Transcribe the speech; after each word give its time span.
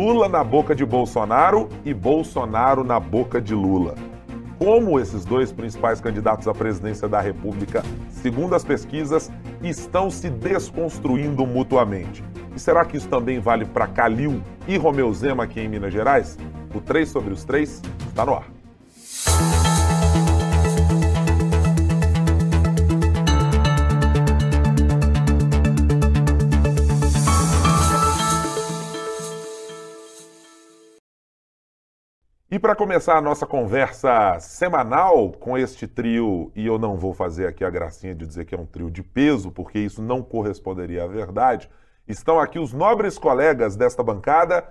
Lula 0.00 0.28
na 0.28 0.44
boca 0.44 0.76
de 0.76 0.86
Bolsonaro 0.86 1.68
e 1.84 1.92
Bolsonaro 1.92 2.84
na 2.84 3.00
boca 3.00 3.40
de 3.40 3.52
Lula. 3.52 3.96
Como 4.56 5.00
esses 5.00 5.24
dois 5.24 5.50
principais 5.50 6.00
candidatos 6.00 6.46
à 6.46 6.54
presidência 6.54 7.08
da 7.08 7.20
República, 7.20 7.82
segundo 8.08 8.54
as 8.54 8.62
pesquisas, 8.62 9.28
estão 9.60 10.08
se 10.08 10.30
desconstruindo 10.30 11.44
mutuamente. 11.44 12.22
E 12.54 12.60
será 12.60 12.84
que 12.84 12.96
isso 12.96 13.08
também 13.08 13.40
vale 13.40 13.64
para 13.64 13.88
Calil 13.88 14.40
e 14.68 14.76
Romeu 14.76 15.12
Zema 15.12 15.42
aqui 15.42 15.58
em 15.58 15.68
Minas 15.68 15.92
Gerais? 15.92 16.38
O 16.72 16.80
3 16.80 17.08
sobre 17.08 17.34
os 17.34 17.42
3 17.42 17.82
está 18.08 18.24
no 18.24 18.34
ar. 18.34 18.57
E 32.58 32.60
para 32.60 32.74
começar 32.74 33.16
a 33.16 33.20
nossa 33.20 33.46
conversa 33.46 34.36
semanal 34.40 35.30
com 35.30 35.56
este 35.56 35.86
trio, 35.86 36.50
e 36.56 36.66
eu 36.66 36.76
não 36.76 36.96
vou 36.96 37.14
fazer 37.14 37.46
aqui 37.46 37.64
a 37.64 37.70
gracinha 37.70 38.12
de 38.16 38.26
dizer 38.26 38.46
que 38.46 38.52
é 38.52 38.58
um 38.58 38.66
trio 38.66 38.90
de 38.90 39.00
peso, 39.00 39.52
porque 39.52 39.78
isso 39.78 40.02
não 40.02 40.24
corresponderia 40.24 41.04
à 41.04 41.06
verdade, 41.06 41.70
estão 42.08 42.40
aqui 42.40 42.58
os 42.58 42.72
nobres 42.72 43.16
colegas 43.16 43.76
desta 43.76 44.02
bancada, 44.02 44.68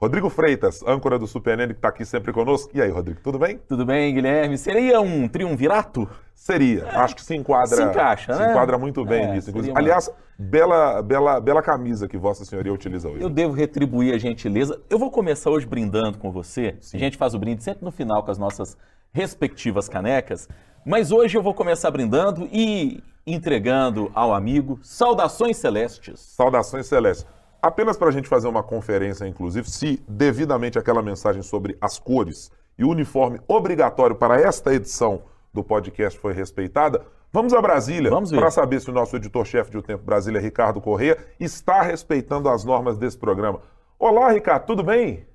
Rodrigo 0.00 0.30
Freitas, 0.30 0.82
âncora 0.86 1.18
do 1.18 1.26
SuperNN, 1.26 1.68
que 1.68 1.72
está 1.74 1.88
aqui 1.88 2.06
sempre 2.06 2.32
conosco. 2.32 2.70
E 2.72 2.80
aí, 2.80 2.88
Rodrigo, 2.88 3.20
tudo 3.22 3.38
bem? 3.38 3.60
Tudo 3.68 3.84
bem, 3.84 4.14
Guilherme. 4.14 4.56
Seria 4.56 4.98
um 4.98 5.28
triunvirato? 5.28 6.08
Seria. 6.34 6.84
É. 6.84 6.96
Acho 6.96 7.14
que 7.16 7.22
se 7.22 7.36
enquadra. 7.36 7.76
Se 7.76 7.82
encaixa, 7.82 8.32
se 8.32 8.38
né? 8.38 8.46
Se 8.46 8.50
enquadra 8.50 8.78
muito 8.78 9.04
bem 9.04 9.24
é, 9.24 9.32
nisso. 9.34 9.50
Uma... 9.50 9.78
Aliás, 9.78 10.10
bela, 10.38 11.02
bela, 11.02 11.38
bela 11.38 11.60
camisa 11.60 12.08
que 12.08 12.16
Vossa 12.16 12.46
Senhoria 12.46 12.72
utiliza 12.72 13.10
hoje. 13.10 13.22
Eu 13.22 13.28
devo 13.28 13.52
retribuir 13.52 14.14
a 14.14 14.18
gentileza. 14.18 14.80
Eu 14.88 14.98
vou 14.98 15.10
começar 15.10 15.50
hoje 15.50 15.66
brindando 15.66 16.16
com 16.16 16.32
você. 16.32 16.76
Sim. 16.80 16.96
A 16.96 17.00
gente 17.00 17.18
faz 17.18 17.34
o 17.34 17.38
brinde 17.38 17.62
sempre 17.62 17.84
no 17.84 17.90
final 17.90 18.22
com 18.22 18.30
as 18.30 18.38
nossas 18.38 18.78
respectivas 19.12 19.86
canecas. 19.86 20.48
Mas 20.82 21.12
hoje 21.12 21.36
eu 21.36 21.42
vou 21.42 21.52
começar 21.52 21.90
brindando 21.90 22.48
e 22.50 23.04
entregando 23.26 24.10
ao 24.14 24.32
amigo 24.32 24.78
saudações 24.82 25.58
celestes. 25.58 26.20
Saudações 26.20 26.86
celestes 26.86 27.26
apenas 27.62 27.96
para 27.96 28.08
a 28.08 28.12
gente 28.12 28.28
fazer 28.28 28.48
uma 28.48 28.62
conferência, 28.62 29.26
inclusive, 29.26 29.70
se 29.70 30.02
devidamente 30.08 30.78
aquela 30.78 31.02
mensagem 31.02 31.42
sobre 31.42 31.76
as 31.80 31.98
cores 31.98 32.50
e 32.78 32.84
o 32.84 32.90
uniforme 32.90 33.40
obrigatório 33.46 34.16
para 34.16 34.40
esta 34.40 34.74
edição 34.74 35.22
do 35.52 35.62
podcast 35.62 36.18
foi 36.18 36.32
respeitada, 36.32 37.04
vamos 37.32 37.52
a 37.52 37.60
Brasília 37.60 38.10
para 38.10 38.50
saber 38.50 38.80
se 38.80 38.90
o 38.90 38.92
nosso 38.92 39.16
editor-chefe 39.16 39.70
de 39.70 39.78
O 39.78 39.82
Tempo 39.82 40.04
Brasília, 40.04 40.40
Ricardo 40.40 40.80
Corrêa, 40.80 41.18
está 41.38 41.82
respeitando 41.82 42.48
as 42.48 42.64
normas 42.64 42.96
desse 42.96 43.18
programa. 43.18 43.60
Olá, 43.98 44.32
Ricardo, 44.32 44.66
tudo 44.66 44.82
bem? 44.82 45.26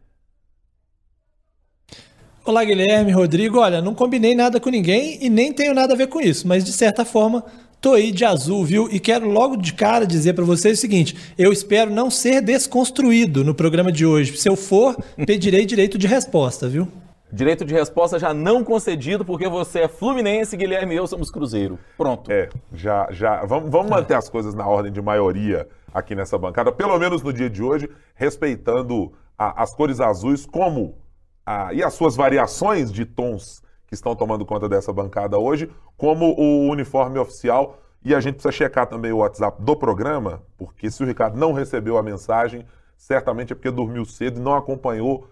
Olá, 2.46 2.64
Guilherme, 2.64 3.12
Rodrigo. 3.12 3.60
Olha, 3.60 3.82
não 3.82 3.96
combinei 3.96 4.36
nada 4.36 4.60
com 4.60 4.70
ninguém 4.70 5.18
e 5.20 5.30
nem 5.30 5.52
tenho 5.52 5.74
nada 5.74 5.94
a 5.94 5.98
ver 5.98 6.08
com 6.08 6.22
isso, 6.22 6.48
mas 6.48 6.64
de 6.64 6.72
certa 6.72 7.04
forma 7.04 7.44
Tô 7.86 7.94
aí 7.94 8.12
de 8.12 8.26
azul, 8.26 8.66
viu? 8.66 8.90
E 8.92 9.00
quero 9.00 9.30
logo 9.30 9.56
de 9.56 9.72
cara 9.72 10.08
dizer 10.08 10.34
para 10.34 10.44
vocês 10.44 10.80
o 10.80 10.82
seguinte: 10.82 11.36
eu 11.38 11.54
espero 11.54 11.92
não 11.92 12.10
ser 12.10 12.42
desconstruído 12.42 13.44
no 13.44 13.54
programa 13.54 13.92
de 13.92 14.04
hoje. 14.04 14.36
Se 14.38 14.50
eu 14.50 14.56
for, 14.56 14.98
pedirei 15.28 15.68
direito 15.68 15.96
de 15.96 16.08
resposta, 16.08 16.68
viu? 16.68 16.88
Direito 17.32 17.64
de 17.64 17.76
resposta 17.76 18.18
já 18.18 18.34
não 18.34 18.64
concedido, 18.64 19.24
porque 19.24 19.48
você 19.48 19.82
é 19.82 19.88
Fluminense, 19.88 20.58
Guilherme 20.58 20.96
e 20.96 20.98
eu 20.98 21.06
somos 21.06 21.30
Cruzeiro. 21.30 21.78
Pronto. 21.96 22.32
É, 22.32 22.50
já, 22.74 23.08
já. 23.12 23.46
Vamos, 23.46 23.70
vamos 23.70 23.92
manter 23.92 24.16
as 24.16 24.30
coisas 24.30 24.56
na 24.56 24.68
ordem 24.68 24.92
de 24.92 25.00
maioria 25.00 25.68
aqui 25.94 26.16
nessa 26.16 26.40
bancada, 26.40 26.72
pelo 26.72 26.98
menos 26.98 27.22
no 27.22 27.32
dia 27.32 27.52
de 27.52 27.62
hoje, 27.62 27.88
respeitando 28.16 29.14
a, 29.38 29.62
as 29.62 29.76
cores 29.76 30.00
azuis 30.00 30.44
como 30.44 30.98
a, 31.46 31.72
e 31.72 31.84
as 31.84 31.94
suas 31.94 32.16
variações 32.16 32.92
de 32.92 33.06
tons 33.06 33.62
que 33.88 33.94
estão 33.94 34.16
tomando 34.16 34.46
conta 34.46 34.68
dessa 34.68 34.92
bancada 34.92 35.38
hoje, 35.38 35.70
como 35.98 36.34
o 36.38 36.70
uniforme 36.70 37.20
oficial. 37.20 37.80
E 38.04 38.14
a 38.14 38.20
gente 38.20 38.36
precisa 38.36 38.52
checar 38.52 38.88
também 38.88 39.12
o 39.12 39.18
WhatsApp 39.18 39.62
do 39.62 39.76
programa, 39.76 40.44
porque 40.58 40.92
se 40.92 41.04
o 41.04 41.06
Ricardo 41.06 41.38
não 41.38 41.54
recebeu 41.54 41.98
a 41.98 42.04
mensagem, 42.04 42.66
certamente 42.98 43.52
é 43.52 43.56
porque 43.56 43.72
dormiu 43.72 44.06
cedo 44.06 44.40
e 44.40 44.44
não 44.44 44.56
acompanhou 44.56 45.28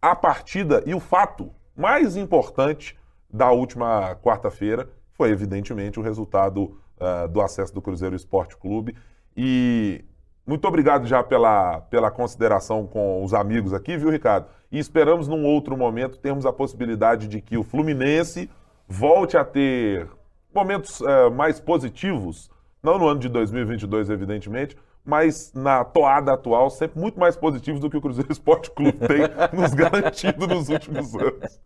a 0.00 0.14
partida 0.14 0.82
e 0.86 0.94
o 0.94 1.00
fato 1.00 1.50
mais 1.76 2.16
importante 2.16 2.96
da 3.32 3.50
última 3.50 4.14
quarta-feira 4.16 4.88
foi, 5.12 5.30
evidentemente, 5.30 5.98
o 5.98 6.02
resultado 6.02 6.78
uh, 6.98 7.28
do 7.28 7.40
acesso 7.40 7.74
do 7.74 7.82
Cruzeiro 7.82 8.14
Esporte 8.14 8.56
Clube. 8.56 8.96
E 9.36 10.04
muito 10.46 10.68
obrigado 10.68 11.06
já 11.06 11.22
pela, 11.22 11.80
pela 11.82 12.10
consideração 12.10 12.86
com 12.86 13.24
os 13.24 13.32
amigos 13.32 13.72
aqui, 13.72 13.96
viu, 13.96 14.10
Ricardo? 14.10 14.46
E 14.70 14.78
esperamos 14.78 15.26
num 15.26 15.44
outro 15.44 15.76
momento 15.76 16.18
termos 16.18 16.44
a 16.44 16.52
possibilidade 16.52 17.28
de 17.28 17.40
que 17.40 17.56
o 17.56 17.62
Fluminense 17.62 18.50
volte 18.86 19.36
a 19.36 19.44
ter 19.44 20.08
momentos 20.54 21.00
é, 21.00 21.30
mais 21.30 21.58
positivos, 21.58 22.50
não 22.82 22.98
no 22.98 23.08
ano 23.08 23.20
de 23.20 23.28
2022, 23.28 24.10
evidentemente, 24.10 24.76
mas 25.04 25.52
na 25.54 25.84
toada 25.84 26.32
atual, 26.32 26.68
sempre 26.70 27.00
muito 27.00 27.18
mais 27.18 27.36
positivos 27.36 27.80
do 27.80 27.88
que 27.88 27.96
o 27.96 28.00
Cruzeiro 28.00 28.30
Esporte 28.30 28.70
Clube 28.70 28.98
tem 28.98 29.58
nos 29.58 29.72
garantido 29.74 30.46
nos 30.46 30.68
últimos 30.68 31.14
anos. 31.14 31.60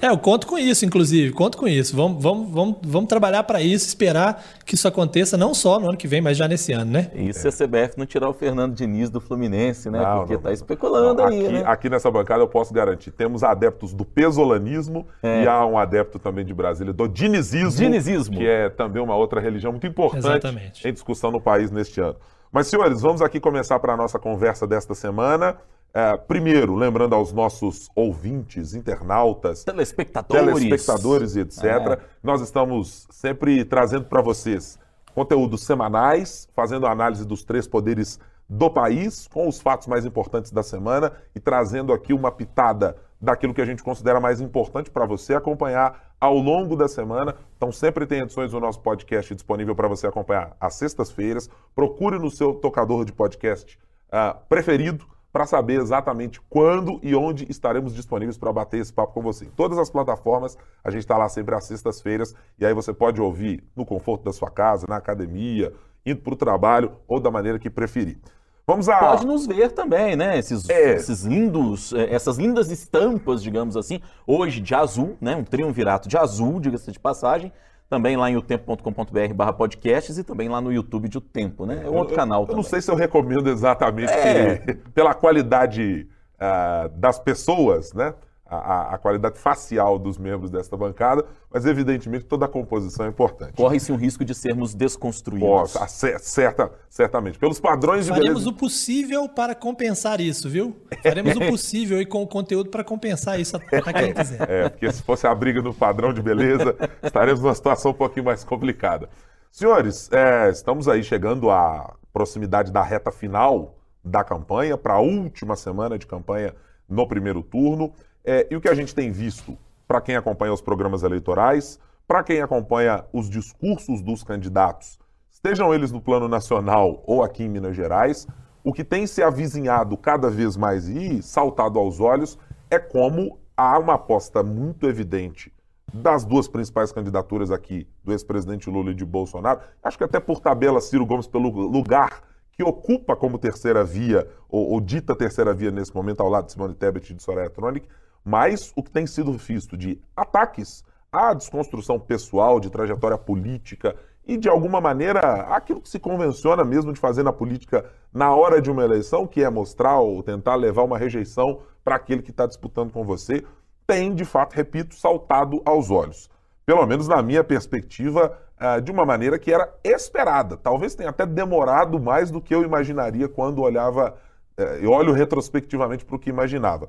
É, 0.00 0.08
eu 0.08 0.18
conto 0.18 0.46
com 0.46 0.58
isso, 0.58 0.84
inclusive, 0.84 1.32
conto 1.32 1.56
com 1.56 1.68
isso. 1.68 1.94
Vamos, 1.94 2.22
vamos, 2.22 2.50
vamos, 2.50 2.76
vamos 2.82 3.08
trabalhar 3.08 3.42
para 3.44 3.60
isso, 3.60 3.86
esperar 3.86 4.42
que 4.64 4.74
isso 4.74 4.86
aconteça 4.88 5.36
não 5.36 5.54
só 5.54 5.78
no 5.78 5.88
ano 5.88 5.96
que 5.96 6.08
vem, 6.08 6.20
mas 6.20 6.36
já 6.36 6.48
nesse 6.48 6.72
ano, 6.72 6.90
né? 6.90 7.10
Isso 7.14 7.46
é. 7.46 7.50
se 7.50 7.62
a 7.62 7.66
CBF 7.66 7.98
não 7.98 8.06
tirar 8.06 8.28
o 8.28 8.32
Fernando 8.32 8.74
Diniz 8.74 9.10
do 9.10 9.20
Fluminense, 9.20 9.90
né? 9.90 10.00
Não, 10.00 10.18
Porque 10.18 10.34
está 10.34 10.52
especulando 10.52 11.22
não, 11.22 11.28
aí, 11.28 11.40
aqui, 11.40 11.52
né? 11.52 11.62
Aqui 11.66 11.90
nessa 11.90 12.10
bancada 12.10 12.42
eu 12.42 12.48
posso 12.48 12.72
garantir, 12.72 13.10
temos 13.10 13.42
adeptos 13.42 13.92
do 13.92 14.04
pesolanismo 14.04 15.06
é. 15.22 15.44
e 15.44 15.48
há 15.48 15.64
um 15.64 15.78
adepto 15.78 16.18
também 16.18 16.44
de 16.44 16.52
Brasília 16.52 16.92
do 16.92 17.08
dinizismo, 17.08 17.70
dinizismo, 17.70 18.36
que 18.36 18.46
é 18.46 18.68
também 18.68 19.02
uma 19.02 19.14
outra 19.14 19.40
religião 19.40 19.72
muito 19.72 19.86
importante 19.86 20.26
Exatamente. 20.26 20.86
em 20.86 20.92
discussão 20.92 21.30
no 21.30 21.40
país 21.40 21.70
neste 21.70 22.00
ano. 22.00 22.16
Mas, 22.52 22.66
senhores, 22.66 23.00
vamos 23.00 23.22
aqui 23.22 23.40
começar 23.40 23.78
para 23.78 23.94
a 23.94 23.96
nossa 23.96 24.18
conversa 24.18 24.66
desta 24.66 24.94
semana. 24.94 25.56
É, 25.94 26.16
primeiro, 26.16 26.74
lembrando 26.74 27.14
aos 27.14 27.32
nossos 27.32 27.90
ouvintes, 27.94 28.74
internautas, 28.74 29.62
telespectadores, 29.62 30.54
telespectadores 30.54 31.36
e 31.36 31.40
etc., 31.40 31.64
é. 31.64 31.98
nós 32.22 32.40
estamos 32.40 33.06
sempre 33.10 33.62
trazendo 33.64 34.06
para 34.06 34.22
vocês 34.22 34.78
conteúdos 35.14 35.64
semanais, 35.64 36.48
fazendo 36.54 36.86
análise 36.86 37.26
dos 37.26 37.44
três 37.44 37.66
poderes 37.66 38.18
do 38.48 38.70
país, 38.70 39.28
com 39.28 39.46
os 39.46 39.60
fatos 39.60 39.86
mais 39.86 40.06
importantes 40.06 40.50
da 40.50 40.62
semana 40.62 41.12
e 41.34 41.40
trazendo 41.40 41.92
aqui 41.92 42.14
uma 42.14 42.32
pitada 42.32 42.96
daquilo 43.20 43.54
que 43.54 43.60
a 43.60 43.66
gente 43.66 43.82
considera 43.82 44.18
mais 44.18 44.40
importante 44.40 44.90
para 44.90 45.06
você 45.06 45.34
acompanhar 45.34 46.14
ao 46.18 46.36
longo 46.36 46.74
da 46.74 46.88
semana. 46.88 47.36
Então, 47.56 47.70
sempre 47.70 48.06
tem 48.06 48.20
edições 48.20 48.50
do 48.50 48.60
nosso 48.60 48.80
podcast 48.80 49.34
disponível 49.34 49.74
para 49.74 49.88
você 49.88 50.06
acompanhar 50.06 50.56
às 50.60 50.74
sextas-feiras. 50.74 51.48
Procure 51.74 52.18
no 52.18 52.30
seu 52.30 52.54
tocador 52.54 53.04
de 53.04 53.12
podcast 53.12 53.78
uh, 54.08 54.38
preferido 54.48 55.06
para 55.32 55.46
saber 55.46 55.80
exatamente 55.80 56.40
quando 56.48 57.00
e 57.02 57.14
onde 57.14 57.50
estaremos 57.50 57.94
disponíveis 57.94 58.36
para 58.36 58.52
bater 58.52 58.80
esse 58.80 58.92
papo 58.92 59.14
com 59.14 59.22
você. 59.22 59.46
Em 59.46 59.50
todas 59.50 59.78
as 59.78 59.88
plataformas, 59.88 60.58
a 60.84 60.90
gente 60.90 61.00
está 61.00 61.16
lá 61.16 61.28
sempre 61.28 61.54
às 61.54 61.64
sextas-feiras 61.64 62.34
e 62.58 62.66
aí 62.66 62.74
você 62.74 62.92
pode 62.92 63.20
ouvir 63.20 63.64
no 63.74 63.86
conforto 63.86 64.24
da 64.24 64.32
sua 64.32 64.50
casa, 64.50 64.86
na 64.88 64.96
academia, 64.96 65.72
indo 66.04 66.20
para 66.20 66.34
o 66.34 66.36
trabalho 66.36 66.92
ou 67.08 67.18
da 67.18 67.30
maneira 67.30 67.58
que 67.58 67.70
preferir. 67.70 68.18
Vamos 68.66 68.88
a... 68.88 68.96
Pode 68.96 69.26
nos 69.26 69.46
ver 69.46 69.72
também, 69.72 70.14
né? 70.14 70.38
Esses, 70.38 70.68
é. 70.68 70.94
esses 70.94 71.24
lindos, 71.24 71.92
é, 71.94 72.14
essas 72.14 72.36
lindas 72.36 72.70
estampas, 72.70 73.42
digamos 73.42 73.76
assim, 73.76 74.00
hoje 74.26 74.60
de 74.60 74.74
azul, 74.74 75.16
né? 75.20 75.34
Um 75.34 75.42
triunvirato 75.42 76.08
de 76.08 76.16
azul, 76.16 76.60
diga-se 76.60 76.92
de 76.92 77.00
passagem, 77.00 77.52
também 77.92 78.16
lá 78.16 78.30
em 78.30 78.36
otempo.com.br 78.38 79.34
barra 79.34 79.52
podcasts 79.52 80.16
e 80.16 80.24
também 80.24 80.48
lá 80.48 80.62
no 80.62 80.72
YouTube 80.72 81.10
de 81.10 81.18
O 81.18 81.20
Tempo, 81.20 81.66
né? 81.66 81.82
É 81.84 81.90
um 81.90 81.96
outro 81.96 82.14
eu, 82.14 82.16
canal 82.16 82.40
eu, 82.40 82.46
também. 82.46 82.54
Eu 82.54 82.62
não 82.62 82.62
sei 82.62 82.80
se 82.80 82.90
eu 82.90 82.94
recomendo 82.94 83.50
exatamente 83.50 84.10
é. 84.10 84.56
que, 84.56 84.74
pela 84.94 85.12
qualidade 85.12 86.08
uh, 86.36 86.88
das 86.96 87.18
pessoas, 87.18 87.92
né? 87.92 88.14
A, 88.54 88.94
a, 88.94 88.98
qualidade 88.98 89.38
facial 89.38 89.98
dos 89.98 90.18
membros 90.18 90.50
desta 90.50 90.76
bancada, 90.76 91.24
mas 91.50 91.64
evidentemente 91.64 92.24
toda 92.24 92.44
a 92.44 92.48
composição 92.48 93.06
é 93.06 93.08
importante. 93.08 93.54
Corre-se 93.54 93.90
um 93.90 93.96
risco 93.96 94.24
de 94.24 94.34
sermos 94.34 94.74
desconstruídos. 94.74 95.72
Poxa, 95.72 96.18
certa, 96.18 96.70
certamente. 96.88 97.38
Pelos 97.38 97.58
padrões 97.58 98.04
de 98.04 98.10
Faremos 98.10 98.30
beleza... 98.30 98.50
o 98.50 98.52
possível 98.52 99.28
para 99.28 99.54
compensar 99.54 100.20
isso, 100.20 100.48
viu? 100.50 100.76
Faremos 101.02 101.34
o 101.36 101.40
possível 101.48 102.00
e 102.00 102.06
com 102.06 102.22
o 102.22 102.26
conteúdo 102.26 102.68
para 102.68 102.84
compensar 102.84 103.40
isso 103.40 103.58
para 103.58 103.92
quem 103.92 104.12
quiser. 104.12 104.50
É, 104.50 104.68
porque 104.68 104.92
se 104.92 105.02
fosse 105.02 105.26
a 105.26 105.34
briga 105.34 105.62
no 105.62 105.72
padrão 105.72 106.12
de 106.12 106.20
beleza, 106.20 106.76
estaremos 107.02 107.40
numa 107.40 107.54
situação 107.54 107.92
um 107.92 107.94
pouquinho 107.94 108.26
mais 108.26 108.44
complicada. 108.44 109.08
Senhores, 109.50 110.10
é, 110.12 110.50
estamos 110.50 110.88
aí 110.88 111.02
chegando 111.02 111.50
à 111.50 111.94
proximidade 112.12 112.70
da 112.70 112.82
reta 112.82 113.10
final 113.10 113.78
da 114.04 114.24
campanha, 114.24 114.76
para 114.76 114.94
a 114.94 115.00
última 115.00 115.56
semana 115.56 115.98
de 115.98 116.06
campanha 116.06 116.54
no 116.88 117.06
primeiro 117.06 117.42
turno. 117.42 117.92
É, 118.24 118.46
e 118.50 118.56
o 118.56 118.60
que 118.60 118.68
a 118.68 118.74
gente 118.74 118.94
tem 118.94 119.10
visto 119.10 119.58
para 119.86 120.00
quem 120.00 120.16
acompanha 120.16 120.52
os 120.52 120.60
programas 120.60 121.02
eleitorais, 121.02 121.78
para 122.06 122.22
quem 122.22 122.40
acompanha 122.40 123.04
os 123.12 123.28
discursos 123.28 124.00
dos 124.00 124.22
candidatos, 124.22 124.98
estejam 125.30 125.74
eles 125.74 125.90
no 125.90 126.00
plano 126.00 126.28
nacional 126.28 127.02
ou 127.06 127.22
aqui 127.22 127.42
em 127.42 127.48
Minas 127.48 127.74
Gerais, 127.74 128.26
o 128.62 128.72
que 128.72 128.84
tem 128.84 129.06
se 129.06 129.22
avizinhado 129.22 129.96
cada 129.96 130.30
vez 130.30 130.56
mais 130.56 130.86
e 130.88 131.20
saltado 131.20 131.78
aos 131.78 131.98
olhos 131.98 132.38
é 132.70 132.78
como 132.78 133.40
há 133.56 133.76
uma 133.78 133.94
aposta 133.94 134.42
muito 134.42 134.86
evidente 134.86 135.52
das 135.92 136.24
duas 136.24 136.48
principais 136.48 136.92
candidaturas 136.92 137.50
aqui, 137.50 137.86
do 138.02 138.12
ex-presidente 138.12 138.70
Lula 138.70 138.92
e 138.92 138.94
de 138.94 139.04
Bolsonaro, 139.04 139.60
acho 139.82 139.98
que 139.98 140.04
até 140.04 140.18
por 140.18 140.40
tabela 140.40 140.80
Ciro 140.80 141.04
Gomes 141.04 141.26
pelo 141.26 141.50
lugar 141.50 142.22
que 142.52 142.62
ocupa 142.62 143.16
como 143.16 143.38
terceira 143.38 143.82
via, 143.82 144.28
ou, 144.48 144.72
ou 144.72 144.80
dita 144.80 145.14
terceira 145.16 145.52
via 145.52 145.70
nesse 145.70 145.94
momento, 145.94 146.20
ao 146.20 146.28
lado 146.28 146.46
de 146.46 146.52
Simone 146.52 146.74
Tebet 146.74 147.12
e 147.12 147.16
de 147.16 147.22
Soraya 147.22 147.50
Tronic, 147.50 147.88
mas 148.24 148.72
o 148.76 148.82
que 148.82 148.90
tem 148.90 149.06
sido 149.06 149.32
visto 149.32 149.76
de 149.76 150.00
ataques 150.16 150.84
à 151.10 151.34
desconstrução 151.34 151.98
pessoal, 151.98 152.58
de 152.58 152.70
trajetória 152.70 153.18
política 153.18 153.94
e, 154.26 154.36
de 154.36 154.48
alguma 154.48 154.80
maneira, 154.80 155.20
aquilo 155.54 155.80
que 155.80 155.88
se 155.88 155.98
convenciona 155.98 156.64
mesmo 156.64 156.92
de 156.92 157.00
fazer 157.00 157.22
na 157.22 157.32
política 157.32 157.84
na 158.12 158.34
hora 158.34 158.62
de 158.62 158.70
uma 158.70 158.84
eleição, 158.84 159.26
que 159.26 159.42
é 159.42 159.50
mostrar 159.50 159.98
ou 159.98 160.22
tentar 160.22 160.54
levar 160.54 160.82
uma 160.82 160.98
rejeição 160.98 161.60
para 161.84 161.96
aquele 161.96 162.22
que 162.22 162.30
está 162.30 162.46
disputando 162.46 162.92
com 162.92 163.04
você, 163.04 163.44
tem, 163.86 164.14
de 164.14 164.24
fato, 164.24 164.54
repito, 164.54 164.94
saltado 164.94 165.60
aos 165.64 165.90
olhos. 165.90 166.30
Pelo 166.64 166.86
menos 166.86 167.08
na 167.08 167.20
minha 167.20 167.42
perspectiva, 167.42 168.38
ah, 168.64 168.78
de 168.78 168.92
uma 168.92 169.04
maneira 169.04 169.40
que 169.40 169.52
era 169.52 169.68
esperada. 169.82 170.56
Talvez 170.56 170.94
tenha 170.94 171.10
até 171.10 171.26
demorado 171.26 171.98
mais 171.98 172.30
do 172.30 172.40
que 172.40 172.54
eu 172.54 172.62
imaginaria 172.62 173.28
quando 173.28 173.60
olhava, 173.60 174.16
eh, 174.56 174.78
eu 174.82 174.92
olho 174.92 175.12
retrospectivamente 175.12 176.04
para 176.04 176.14
o 176.14 176.18
que 176.18 176.30
imaginava. 176.30 176.88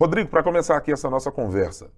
Rodrigo, 0.00 0.30
para 0.30 0.44
começar 0.44 0.76
aqui 0.76 0.92
essa 0.92 1.10
nossa 1.10 1.28
conversa, 1.28 1.90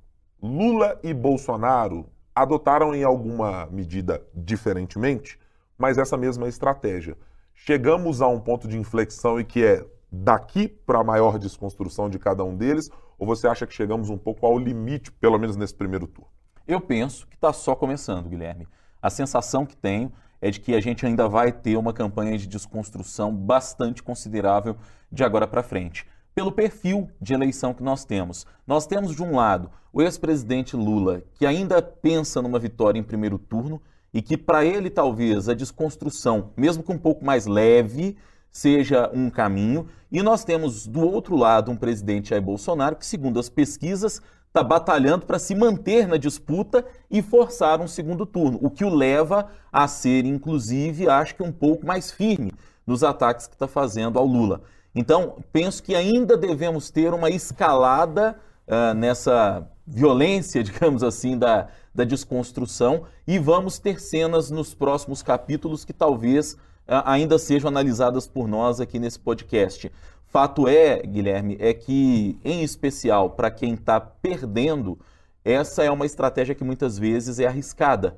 Lula 0.42 0.98
e 1.02 1.12
Bolsonaro 1.12 2.08
adotaram 2.34 2.94
em 2.94 3.04
alguma 3.04 3.66
medida 3.66 4.26
diferentemente, 4.34 5.38
mas 5.76 5.98
essa 5.98 6.16
mesma 6.16 6.48
estratégia. 6.48 7.14
Chegamos 7.52 8.22
a 8.22 8.26
um 8.26 8.40
ponto 8.40 8.66
de 8.66 8.78
inflexão 8.78 9.38
e 9.38 9.44
que 9.44 9.62
é 9.62 9.86
daqui 10.10 10.66
para 10.66 11.00
a 11.00 11.04
maior 11.04 11.38
desconstrução 11.38 12.08
de 12.08 12.18
cada 12.18 12.42
um 12.42 12.56
deles, 12.56 12.88
ou 13.18 13.26
você 13.26 13.46
acha 13.46 13.66
que 13.66 13.74
chegamos 13.74 14.08
um 14.08 14.16
pouco 14.16 14.46
ao 14.46 14.58
limite, 14.58 15.12
pelo 15.12 15.38
menos 15.38 15.54
nesse 15.54 15.74
primeiro 15.74 16.06
turno? 16.06 16.30
Eu 16.66 16.80
penso 16.80 17.26
que 17.26 17.34
está 17.34 17.52
só 17.52 17.74
começando, 17.74 18.30
Guilherme. 18.30 18.66
A 19.02 19.10
sensação 19.10 19.66
que 19.66 19.76
tenho 19.76 20.10
é 20.40 20.50
de 20.50 20.58
que 20.58 20.74
a 20.74 20.80
gente 20.80 21.04
ainda 21.04 21.28
vai 21.28 21.52
ter 21.52 21.76
uma 21.76 21.92
campanha 21.92 22.38
de 22.38 22.46
desconstrução 22.46 23.30
bastante 23.36 24.02
considerável 24.02 24.74
de 25.12 25.22
agora 25.22 25.46
para 25.46 25.62
frente 25.62 26.06
pelo 26.34 26.52
perfil 26.52 27.08
de 27.20 27.34
eleição 27.34 27.74
que 27.74 27.82
nós 27.82 28.04
temos. 28.04 28.46
Nós 28.66 28.86
temos, 28.86 29.14
de 29.14 29.22
um 29.22 29.36
lado, 29.36 29.70
o 29.92 30.00
ex-presidente 30.00 30.76
Lula, 30.76 31.22
que 31.34 31.46
ainda 31.46 31.82
pensa 31.82 32.40
numa 32.40 32.58
vitória 32.58 32.98
em 32.98 33.02
primeiro 33.02 33.38
turno 33.38 33.80
e 34.12 34.22
que, 34.22 34.36
para 34.36 34.64
ele, 34.64 34.90
talvez 34.90 35.48
a 35.48 35.54
desconstrução, 35.54 36.50
mesmo 36.56 36.82
que 36.82 36.92
um 36.92 36.98
pouco 36.98 37.24
mais 37.24 37.46
leve, 37.46 38.16
seja 38.50 39.10
um 39.12 39.30
caminho. 39.30 39.86
E 40.10 40.22
nós 40.22 40.44
temos, 40.44 40.86
do 40.86 41.00
outro 41.00 41.36
lado, 41.36 41.70
um 41.70 41.76
presidente 41.76 42.30
Jair 42.30 42.42
Bolsonaro 42.42 42.96
que, 42.96 43.06
segundo 43.06 43.38
as 43.38 43.48
pesquisas, 43.48 44.20
está 44.50 44.64
batalhando 44.64 45.26
para 45.26 45.38
se 45.38 45.54
manter 45.54 46.08
na 46.08 46.16
disputa 46.16 46.84
e 47.08 47.22
forçar 47.22 47.80
um 47.80 47.86
segundo 47.86 48.26
turno, 48.26 48.58
o 48.60 48.68
que 48.68 48.84
o 48.84 48.92
leva 48.92 49.48
a 49.72 49.86
ser, 49.86 50.24
inclusive, 50.24 51.08
acho 51.08 51.36
que 51.36 51.42
um 51.42 51.52
pouco 51.52 51.86
mais 51.86 52.10
firme 52.10 52.52
nos 52.84 53.04
ataques 53.04 53.46
que 53.46 53.54
está 53.54 53.68
fazendo 53.68 54.18
ao 54.18 54.26
Lula. 54.26 54.62
Então, 54.94 55.36
penso 55.52 55.82
que 55.82 55.94
ainda 55.94 56.36
devemos 56.36 56.90
ter 56.90 57.14
uma 57.14 57.30
escalada 57.30 58.36
uh, 58.66 58.94
nessa 58.94 59.66
violência, 59.86 60.62
digamos 60.64 61.02
assim, 61.02 61.38
da, 61.38 61.68
da 61.94 62.04
desconstrução 62.04 63.04
e 63.26 63.38
vamos 63.38 63.78
ter 63.78 64.00
cenas 64.00 64.50
nos 64.50 64.74
próximos 64.74 65.22
capítulos 65.22 65.84
que 65.84 65.92
talvez 65.92 66.54
uh, 66.54 67.02
ainda 67.04 67.38
sejam 67.38 67.68
analisadas 67.68 68.26
por 68.26 68.48
nós 68.48 68.80
aqui 68.80 68.98
nesse 68.98 69.18
podcast. 69.18 69.90
Fato 70.26 70.68
é, 70.68 71.02
Guilherme, 71.02 71.56
é 71.58 71.74
que, 71.74 72.38
em 72.44 72.62
especial 72.62 73.30
para 73.30 73.50
quem 73.50 73.74
está 73.74 74.00
perdendo, 74.00 74.98
essa 75.44 75.82
é 75.82 75.90
uma 75.90 76.06
estratégia 76.06 76.54
que 76.54 76.62
muitas 76.62 76.98
vezes 76.98 77.40
é 77.40 77.46
arriscada. 77.46 78.16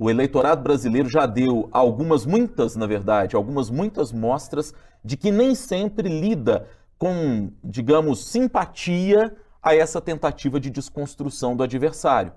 O 0.00 0.08
eleitorado 0.08 0.62
brasileiro 0.62 1.10
já 1.10 1.26
deu 1.26 1.68
algumas, 1.70 2.24
muitas, 2.24 2.74
na 2.74 2.86
verdade, 2.86 3.36
algumas, 3.36 3.68
muitas 3.68 4.10
mostras 4.10 4.72
de 5.04 5.14
que 5.14 5.30
nem 5.30 5.54
sempre 5.54 6.08
lida 6.08 6.66
com, 6.96 7.50
digamos, 7.62 8.24
simpatia 8.24 9.36
a 9.62 9.74
essa 9.74 10.00
tentativa 10.00 10.58
de 10.58 10.70
desconstrução 10.70 11.54
do 11.54 11.62
adversário. 11.62 12.32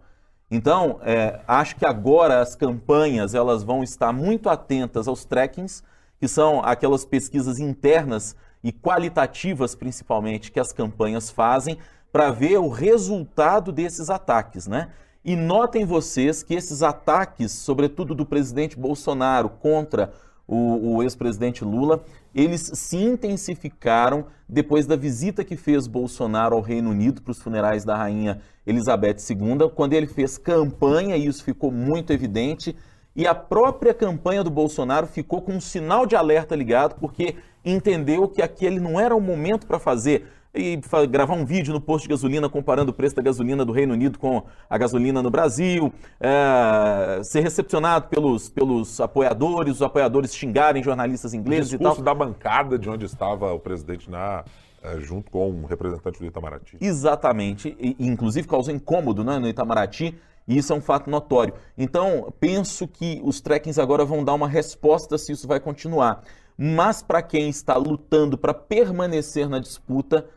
Então, 0.52 1.00
é, 1.04 1.40
acho 1.48 1.78
que 1.78 1.86
agora 1.86 2.42
as 2.42 2.54
campanhas 2.54 3.34
elas 3.34 3.64
vão 3.64 3.82
estar 3.82 4.12
muito 4.12 4.50
atentas 4.50 5.08
aos 5.08 5.24
trackings, 5.24 5.86
que 6.20 6.28
são 6.28 6.60
aquelas 6.66 7.06
pesquisas 7.06 7.60
internas 7.60 8.36
e 8.62 8.74
qualitativas, 8.74 9.74
principalmente, 9.74 10.52
que 10.52 10.60
as 10.60 10.74
campanhas 10.74 11.30
fazem 11.30 11.78
para 12.12 12.30
ver 12.30 12.58
o 12.58 12.68
resultado 12.68 13.72
desses 13.72 14.10
ataques, 14.10 14.68
né? 14.68 14.90
E 15.26 15.38
notem 15.38 15.86
vocês 15.86 16.44
que 16.44 16.54
esses 16.54 16.84
ataques, 16.84 17.54
sobretudo 17.54 18.14
do 18.14 18.26
presidente 18.26 18.78
Bolsonaro 18.78 19.48
contra 19.48 20.12
o, 20.46 20.96
o 20.96 21.04
ex-presidente 21.04 21.64
Lula, 21.64 22.04
eles 22.36 22.72
se 22.74 22.98
intensificaram 22.98 24.26
depois 24.50 24.86
da 24.86 24.98
visita 24.98 25.44
que 25.46 25.56
fez 25.56 25.88
Bolsonaro 25.88 26.56
ao 26.56 26.62
Reino 26.62 26.90
Unido 26.90 27.22
para 27.22 27.32
os 27.32 27.42
funerais 27.42 27.86
da 27.86 27.96
rainha 27.96 28.42
Elizabeth 28.68 29.18
II, 29.30 29.70
quando 29.74 29.94
ele 29.94 30.08
fez 30.08 30.38
campanha, 30.38 31.16
e 31.16 31.26
isso 31.26 31.44
ficou 31.44 31.72
muito 31.72 32.12
evidente, 32.12 32.76
e 33.16 33.26
a 33.26 33.34
própria 33.34 33.94
campanha 33.94 34.44
do 34.44 34.50
Bolsonaro 34.50 35.08
ficou 35.08 35.42
com 35.42 35.54
um 35.54 35.62
sinal 35.62 36.06
de 36.06 36.18
alerta 36.18 36.56
ligado, 36.56 37.00
porque 37.00 37.36
entendeu 37.64 38.28
que 38.28 38.42
aquele 38.42 38.80
não 38.80 39.00
era 39.00 39.16
o 39.16 39.22
momento 39.22 39.68
para 39.68 39.80
fazer 39.80 40.28
e 40.54 40.80
gravar 41.10 41.34
um 41.34 41.46
vídeo 41.46 41.74
no 41.74 41.82
posto 41.82 42.04
de 42.04 42.10
gasolina 42.10 42.48
comparando 42.48 42.92
o 42.92 42.94
preço 42.94 43.16
da 43.16 43.22
gasolina 43.22 43.66
do 43.66 43.72
Reino 43.72 43.94
Unido 43.94 44.20
com 44.20 44.44
a 44.70 44.78
gasolina 44.78 45.22
no 45.22 45.32
Brasil, 45.32 45.92
é, 46.20 47.22
ser 47.24 47.42
recepcionado 47.42 48.08
pelos, 48.08 48.50
pelos 48.50 49.02
apoiadores, 49.02 49.76
os 49.76 49.82
apoiadores 49.82 50.36
xingarem 50.36 50.84
jornalistas 50.84 51.34
ingleses 51.34 51.74
e 51.74 51.80
tal. 51.80 51.96
da 52.00 52.14
bancada 52.14 52.78
de 52.78 52.88
onde 52.88 53.06
estava 53.06 53.52
o 53.52 53.60
presidente 53.60 54.10
na 54.10 54.44
é, 54.84 55.00
junto 55.00 55.32
com 55.32 55.50
um 55.50 55.66
representante 55.66 56.20
do 56.20 56.26
Itamaraty. 56.26 56.78
Exatamente, 56.80 57.76
e, 57.80 57.96
inclusive 58.00 58.48
causou 58.48 58.74
incômodo 58.74 59.24
né, 59.24 59.40
no 59.40 59.48
Itamaraty, 59.48 60.14
e 60.48 60.58
isso 60.58 60.74
é 60.74 60.76
um 60.76 60.82
fato 60.82 61.10
notório. 61.10 61.54
Então, 61.78 62.32
penso 62.40 62.86
que 62.88 63.22
os 63.24 63.40
trekkings 63.40 63.80
agora 63.80 64.04
vão 64.04 64.24
dar 64.24 64.34
uma 64.34 64.48
resposta 64.48 65.18
se 65.18 65.32
isso 65.32 65.48
vai 65.48 65.60
continuar. 65.60 66.22
Mas 66.58 67.02
para 67.02 67.22
quem 67.22 67.50
está 67.50 67.76
lutando 67.78 68.38
para 68.38 68.54
permanecer 68.54 69.50
na 69.50 69.58
disputa, 69.58 70.28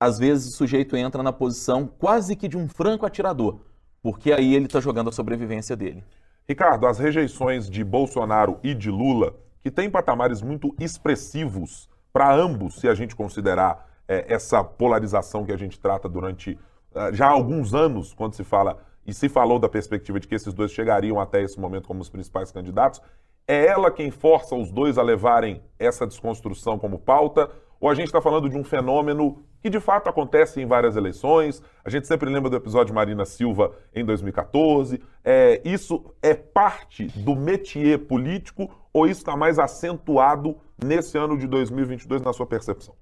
às 0.00 0.18
vezes 0.18 0.54
o 0.54 0.56
sujeito 0.56 0.96
entra 0.96 1.22
na 1.22 1.32
posição 1.32 1.86
quase 1.86 2.36
que 2.36 2.48
de 2.48 2.56
um 2.56 2.68
franco 2.68 3.04
atirador, 3.04 3.60
porque 4.02 4.32
aí 4.32 4.54
ele 4.54 4.66
está 4.66 4.80
jogando 4.80 5.08
a 5.08 5.12
sobrevivência 5.12 5.76
dele. 5.76 6.04
Ricardo, 6.48 6.86
as 6.86 6.98
rejeições 6.98 7.68
de 7.68 7.84
Bolsonaro 7.84 8.58
e 8.62 8.74
de 8.74 8.90
Lula, 8.90 9.34
que 9.60 9.70
têm 9.70 9.90
patamares 9.90 10.40
muito 10.40 10.74
expressivos 10.78 11.88
para 12.12 12.34
ambos, 12.34 12.80
se 12.80 12.88
a 12.88 12.94
gente 12.94 13.14
considerar 13.14 13.86
é, 14.06 14.32
essa 14.32 14.64
polarização 14.64 15.44
que 15.44 15.52
a 15.52 15.56
gente 15.56 15.78
trata 15.78 16.08
durante 16.08 16.58
é, 16.94 17.12
já 17.12 17.26
há 17.26 17.30
alguns 17.30 17.74
anos, 17.74 18.14
quando 18.14 18.34
se 18.34 18.44
fala 18.44 18.78
e 19.06 19.12
se 19.12 19.28
falou 19.28 19.58
da 19.58 19.68
perspectiva 19.68 20.18
de 20.18 20.26
que 20.26 20.34
esses 20.34 20.54
dois 20.54 20.70
chegariam 20.70 21.20
até 21.20 21.42
esse 21.42 21.58
momento 21.58 21.86
como 21.86 22.00
os 22.00 22.08
principais 22.08 22.50
candidatos, 22.50 23.00
é 23.46 23.66
ela 23.66 23.90
quem 23.90 24.10
força 24.10 24.54
os 24.54 24.70
dois 24.70 24.98
a 24.98 25.02
levarem 25.02 25.62
essa 25.78 26.06
desconstrução 26.06 26.78
como 26.78 26.98
pauta? 26.98 27.50
Ou 27.80 27.88
a 27.88 27.94
gente 27.94 28.06
está 28.06 28.20
falando 28.20 28.48
de 28.48 28.56
um 28.56 28.64
fenômeno 28.64 29.42
que 29.60 29.70
de 29.70 29.80
fato 29.80 30.08
acontece 30.08 30.60
em 30.60 30.66
várias 30.66 30.96
eleições. 30.96 31.62
A 31.84 31.90
gente 31.90 32.06
sempre 32.06 32.30
lembra 32.30 32.50
do 32.50 32.56
episódio 32.56 32.94
Marina 32.94 33.24
Silva 33.24 33.72
em 33.94 34.04
2014. 34.04 35.00
É, 35.24 35.60
isso 35.64 36.04
é 36.22 36.34
parte 36.34 37.06
do 37.06 37.36
métier 37.36 37.98
político 37.98 38.70
ou 38.92 39.06
isso 39.06 39.20
está 39.20 39.36
mais 39.36 39.58
acentuado 39.58 40.56
nesse 40.82 41.16
ano 41.16 41.36
de 41.36 41.46
2022 41.46 42.22
na 42.22 42.32
sua 42.32 42.46
percepção? 42.46 42.94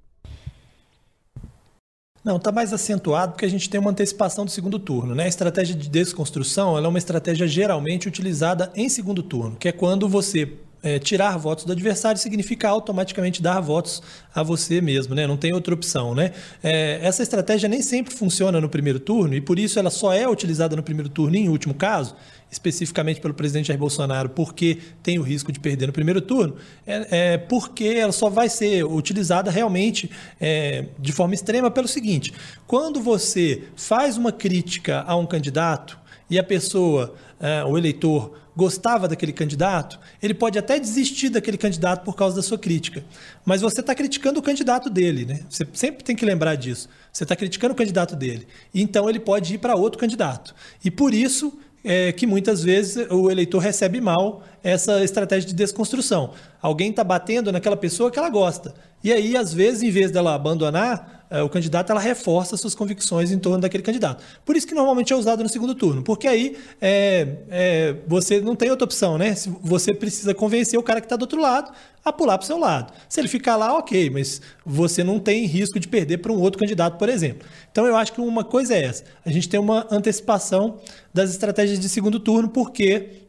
Não, 2.27 2.39
está 2.39 2.51
mais 2.51 2.73
acentuado 2.73 3.33
porque 3.33 3.45
a 3.45 3.49
gente 3.49 3.71
tem 3.71 3.79
uma 3.79 3.93
antecipação 3.93 4.45
do 4.45 4.51
segundo 4.51 4.81
turno. 4.81 5.15
Né? 5.15 5.25
A 5.25 5.29
estratégia 5.29 5.77
de 5.77 5.89
desconstrução 5.89 6.77
é 6.77 6.89
uma 6.89 6.99
estratégia 6.99 7.47
geralmente 7.47 8.09
utilizada 8.09 8.73
em 8.75 8.89
segundo 8.89 9.23
turno, 9.23 9.55
que 9.55 9.69
é 9.69 9.73
quando 9.73 10.09
você 10.09 10.59
é, 10.87 11.01
tirar 11.01 11.37
votos 11.37 11.65
do 11.65 11.73
adversário 11.73 12.21
significa 12.21 12.69
automaticamente 12.69 13.43
dar 13.43 13.59
votos 13.61 14.01
a 14.33 14.41
você 14.41 14.81
mesmo, 14.81 15.17
né? 15.17 15.27
Não 15.27 15.37
tem 15.37 15.53
outra 15.53 15.75
opção, 15.75 16.15
né? 16.15 16.31
É, 16.63 17.01
essa 17.03 17.25
estratégia 17.25 17.69
nem 17.69 17.83
sempre 17.83 18.15
funciona 18.15 18.61
no 18.61 18.69
primeiro 18.69 19.01
turno 19.01 19.35
e 19.35 19.41
por 19.41 19.59
isso 19.59 19.81
ela 19.81 19.91
só 19.91 20.13
é 20.13 20.29
utilizada 20.29 20.77
no 20.77 20.85
primeiro 20.85 21.09
turno 21.09 21.35
em 21.35 21.49
último 21.49 21.75
caso, 21.75 22.15
especificamente 22.53 23.21
pelo 23.21 23.35
presidente 23.35 23.67
Jair 23.67 23.81
Bolsonaro, 23.81 24.29
porque 24.29 24.79
tem 25.03 25.19
o 25.19 25.23
risco 25.23 25.51
de 25.51 25.59
perder 25.59 25.89
no 25.89 25.93
primeiro 25.93 26.21
turno, 26.21 26.55
é, 26.87 27.33
é 27.33 27.39
porque 27.39 27.85
ela 27.85 28.13
só 28.13 28.31
vai 28.31 28.49
ser 28.49 28.85
utilizada 28.85 29.51
realmente 29.51 30.09
é, 30.41 30.85
de 31.01 31.11
forma 31.11 31.35
extrema 31.35 31.69
pelo 31.69 31.89
seguinte: 31.89 32.33
quando 32.65 33.01
você 33.01 33.65
faz 33.75 34.17
uma 34.17 34.31
crítica 34.31 35.03
a 35.05 35.17
um 35.17 35.27
candidato 35.27 36.06
e 36.29 36.39
a 36.39 36.45
pessoa, 36.45 37.15
é, 37.41 37.65
o 37.65 37.77
eleitor, 37.79 38.33
gostava 38.57 39.07
daquele 39.07 39.33
candidato, 39.33 40.01
ele 40.23 40.33
pode 40.33 40.59
até 40.59 40.79
desistir 40.79 41.29
daquele 41.29 41.59
candidato 41.59 42.05
por 42.05 42.17
causa 42.17 42.37
da 42.37 42.43
sua 42.43 42.57
crítica. 42.57 43.05
Mas 43.45 43.61
você 43.61 43.81
está 43.81 43.95
criticando 43.95 44.41
o 44.41 44.43
candidato 44.43 44.89
dele, 44.89 45.27
né? 45.27 45.41
Você 45.49 45.67
sempre 45.75 46.03
tem 46.03 46.17
que 46.17 46.25
lembrar 46.25 46.55
disso. 46.55 46.89
Você 47.13 47.25
está 47.25 47.37
criticando 47.37 47.75
o 47.75 47.77
candidato 47.77 48.17
dele. 48.17 48.47
Então 48.75 49.11
ele 49.11 49.21
pode 49.21 49.55
ir 49.55 49.59
para 49.59 49.77
outro 49.77 49.99
candidato. 49.99 50.55
E 50.83 50.91
por 50.91 51.13
isso 51.13 51.53
é, 51.85 52.11
que 52.11 52.27
muitas 52.27 52.65
vezes 52.65 53.07
o 53.11 53.31
eleitor 53.31 53.59
recebe 53.59 54.01
mal 54.01 54.43
essa 54.65 55.05
estratégia 55.05 55.49
de 55.49 55.55
desconstrução. 55.55 56.33
Alguém 56.61 56.91
está 56.91 57.05
batendo 57.05 57.53
naquela 57.53 57.77
pessoa 57.77 58.11
que 58.11 58.19
ela 58.19 58.31
gosta. 58.31 58.75
E 59.05 59.13
aí, 59.13 59.37
às 59.37 59.55
vezes, 59.55 59.83
em 59.83 59.91
vez 59.91 60.11
dela 60.11 60.35
abandonar 60.35 61.16
o 61.43 61.49
candidato, 61.49 61.91
ela 61.91 62.01
reforça 62.01 62.57
suas 62.57 62.75
convicções 62.75 63.31
em 63.31 63.39
torno 63.39 63.61
daquele 63.61 63.83
candidato. 63.83 64.23
Por 64.45 64.57
isso 64.57 64.67
que 64.67 64.75
normalmente 64.75 65.13
é 65.13 65.17
usado 65.17 65.43
no 65.43 65.49
segundo 65.49 65.75
turno, 65.75 66.03
porque 66.03 66.29
aí 66.29 66.57
é, 66.81 67.39
é, 67.49 67.97
você 68.07 68.41
não 68.41 68.55
tem 68.55 68.71
outra 68.71 68.85
opção, 68.85 69.19
né? 69.19 69.35
Você 69.63 69.93
precisa 69.93 70.35
convencer 70.35 70.79
o 70.79 70.83
cara 70.83 71.01
que 71.01 71.07
está 71.07 71.17
do 71.17 71.23
outro 71.23 71.41
lado 71.41 71.73
a 72.05 72.13
pular 72.13 72.39
para 72.39 72.45
o 72.45 72.47
seu 72.47 72.59
lado. 72.59 72.93
Se 73.09 73.21
ele 73.21 73.29
ficar 73.29 73.57
lá, 73.57 73.77
ok, 73.77 74.09
mas 74.11 74.41
você 74.65 75.03
não 75.03 75.19
tem 75.19 75.45
risco 75.47 75.81
de 75.81 75.89
perder 75.89 76.19
para 76.19 76.33
um 76.33 76.41
outro 76.41 76.61
candidato, 76.61 76.97
por 76.97 77.09
exemplo. 77.09 77.49
Então 77.71 77.87
eu 77.87 77.97
acho 77.97 78.13
que 78.13 78.21
uma 78.21 78.45
coisa 78.45 78.75
é 78.75 78.85
essa: 78.85 79.05
a 79.25 79.31
gente 79.31 79.49
tem 79.49 79.59
uma 79.59 79.87
antecipação 79.91 80.79
das 81.13 81.31
estratégias 81.31 81.81
de 81.81 81.89
segundo 81.89 82.21
turno, 82.21 82.49
porque 82.49 83.27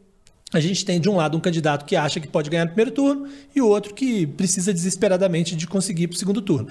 a 0.53 0.59
gente 0.59 0.85
tem 0.85 0.99
de 0.99 1.09
um 1.09 1.15
lado 1.15 1.35
um 1.35 1.41
candidato 1.41 1.85
que 1.85 1.95
acha 1.95 2.19
que 2.19 2.27
pode 2.27 2.49
ganhar 2.49 2.65
no 2.65 2.71
primeiro 2.71 2.91
turno 2.91 3.27
e 3.53 3.61
o 3.61 3.67
outro 3.67 3.93
que 3.93 4.25
precisa 4.25 4.73
desesperadamente 4.73 5.55
de 5.55 5.67
conseguir 5.67 6.07
para 6.07 6.15
o 6.15 6.19
segundo 6.19 6.41
turno. 6.41 6.67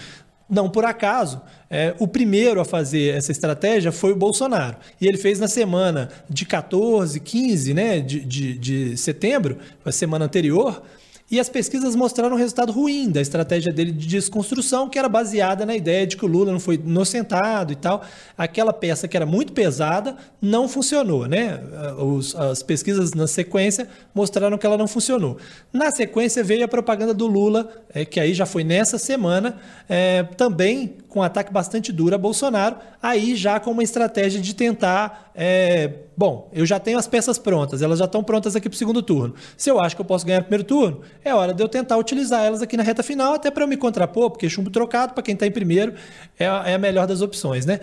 Não 0.48 0.70
por 0.70 0.84
acaso, 0.84 1.40
é, 1.68 1.94
o 1.98 2.06
primeiro 2.06 2.60
a 2.60 2.64
fazer 2.64 3.14
essa 3.14 3.32
estratégia 3.32 3.90
foi 3.90 4.12
o 4.12 4.16
Bolsonaro. 4.16 4.76
E 5.00 5.06
ele 5.06 5.18
fez 5.18 5.40
na 5.40 5.48
semana 5.48 6.08
de 6.30 6.46
14, 6.46 7.18
15 7.18 7.74
né, 7.74 8.00
de, 8.00 8.20
de, 8.20 8.58
de 8.58 8.96
setembro, 8.96 9.58
a 9.84 9.90
semana 9.90 10.24
anterior, 10.24 10.82
e 11.28 11.40
as 11.40 11.48
pesquisas 11.48 11.96
mostraram 11.96 12.36
um 12.36 12.38
resultado 12.38 12.70
ruim 12.72 13.10
da 13.10 13.20
estratégia 13.20 13.72
dele 13.72 13.90
de 13.90 14.06
desconstrução, 14.06 14.88
que 14.88 14.96
era 14.98 15.08
baseada 15.08 15.66
na 15.66 15.74
ideia 15.74 16.06
de 16.06 16.16
que 16.16 16.24
o 16.24 16.28
Lula 16.28 16.52
não 16.52 16.60
foi 16.60 16.76
inocentado 16.76 17.72
e 17.72 17.76
tal. 17.76 18.04
Aquela 18.38 18.72
peça 18.72 19.08
que 19.08 19.16
era 19.16 19.26
muito 19.26 19.52
pesada 19.52 20.16
não 20.40 20.68
funcionou, 20.68 21.26
né? 21.26 21.60
Os, 21.98 22.34
as 22.36 22.62
pesquisas 22.62 23.12
na 23.12 23.26
sequência 23.26 23.88
mostraram 24.14 24.56
que 24.56 24.64
ela 24.64 24.78
não 24.78 24.86
funcionou. 24.86 25.36
Na 25.72 25.90
sequência 25.90 26.44
veio 26.44 26.64
a 26.64 26.68
propaganda 26.68 27.12
do 27.12 27.26
Lula, 27.26 27.68
é, 27.92 28.04
que 28.04 28.20
aí 28.20 28.32
já 28.32 28.46
foi 28.46 28.62
nessa 28.62 28.96
semana, 28.96 29.58
é, 29.88 30.22
também 30.22 30.94
com 31.16 31.20
um 31.20 31.22
ataque 31.22 31.50
bastante 31.50 31.90
duro 31.92 32.14
a 32.14 32.18
Bolsonaro, 32.18 32.76
aí 33.02 33.34
já 33.34 33.58
com 33.58 33.70
uma 33.70 33.82
estratégia 33.82 34.38
de 34.38 34.54
tentar. 34.54 35.32
É, 35.34 35.90
bom, 36.14 36.50
eu 36.52 36.66
já 36.66 36.78
tenho 36.78 36.98
as 36.98 37.08
peças 37.08 37.38
prontas, 37.38 37.80
elas 37.80 37.98
já 37.98 38.04
estão 38.04 38.22
prontas 38.22 38.54
aqui 38.54 38.68
para 38.68 38.74
o 38.74 38.78
segundo 38.78 39.00
turno. 39.00 39.34
Se 39.56 39.70
eu 39.70 39.80
acho 39.80 39.96
que 39.96 40.02
eu 40.02 40.04
posso 40.04 40.26
ganhar 40.26 40.40
o 40.40 40.42
primeiro 40.42 40.64
turno, 40.64 41.00
é 41.24 41.34
hora 41.34 41.54
de 41.54 41.62
eu 41.62 41.70
tentar 41.70 41.96
utilizar 41.96 42.44
elas 42.44 42.60
aqui 42.60 42.76
na 42.76 42.82
reta 42.82 43.02
final, 43.02 43.32
até 43.32 43.50
para 43.50 43.64
eu 43.64 43.68
me 43.68 43.78
contrapor, 43.78 44.28
porque 44.30 44.46
chumbo 44.50 44.68
trocado, 44.68 45.14
para 45.14 45.22
quem 45.22 45.32
está 45.32 45.46
em 45.46 45.50
primeiro, 45.50 45.94
é 46.38 46.46
a, 46.46 46.64
é 46.66 46.74
a, 46.74 46.78
melhor 46.78 47.06
das 47.06 47.22
opções. 47.22 47.64
Né? 47.64 47.80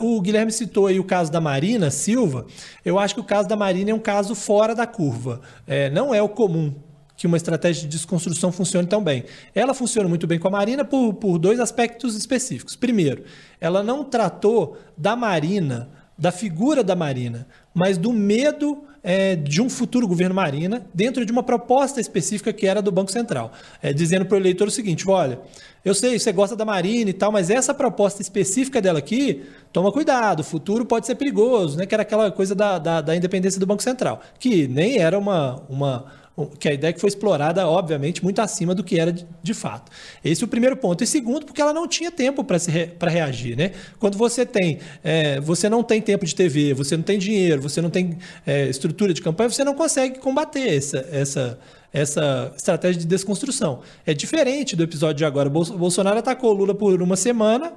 Uh, 0.00 0.14
o 0.16 0.20
Guilherme 0.20 0.52
citou 0.52 0.86
aí 0.86 1.00
o 1.00 1.04
caso 1.04 1.32
da 1.32 1.40
Marina 1.40 1.90
Silva. 1.90 2.46
Eu 2.84 2.96
acho 2.96 3.12
que 3.12 3.20
o 3.20 3.24
caso 3.24 3.48
da 3.48 3.56
Marina 3.56 3.90
é 3.90 3.94
um 3.94 3.98
caso 3.98 4.36
fora 4.36 4.72
da 4.72 4.86
curva. 4.86 5.40
É, 5.66 5.90
não 5.90 6.14
é 6.14 6.22
o 6.22 6.28
comum 6.28 6.72
que 7.18 7.26
uma 7.26 7.36
estratégia 7.36 7.82
de 7.82 7.88
desconstrução 7.88 8.52
funcione 8.52 8.86
tão 8.86 9.02
bem. 9.02 9.24
Ela 9.52 9.74
funciona 9.74 10.08
muito 10.08 10.24
bem 10.24 10.38
com 10.38 10.46
a 10.46 10.52
Marina 10.52 10.84
por, 10.84 11.14
por 11.14 11.36
dois 11.36 11.58
aspectos 11.58 12.14
específicos. 12.14 12.76
Primeiro, 12.76 13.24
ela 13.60 13.82
não 13.82 14.04
tratou 14.04 14.78
da 14.96 15.16
Marina, 15.16 15.90
da 16.16 16.30
figura 16.30 16.84
da 16.84 16.94
Marina, 16.94 17.48
mas 17.74 17.98
do 17.98 18.12
medo 18.12 18.84
é, 19.02 19.34
de 19.34 19.60
um 19.60 19.68
futuro 19.68 20.06
governo 20.06 20.32
Marina 20.32 20.86
dentro 20.94 21.26
de 21.26 21.32
uma 21.32 21.42
proposta 21.42 22.00
específica 22.00 22.52
que 22.52 22.68
era 22.68 22.80
do 22.80 22.92
Banco 22.92 23.10
Central, 23.10 23.52
é, 23.82 23.92
dizendo 23.92 24.24
para 24.24 24.36
o 24.36 24.40
eleitor 24.40 24.68
o 24.68 24.70
seguinte: 24.70 25.08
olha, 25.10 25.40
eu 25.84 25.94
sei, 25.94 26.20
você 26.20 26.30
gosta 26.30 26.54
da 26.54 26.64
Marina 26.64 27.10
e 27.10 27.12
tal, 27.12 27.32
mas 27.32 27.50
essa 27.50 27.74
proposta 27.74 28.22
específica 28.22 28.80
dela 28.80 29.00
aqui, 29.00 29.44
toma 29.72 29.90
cuidado, 29.90 30.40
o 30.40 30.44
futuro 30.44 30.84
pode 30.86 31.04
ser 31.04 31.16
perigoso, 31.16 31.78
né? 31.78 31.84
Que 31.84 31.94
era 31.96 32.02
aquela 32.02 32.30
coisa 32.30 32.54
da, 32.54 32.78
da, 32.78 33.00
da 33.00 33.16
independência 33.16 33.58
do 33.58 33.66
Banco 33.66 33.82
Central, 33.82 34.20
que 34.38 34.68
nem 34.68 34.98
era 34.98 35.18
uma, 35.18 35.62
uma 35.68 36.27
que 36.46 36.68
a 36.68 36.72
ideia 36.72 36.92
que 36.92 37.00
foi 37.00 37.08
explorada, 37.08 37.66
obviamente, 37.66 38.22
muito 38.22 38.40
acima 38.40 38.74
do 38.74 38.84
que 38.84 38.98
era 38.98 39.12
de, 39.12 39.26
de 39.42 39.54
fato. 39.54 39.90
Esse 40.24 40.42
é 40.42 40.46
o 40.46 40.48
primeiro 40.48 40.76
ponto. 40.76 41.02
E 41.02 41.06
segundo, 41.06 41.46
porque 41.46 41.60
ela 41.60 41.72
não 41.72 41.88
tinha 41.88 42.10
tempo 42.10 42.44
para 42.44 42.58
re, 42.58 42.90
reagir. 43.02 43.56
Né? 43.56 43.72
Quando 43.98 44.16
você 44.16 44.44
tem, 44.46 44.78
é, 45.02 45.40
você 45.40 45.68
não 45.68 45.82
tem 45.82 46.00
tempo 46.00 46.24
de 46.24 46.34
TV, 46.34 46.74
você 46.74 46.96
não 46.96 47.04
tem 47.04 47.18
dinheiro, 47.18 47.60
você 47.62 47.80
não 47.80 47.90
tem 47.90 48.18
é, 48.46 48.68
estrutura 48.68 49.12
de 49.12 49.22
campanha, 49.22 49.50
você 49.50 49.64
não 49.64 49.74
consegue 49.74 50.18
combater 50.18 50.76
essa, 50.76 51.06
essa, 51.10 51.58
essa 51.92 52.52
estratégia 52.56 53.00
de 53.00 53.06
desconstrução. 53.06 53.80
É 54.06 54.14
diferente 54.14 54.76
do 54.76 54.82
episódio 54.82 55.16
de 55.16 55.24
agora. 55.24 55.48
Bolsonaro 55.48 56.18
atacou 56.18 56.52
Lula 56.52 56.74
por 56.74 57.00
uma 57.02 57.16
semana 57.16 57.72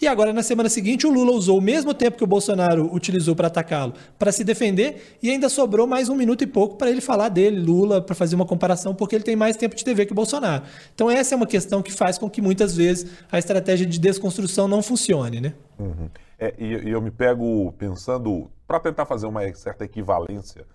e 0.00 0.06
agora, 0.06 0.32
na 0.32 0.42
semana 0.42 0.68
seguinte, 0.68 1.06
o 1.06 1.10
Lula 1.10 1.32
usou 1.32 1.58
o 1.58 1.60
mesmo 1.60 1.94
tempo 1.94 2.18
que 2.18 2.24
o 2.24 2.26
Bolsonaro 2.26 2.92
utilizou 2.94 3.34
para 3.34 3.46
atacá-lo 3.46 3.94
para 4.18 4.30
se 4.30 4.44
defender 4.44 5.16
e 5.22 5.30
ainda 5.30 5.48
sobrou 5.48 5.86
mais 5.86 6.08
um 6.08 6.14
minuto 6.14 6.42
e 6.42 6.46
pouco 6.46 6.76
para 6.76 6.90
ele 6.90 7.00
falar 7.00 7.30
dele, 7.30 7.58
Lula, 7.60 8.02
para 8.02 8.14
fazer 8.14 8.34
uma 8.34 8.44
comparação, 8.44 8.94
porque 8.94 9.14
ele 9.14 9.24
tem 9.24 9.34
mais 9.34 9.56
tempo 9.56 9.74
de 9.74 9.82
TV 9.84 10.04
que 10.04 10.12
o 10.12 10.14
Bolsonaro. 10.14 10.64
Então, 10.94 11.10
essa 11.10 11.34
é 11.34 11.36
uma 11.36 11.46
questão 11.46 11.82
que 11.82 11.92
faz 11.92 12.18
com 12.18 12.28
que 12.28 12.42
muitas 12.42 12.76
vezes 12.76 13.10
a 13.32 13.38
estratégia 13.38 13.86
de 13.86 13.98
desconstrução 13.98 14.68
não 14.68 14.82
funcione, 14.82 15.40
né? 15.40 15.54
Uhum. 15.78 16.10
É, 16.38 16.54
e, 16.58 16.88
e 16.88 16.90
eu 16.90 17.00
me 17.00 17.10
pego 17.10 17.72
pensando, 17.78 18.50
para 18.66 18.78
tentar 18.78 19.06
fazer 19.06 19.26
uma 19.26 19.50
certa 19.54 19.84
equivalência, 19.84 20.66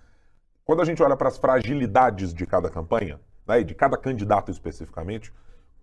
quando 0.66 0.82
a 0.82 0.86
gente 0.86 1.02
olha 1.04 1.16
para 1.16 1.28
as 1.28 1.38
fragilidades 1.38 2.34
de 2.34 2.46
cada 2.46 2.70
campanha, 2.70 3.20
né, 3.48 3.64
de 3.64 3.76
cada 3.76 3.98
candidato 3.98 4.50
especificamente, 4.50 5.32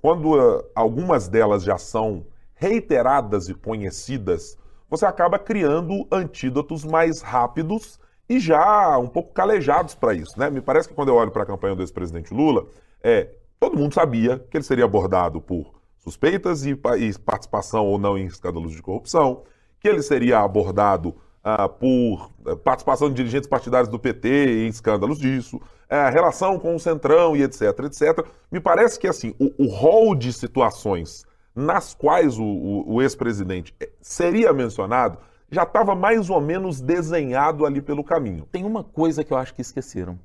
quando 0.00 0.34
uh, 0.34 0.64
algumas 0.74 1.28
delas 1.28 1.62
já 1.62 1.76
são 1.78 2.24
reiteradas 2.58 3.48
e 3.48 3.54
conhecidas, 3.54 4.58
você 4.90 5.06
acaba 5.06 5.38
criando 5.38 6.06
antídotos 6.10 6.84
mais 6.84 7.22
rápidos 7.22 7.98
e 8.28 8.38
já 8.38 8.98
um 8.98 9.06
pouco 9.06 9.32
calejados 9.32 9.94
para 9.94 10.12
isso. 10.12 10.38
Né? 10.38 10.50
Me 10.50 10.60
parece 10.60 10.88
que 10.88 10.94
quando 10.94 11.08
eu 11.08 11.14
olho 11.14 11.30
para 11.30 11.44
a 11.44 11.46
campanha 11.46 11.74
do 11.74 11.82
ex-presidente 11.82 12.34
Lula, 12.34 12.66
é, 13.02 13.30
todo 13.60 13.78
mundo 13.78 13.94
sabia 13.94 14.38
que 14.50 14.56
ele 14.56 14.64
seria 14.64 14.84
abordado 14.84 15.40
por 15.40 15.78
suspeitas 15.98 16.64
e, 16.64 16.70
e 16.70 17.18
participação 17.18 17.86
ou 17.86 17.98
não 17.98 18.18
em 18.18 18.26
escândalos 18.26 18.72
de 18.72 18.82
corrupção, 18.82 19.42
que 19.80 19.88
ele 19.88 20.02
seria 20.02 20.40
abordado 20.40 21.14
ah, 21.44 21.68
por 21.68 22.30
eh, 22.46 22.56
participação 22.56 23.08
de 23.08 23.14
dirigentes 23.14 23.48
partidários 23.48 23.88
do 23.88 23.98
PT 23.98 24.64
em 24.64 24.68
escândalos 24.68 25.18
disso, 25.18 25.60
a 25.88 26.10
relação 26.10 26.58
com 26.58 26.74
o 26.74 26.80
Centrão 26.80 27.36
e 27.36 27.42
etc, 27.42 27.62
etc. 27.84 28.26
Me 28.50 28.60
parece 28.60 28.98
que 28.98 29.06
assim 29.06 29.34
o, 29.38 29.64
o 29.64 29.68
rol 29.68 30.14
de 30.14 30.32
situações 30.32 31.24
nas 31.58 31.92
quais 31.92 32.38
o, 32.38 32.44
o, 32.44 32.94
o 32.94 33.02
ex-presidente 33.02 33.74
eh, 33.80 33.90
seria 34.00 34.52
mencionado, 34.52 35.18
já 35.50 35.64
estava 35.64 35.92
mais 35.94 36.30
ou 36.30 36.40
menos 36.40 36.80
desenhado 36.80 37.66
ali 37.66 37.82
pelo 37.82 38.04
caminho. 38.04 38.46
Tem 38.52 38.64
uma 38.64 38.84
coisa 38.84 39.24
que 39.24 39.32
eu 39.32 39.36
acho 39.36 39.52
que 39.52 39.60
esqueceram: 39.60 40.18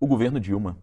o 0.00 0.06
governo 0.06 0.40
Dilma. 0.40 0.76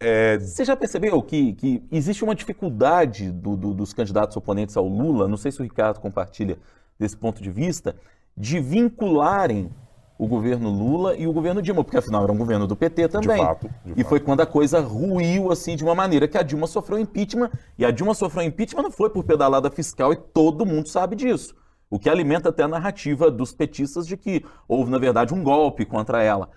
É... 0.00 0.38
Você 0.38 0.64
já 0.64 0.76
percebeu 0.76 1.22
que, 1.22 1.52
que 1.52 1.84
existe 1.90 2.24
uma 2.24 2.34
dificuldade 2.34 3.30
do, 3.30 3.56
do, 3.56 3.72
dos 3.72 3.92
candidatos 3.92 4.36
oponentes 4.36 4.76
ao 4.76 4.88
Lula, 4.88 5.28
não 5.28 5.36
sei 5.36 5.52
se 5.52 5.60
o 5.60 5.62
Ricardo 5.62 6.00
compartilha 6.00 6.58
desse 6.98 7.16
ponto 7.16 7.40
de 7.40 7.50
vista, 7.50 7.94
de 8.36 8.58
vincularem 8.58 9.70
o 10.18 10.26
governo 10.26 10.70
Lula 10.70 11.16
e 11.16 11.26
o 11.26 11.32
governo 11.32 11.60
Dilma, 11.60 11.82
porque 11.82 11.98
afinal 11.98 12.22
era 12.22 12.32
um 12.32 12.36
governo 12.36 12.66
do 12.66 12.76
PT 12.76 13.08
também. 13.08 13.36
De 13.36 13.42
fato, 13.42 13.68
de 13.84 13.92
e 13.92 13.96
fato. 13.96 14.08
foi 14.08 14.20
quando 14.20 14.40
a 14.40 14.46
coisa 14.46 14.80
ruiu 14.80 15.50
assim 15.50 15.74
de 15.74 15.82
uma 15.82 15.94
maneira 15.94 16.28
que 16.28 16.38
a 16.38 16.42
Dilma 16.42 16.66
sofreu 16.66 16.98
impeachment, 16.98 17.50
e 17.76 17.84
a 17.84 17.90
Dilma 17.90 18.14
sofreu 18.14 18.44
impeachment 18.44 18.82
não 18.82 18.90
foi 18.90 19.10
por 19.10 19.24
pedalada 19.24 19.70
fiscal 19.70 20.12
e 20.12 20.16
todo 20.16 20.64
mundo 20.64 20.88
sabe 20.88 21.16
disso. 21.16 21.54
O 21.90 21.98
que 21.98 22.08
alimenta 22.08 22.48
até 22.48 22.62
a 22.62 22.68
narrativa 22.68 23.30
dos 23.30 23.52
petistas 23.52 24.06
de 24.06 24.16
que 24.16 24.44
houve, 24.66 24.90
na 24.90 24.98
verdade, 24.98 25.34
um 25.34 25.42
golpe 25.42 25.84
contra 25.84 26.22
ela. 26.22 26.48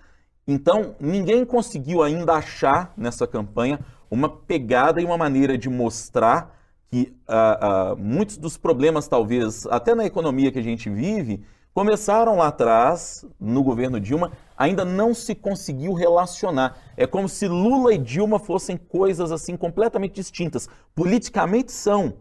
Então, 0.46 0.94
ninguém 0.98 1.44
conseguiu 1.44 2.02
ainda 2.02 2.34
achar 2.34 2.92
nessa 2.96 3.26
campanha 3.26 3.78
uma 4.10 4.28
pegada 4.28 5.00
e 5.00 5.04
uma 5.04 5.18
maneira 5.18 5.58
de 5.58 5.68
mostrar 5.68 6.56
que 6.90 7.14
uh, 7.28 7.92
uh, 7.92 7.96
muitos 7.98 8.38
dos 8.38 8.56
problemas, 8.56 9.06
talvez, 9.06 9.66
até 9.66 9.94
na 9.94 10.06
economia 10.06 10.50
que 10.50 10.58
a 10.58 10.62
gente 10.62 10.88
vive, 10.88 11.44
Começaram 11.78 12.38
lá 12.38 12.48
atrás, 12.48 13.24
no 13.38 13.62
governo 13.62 14.00
Dilma, 14.00 14.32
ainda 14.56 14.84
não 14.84 15.14
se 15.14 15.32
conseguiu 15.32 15.92
relacionar. 15.92 16.76
É 16.96 17.06
como 17.06 17.28
se 17.28 17.46
Lula 17.46 17.94
e 17.94 17.98
Dilma 17.98 18.40
fossem 18.40 18.76
coisas 18.76 19.30
assim 19.30 19.56
completamente 19.56 20.14
distintas. 20.14 20.68
Politicamente 20.92 21.70
são, 21.70 22.14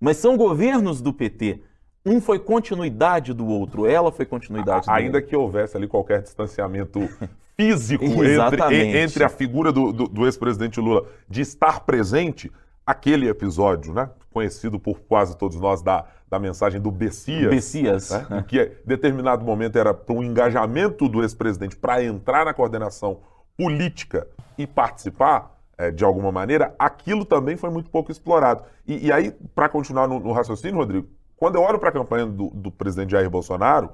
mas 0.00 0.16
são 0.16 0.36
governos 0.36 1.00
do 1.00 1.12
PT. 1.12 1.62
Um 2.04 2.20
foi 2.20 2.40
continuidade 2.40 3.32
do 3.32 3.46
outro, 3.46 3.86
ela 3.86 4.10
foi 4.10 4.26
continuidade 4.26 4.86
do 4.86 4.90
Ainda 4.92 5.18
outro. 5.18 5.30
que 5.30 5.36
houvesse 5.36 5.76
ali 5.76 5.86
qualquer 5.86 6.20
distanciamento 6.20 6.98
físico 7.56 8.04
entre, 8.04 8.98
entre, 8.98 9.22
a 9.22 9.28
figura 9.28 9.70
do, 9.70 9.92
do, 9.92 10.08
do 10.08 10.24
ex-presidente 10.26 10.80
Lula 10.80 11.06
de 11.28 11.40
estar 11.40 11.84
presente, 11.86 12.50
aquele 12.84 13.28
episódio, 13.28 13.94
né? 13.94 14.10
Conhecido 14.32 14.80
por 14.80 14.98
quase 15.02 15.38
todos 15.38 15.60
nós 15.60 15.82
da, 15.82 16.04
da 16.34 16.38
mensagem 16.40 16.80
do 16.80 16.90
Bessias. 16.90 17.50
Bessias. 17.50 18.10
Né? 18.28 18.44
Que 18.46 18.60
em 18.60 18.86
determinado 18.86 19.44
momento 19.44 19.78
era 19.78 19.94
para 19.94 20.14
um 20.14 20.22
engajamento 20.22 21.08
do 21.08 21.22
ex-presidente 21.22 21.76
para 21.76 22.02
entrar 22.02 22.44
na 22.44 22.52
coordenação 22.52 23.20
política 23.56 24.26
e 24.58 24.66
participar 24.66 25.54
é, 25.78 25.90
de 25.90 26.04
alguma 26.04 26.32
maneira, 26.32 26.74
aquilo 26.78 27.24
também 27.24 27.56
foi 27.56 27.70
muito 27.70 27.90
pouco 27.90 28.10
explorado. 28.10 28.64
E, 28.86 29.06
e 29.06 29.12
aí, 29.12 29.30
para 29.54 29.68
continuar 29.68 30.08
no, 30.08 30.18
no, 30.18 30.32
raciocínio, 30.32 30.76
Rodrigo, 30.76 31.08
quando 31.36 31.56
eu 31.56 31.62
olho 31.62 31.78
para 31.78 31.88
a 31.88 31.92
campanha 31.92 32.26
do, 32.26 32.50
do, 32.50 32.70
presidente 32.70 33.10
Jair 33.10 33.28
Bolsonaro, 33.30 33.90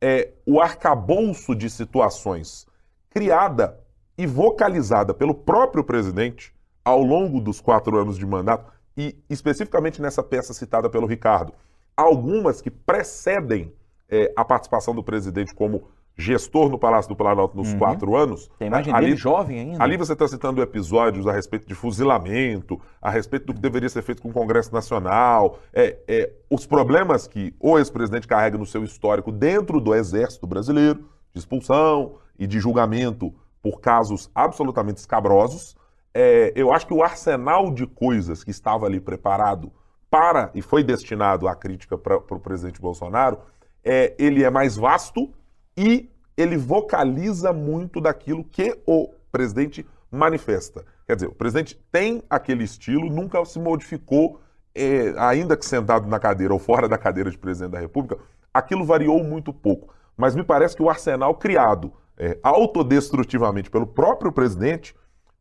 é, 0.00 0.32
o 0.46 0.60
arcabouço 0.60 1.54
de 1.54 1.70
situações 1.70 2.66
criada 3.10 3.78
e 4.18 4.26
vocalizada 4.26 5.14
pelo 5.14 5.34
próprio 5.34 5.82
presidente 5.82 6.52
ao 6.84 7.02
longo 7.02 7.40
dos 7.40 7.60
quatro 7.60 7.96
anos 7.98 8.18
de 8.18 8.26
mandato, 8.26 8.72
e 8.96 9.16
especificamente 9.28 10.00
nessa 10.00 10.22
peça 10.22 10.52
citada 10.52 10.88
pelo 10.88 11.06
Ricardo, 11.06 11.52
algumas 11.96 12.60
que 12.60 12.70
precedem 12.70 13.72
é, 14.08 14.32
a 14.36 14.44
participação 14.44 14.94
do 14.94 15.02
presidente 15.02 15.54
como 15.54 15.84
gestor 16.16 16.68
no 16.68 16.78
Palácio 16.78 17.08
do 17.08 17.16
Planalto 17.16 17.56
nos 17.56 17.72
uhum. 17.72 17.78
quatro 17.78 18.14
anos. 18.14 18.48
Tem 18.58 18.68
imagem 18.68 18.94
ali, 18.94 19.06
dele 19.06 19.16
jovem 19.16 19.58
ainda. 19.58 19.82
Ali 19.82 19.96
você 19.96 20.12
está 20.12 20.26
citando 20.28 20.62
episódios 20.62 21.26
a 21.26 21.32
respeito 21.32 21.66
de 21.66 21.74
fuzilamento, 21.74 22.80
a 23.02 23.10
respeito 23.10 23.46
do 23.46 23.54
que 23.54 23.60
deveria 23.60 23.88
ser 23.88 24.02
feito 24.02 24.22
com 24.22 24.28
o 24.28 24.32
Congresso 24.32 24.72
Nacional, 24.72 25.58
é, 25.72 25.98
é, 26.06 26.32
os 26.48 26.66
problemas 26.66 27.26
que 27.26 27.54
o 27.58 27.78
ex-presidente 27.78 28.28
carrega 28.28 28.56
no 28.56 28.66
seu 28.66 28.84
histórico 28.84 29.32
dentro 29.32 29.80
do 29.80 29.94
Exército 29.94 30.46
Brasileiro, 30.46 31.04
de 31.32 31.40
expulsão 31.40 32.16
e 32.38 32.46
de 32.46 32.60
julgamento 32.60 33.34
por 33.60 33.80
casos 33.80 34.30
absolutamente 34.34 34.98
escabrosos. 34.98 35.76
É, 36.12 36.52
eu 36.54 36.72
acho 36.72 36.86
que 36.86 36.94
o 36.94 37.02
arsenal 37.02 37.72
de 37.72 37.86
coisas 37.86 38.44
que 38.44 38.52
estava 38.52 38.86
ali 38.86 39.00
preparado 39.00 39.72
para 40.14 40.48
e 40.54 40.62
foi 40.62 40.84
destinado 40.84 41.48
à 41.48 41.56
crítica 41.56 41.98
para 41.98 42.18
o 42.18 42.38
presidente 42.38 42.80
Bolsonaro, 42.80 43.38
é, 43.82 44.14
ele 44.16 44.44
é 44.44 44.48
mais 44.48 44.76
vasto 44.76 45.28
e 45.76 46.08
ele 46.36 46.56
vocaliza 46.56 47.52
muito 47.52 48.00
daquilo 48.00 48.44
que 48.44 48.78
o 48.86 49.12
presidente 49.32 49.84
manifesta. 50.12 50.84
Quer 51.04 51.16
dizer, 51.16 51.26
o 51.26 51.34
presidente 51.34 51.76
tem 51.90 52.22
aquele 52.30 52.62
estilo, 52.62 53.10
nunca 53.10 53.44
se 53.44 53.58
modificou, 53.58 54.40
é, 54.72 55.12
ainda 55.18 55.56
que 55.56 55.66
sentado 55.66 56.06
na 56.06 56.20
cadeira 56.20 56.54
ou 56.54 56.60
fora 56.60 56.88
da 56.88 56.96
cadeira 56.96 57.28
de 57.28 57.36
presidente 57.36 57.72
da 57.72 57.80
República, 57.80 58.16
aquilo 58.52 58.84
variou 58.84 59.24
muito 59.24 59.52
pouco. 59.52 59.92
Mas 60.16 60.36
me 60.36 60.44
parece 60.44 60.76
que 60.76 60.82
o 60.82 60.88
arsenal 60.88 61.34
criado 61.34 61.92
é, 62.16 62.38
autodestrutivamente 62.40 63.68
pelo 63.68 63.84
próprio 63.88 64.30
presidente 64.30 64.94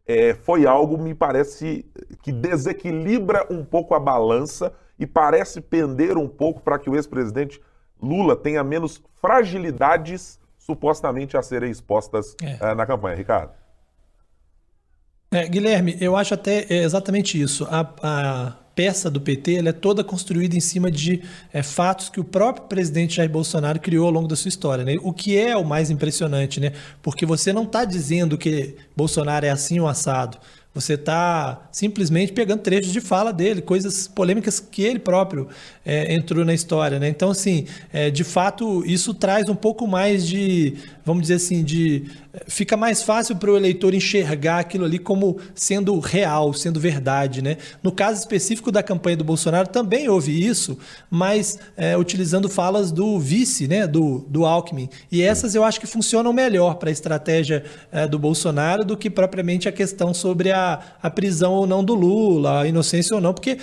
é, 0.06 0.34
foi 0.34 0.66
algo, 0.66 0.98
me 0.98 1.14
parece, 1.14 1.86
que 2.22 2.32
desequilibra 2.32 3.48
um 3.50 3.64
pouco 3.64 3.94
a 3.94 4.00
balança 4.00 4.74
e 5.00 5.08
parece 5.08 5.62
pender 5.62 6.18
um 6.18 6.28
pouco 6.28 6.62
para 6.62 6.78
que 6.78 6.90
o 6.90 6.96
ex-presidente 6.96 7.62
Lula 8.02 8.36
tenha 8.36 8.64
menos 8.64 9.02
fragilidades 9.22 10.40
supostamente 10.58 11.38
a 11.38 11.42
serem 11.42 11.72
expostas 11.72 12.36
é. 12.42 12.72
uh, 12.72 12.76
na 12.76 12.86
campanha. 12.86 13.16
Ricardo. 13.16 13.52
É, 15.32 15.48
Guilherme, 15.48 15.98
eu 16.00 16.16
acho 16.16 16.34
até 16.34 16.66
é 16.70 16.84
exatamente 16.84 17.42
isso. 17.42 17.66
A, 17.70 17.94
a 18.04 18.58
peça 18.76 19.10
do 19.10 19.22
PT 19.22 19.68
é 19.68 19.72
toda 19.72 20.04
construída 20.04 20.56
em 20.56 20.60
cima 20.60 20.90
de 20.90 21.22
é, 21.52 21.62
fatos 21.62 22.10
que 22.10 22.20
o 22.20 22.24
próprio 22.24 22.68
presidente 22.68 23.16
Jair 23.16 23.30
Bolsonaro 23.30 23.80
criou 23.80 24.06
ao 24.06 24.12
longo 24.12 24.28
da 24.28 24.36
sua 24.36 24.50
história. 24.50 24.84
Né? 24.84 24.98
O 25.02 25.14
que 25.14 25.38
é 25.38 25.56
o 25.56 25.64
mais 25.64 25.90
impressionante, 25.90 26.60
né? 26.60 26.74
Porque 27.02 27.26
você 27.26 27.54
não 27.54 27.64
está 27.64 27.86
dizendo 27.86 28.38
que 28.38 28.76
Bolsonaro 28.96 29.46
é 29.46 29.50
assim 29.50 29.80
ou 29.80 29.88
assado. 29.88 30.38
Você 30.74 30.96
está 30.96 31.70
simplesmente 31.72 32.34
pegando 32.34 32.62
trechos 32.62 32.92
de 32.92 33.00
fala 33.00 33.32
dele, 33.32 33.62
coisas 33.62 34.08
polêmicas 34.08 34.60
que 34.60 34.82
ele 34.82 34.98
próprio 34.98 35.48
é, 35.86 36.12
entrou 36.16 36.44
na 36.44 36.54
história. 36.54 36.98
Né? 36.98 37.10
Então, 37.10 37.30
assim, 37.30 37.68
é, 37.92 38.10
de 38.10 38.24
fato, 38.24 38.84
isso 38.84 39.14
traz 39.14 39.48
um 39.50 39.56
pouco 39.56 39.86
mais 39.86 40.26
de, 40.26 40.74
vamos 41.06 41.22
dizer 41.24 41.36
assim, 41.36 41.64
de. 41.64 42.06
Fica 42.48 42.76
mais 42.76 43.04
fácil 43.04 43.36
para 43.36 43.52
o 43.52 43.56
eleitor 43.56 43.94
enxergar 43.94 44.58
aquilo 44.58 44.86
ali 44.86 44.98
como 44.98 45.38
sendo 45.54 46.00
real, 46.00 46.52
sendo 46.54 46.80
verdade. 46.80 47.44
Né? 47.44 47.58
No 47.84 47.92
caso 47.92 48.20
específico 48.20 48.72
da 48.72 48.82
campanha 48.82 49.18
do 49.18 49.24
Bolsonaro, 49.24 49.68
também 49.68 50.10
houve 50.10 50.44
isso, 50.44 50.80
mas 51.08 51.60
é, 51.78 51.96
utilizando 51.96 52.50
falas 52.50 52.92
do 52.92 53.20
vice, 53.20 53.68
né? 53.68 53.86
do, 53.86 54.26
do 54.28 54.44
Alckmin. 54.44 54.90
E 55.12 55.22
essas 55.22 55.54
eu 55.54 55.64
acho 55.64 55.80
que 55.80 55.86
funcionam 55.86 56.34
melhor 56.34 56.78
para 56.78 56.90
a 56.90 56.92
estratégia 56.92 57.64
é, 57.92 58.08
do 58.08 58.18
Bolsonaro 58.18 58.84
do 58.84 58.98
que 58.98 59.12
propriamente 59.12 59.70
a 59.70 59.72
questão 59.72 60.12
sobre 60.12 60.52
a 60.52 60.63
a, 61.02 61.10
prisão 61.10 61.54
ou 61.54 61.68
não 61.68 61.84
do 61.84 61.94
Lula, 61.94 62.62
a 62.62 62.68
inocência 62.68 63.16
ou 63.16 63.22
não, 63.22 63.34
porque 63.34 63.58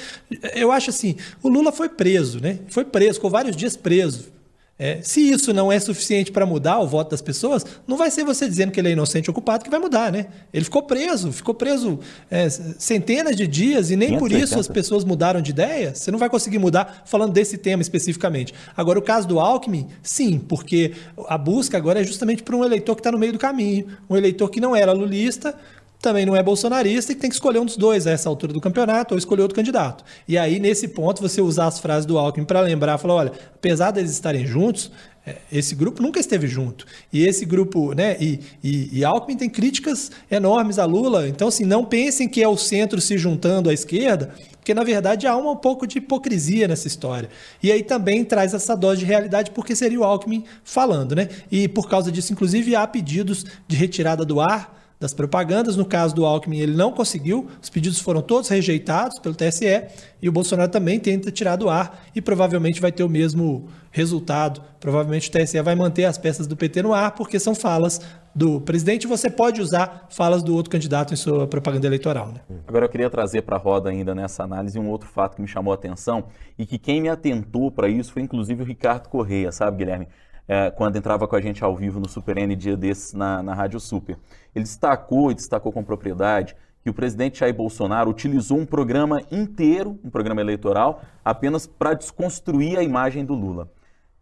eu 0.54 0.70
acho 0.70 0.90
assim, 0.90 1.16
o 1.42 1.48
Lula 1.48 1.72
foi 1.72 1.88
preso, 1.88 2.40
né? 2.40 2.58
Foi 2.68 2.84
preso, 2.84 3.14
ficou 3.14 3.30
vários 3.30 3.56
dias 3.56 3.76
preso. 3.76 4.40
É, 4.82 4.98
se 5.02 5.20
isso 5.20 5.52
não 5.52 5.70
é 5.70 5.78
suficiente 5.78 6.32
para 6.32 6.46
mudar 6.46 6.78
o 6.78 6.88
voto 6.88 7.10
das 7.10 7.20
pessoas, 7.20 7.66
não 7.86 7.98
vai 7.98 8.10
ser 8.10 8.24
você 8.24 8.48
dizendo 8.48 8.72
que 8.72 8.80
ele 8.80 8.88
é 8.88 8.92
inocente 8.92 9.28
ou 9.28 9.34
culpado 9.34 9.62
que 9.62 9.68
vai 9.68 9.78
mudar, 9.78 10.10
né? 10.10 10.28
Ele 10.54 10.64
ficou 10.64 10.82
preso, 10.82 11.30
ficou 11.30 11.52
preso 11.54 12.00
é, 12.30 12.48
centenas 12.48 13.36
de 13.36 13.46
dias 13.46 13.90
e 13.90 13.96
nem 13.96 14.16
por 14.16 14.32
isso 14.32 14.58
as 14.58 14.66
pessoas 14.66 15.04
mudaram 15.04 15.42
de 15.42 15.50
ideia. 15.50 15.94
Você 15.94 16.10
não 16.10 16.18
vai 16.18 16.30
conseguir 16.30 16.58
mudar 16.58 17.02
falando 17.04 17.30
desse 17.30 17.58
tema 17.58 17.82
especificamente. 17.82 18.54
Agora, 18.74 18.98
o 18.98 19.02
caso 19.02 19.28
do 19.28 19.38
Alckmin, 19.38 19.86
sim, 20.02 20.38
porque 20.38 20.94
a 21.28 21.36
busca 21.36 21.76
agora 21.76 22.00
é 22.00 22.04
justamente 22.04 22.42
por 22.42 22.54
um 22.54 22.64
eleitor 22.64 22.94
que 22.94 23.00
está 23.00 23.12
no 23.12 23.18
meio 23.18 23.34
do 23.34 23.38
caminho, 23.38 23.86
um 24.08 24.16
eleitor 24.16 24.48
que 24.48 24.62
não 24.62 24.74
era 24.74 24.92
lulista, 24.92 25.54
também 26.00 26.24
não 26.24 26.34
é 26.34 26.42
bolsonarista 26.42 27.12
e 27.12 27.14
tem 27.14 27.28
que 27.28 27.34
escolher 27.34 27.58
um 27.58 27.64
dos 27.64 27.76
dois 27.76 28.06
a 28.06 28.10
essa 28.10 28.28
altura 28.28 28.52
do 28.52 28.60
campeonato 28.60 29.14
ou 29.14 29.18
escolher 29.18 29.42
outro 29.42 29.54
candidato. 29.54 30.02
E 30.26 30.38
aí, 30.38 30.58
nesse 30.58 30.88
ponto, 30.88 31.20
você 31.20 31.42
usar 31.42 31.66
as 31.66 31.78
frases 31.78 32.06
do 32.06 32.18
Alckmin 32.18 32.46
para 32.46 32.60
lembrar, 32.60 32.96
falar, 32.98 33.14
olha, 33.14 33.32
apesar 33.54 33.90
deles 33.90 34.10
estarem 34.10 34.46
juntos, 34.46 34.90
é, 35.26 35.36
esse 35.52 35.74
grupo 35.74 36.02
nunca 36.02 36.18
esteve 36.18 36.46
junto. 36.46 36.86
E 37.12 37.26
esse 37.26 37.44
grupo, 37.44 37.92
né, 37.92 38.16
e, 38.18 38.40
e, 38.64 38.98
e, 38.98 39.04
Alckmin 39.04 39.36
tem 39.36 39.50
críticas 39.50 40.10
enormes 40.30 40.78
a 40.78 40.86
Lula. 40.86 41.28
Então, 41.28 41.48
assim, 41.48 41.64
não 41.64 41.84
pensem 41.84 42.26
que 42.26 42.42
é 42.42 42.48
o 42.48 42.56
centro 42.56 42.98
se 42.98 43.18
juntando 43.18 43.68
à 43.68 43.74
esquerda, 43.74 44.32
porque 44.56 44.72
na 44.72 44.82
verdade 44.82 45.26
há 45.26 45.36
um 45.36 45.54
pouco 45.54 45.86
de 45.86 45.98
hipocrisia 45.98 46.66
nessa 46.66 46.86
história. 46.86 47.28
E 47.62 47.70
aí 47.70 47.82
também 47.82 48.24
traz 48.24 48.54
essa 48.54 48.74
dose 48.74 49.00
de 49.00 49.04
realidade, 49.04 49.50
porque 49.50 49.76
seria 49.76 50.00
o 50.00 50.04
Alckmin 50.04 50.44
falando, 50.64 51.14
né? 51.14 51.28
E 51.50 51.68
por 51.68 51.90
causa 51.90 52.10
disso, 52.10 52.32
inclusive, 52.32 52.74
há 52.74 52.86
pedidos 52.86 53.44
de 53.68 53.76
retirada 53.76 54.24
do 54.24 54.40
ar 54.40 54.79
das 55.00 55.14
propagandas. 55.14 55.76
No 55.76 55.86
caso 55.86 56.14
do 56.14 56.26
Alckmin, 56.26 56.58
ele 56.58 56.76
não 56.76 56.92
conseguiu, 56.92 57.48
os 57.60 57.70
pedidos 57.70 57.98
foram 57.98 58.20
todos 58.20 58.50
rejeitados 58.50 59.18
pelo 59.18 59.34
TSE 59.34 59.86
e 60.20 60.28
o 60.28 60.32
Bolsonaro 60.32 60.70
também 60.70 61.00
tenta 61.00 61.32
tirar 61.32 61.56
do 61.56 61.70
ar 61.70 62.04
e 62.14 62.20
provavelmente 62.20 62.80
vai 62.80 62.92
ter 62.92 63.02
o 63.02 63.08
mesmo 63.08 63.66
resultado. 63.90 64.60
Provavelmente 64.78 65.30
o 65.30 65.32
TSE 65.32 65.60
vai 65.62 65.74
manter 65.74 66.04
as 66.04 66.18
peças 66.18 66.46
do 66.46 66.54
PT 66.54 66.82
no 66.82 66.92
ar, 66.92 67.12
porque 67.12 67.38
são 67.38 67.54
falas 67.54 68.00
do 68.34 68.60
presidente. 68.60 69.06
Você 69.06 69.30
pode 69.30 69.60
usar 69.60 70.06
falas 70.10 70.42
do 70.42 70.54
outro 70.54 70.70
candidato 70.70 71.14
em 71.14 71.16
sua 71.16 71.46
propaganda 71.46 71.86
eleitoral. 71.86 72.28
Né? 72.28 72.40
Agora 72.68 72.84
eu 72.84 72.88
queria 72.88 73.08
trazer 73.08 73.42
para 73.42 73.56
a 73.56 73.58
roda 73.58 73.88
ainda 73.88 74.14
nessa 74.14 74.44
análise 74.44 74.78
um 74.78 74.88
outro 74.88 75.08
fato 75.08 75.36
que 75.36 75.42
me 75.42 75.48
chamou 75.48 75.72
a 75.72 75.74
atenção 75.74 76.24
e 76.58 76.66
que 76.66 76.78
quem 76.78 77.00
me 77.00 77.08
atentou 77.08 77.70
para 77.70 77.88
isso 77.88 78.12
foi 78.12 78.22
inclusive 78.22 78.62
o 78.62 78.66
Ricardo 78.66 79.08
Correia, 79.08 79.50
sabe, 79.50 79.78
Guilherme? 79.78 80.06
É, 80.46 80.70
quando 80.70 80.96
entrava 80.96 81.26
com 81.28 81.36
a 81.36 81.40
gente 81.40 81.62
ao 81.62 81.74
vivo 81.74 82.00
no 82.00 82.08
Super 82.08 82.38
N 82.38 82.54
dia 82.56 82.76
desses 82.76 83.12
na, 83.12 83.42
na 83.42 83.54
Rádio 83.54 83.78
Super. 83.80 84.18
Ele 84.54 84.64
destacou 84.64 85.30
e 85.30 85.34
destacou 85.34 85.72
com 85.72 85.82
propriedade 85.84 86.56
que 86.82 86.90
o 86.90 86.94
presidente 86.94 87.40
Jair 87.40 87.54
Bolsonaro 87.54 88.10
utilizou 88.10 88.58
um 88.58 88.66
programa 88.66 89.22
inteiro, 89.30 89.98
um 90.02 90.10
programa 90.10 90.40
eleitoral, 90.40 91.02
apenas 91.24 91.66
para 91.66 91.94
desconstruir 91.94 92.78
a 92.78 92.82
imagem 92.82 93.24
do 93.24 93.34
Lula. 93.34 93.70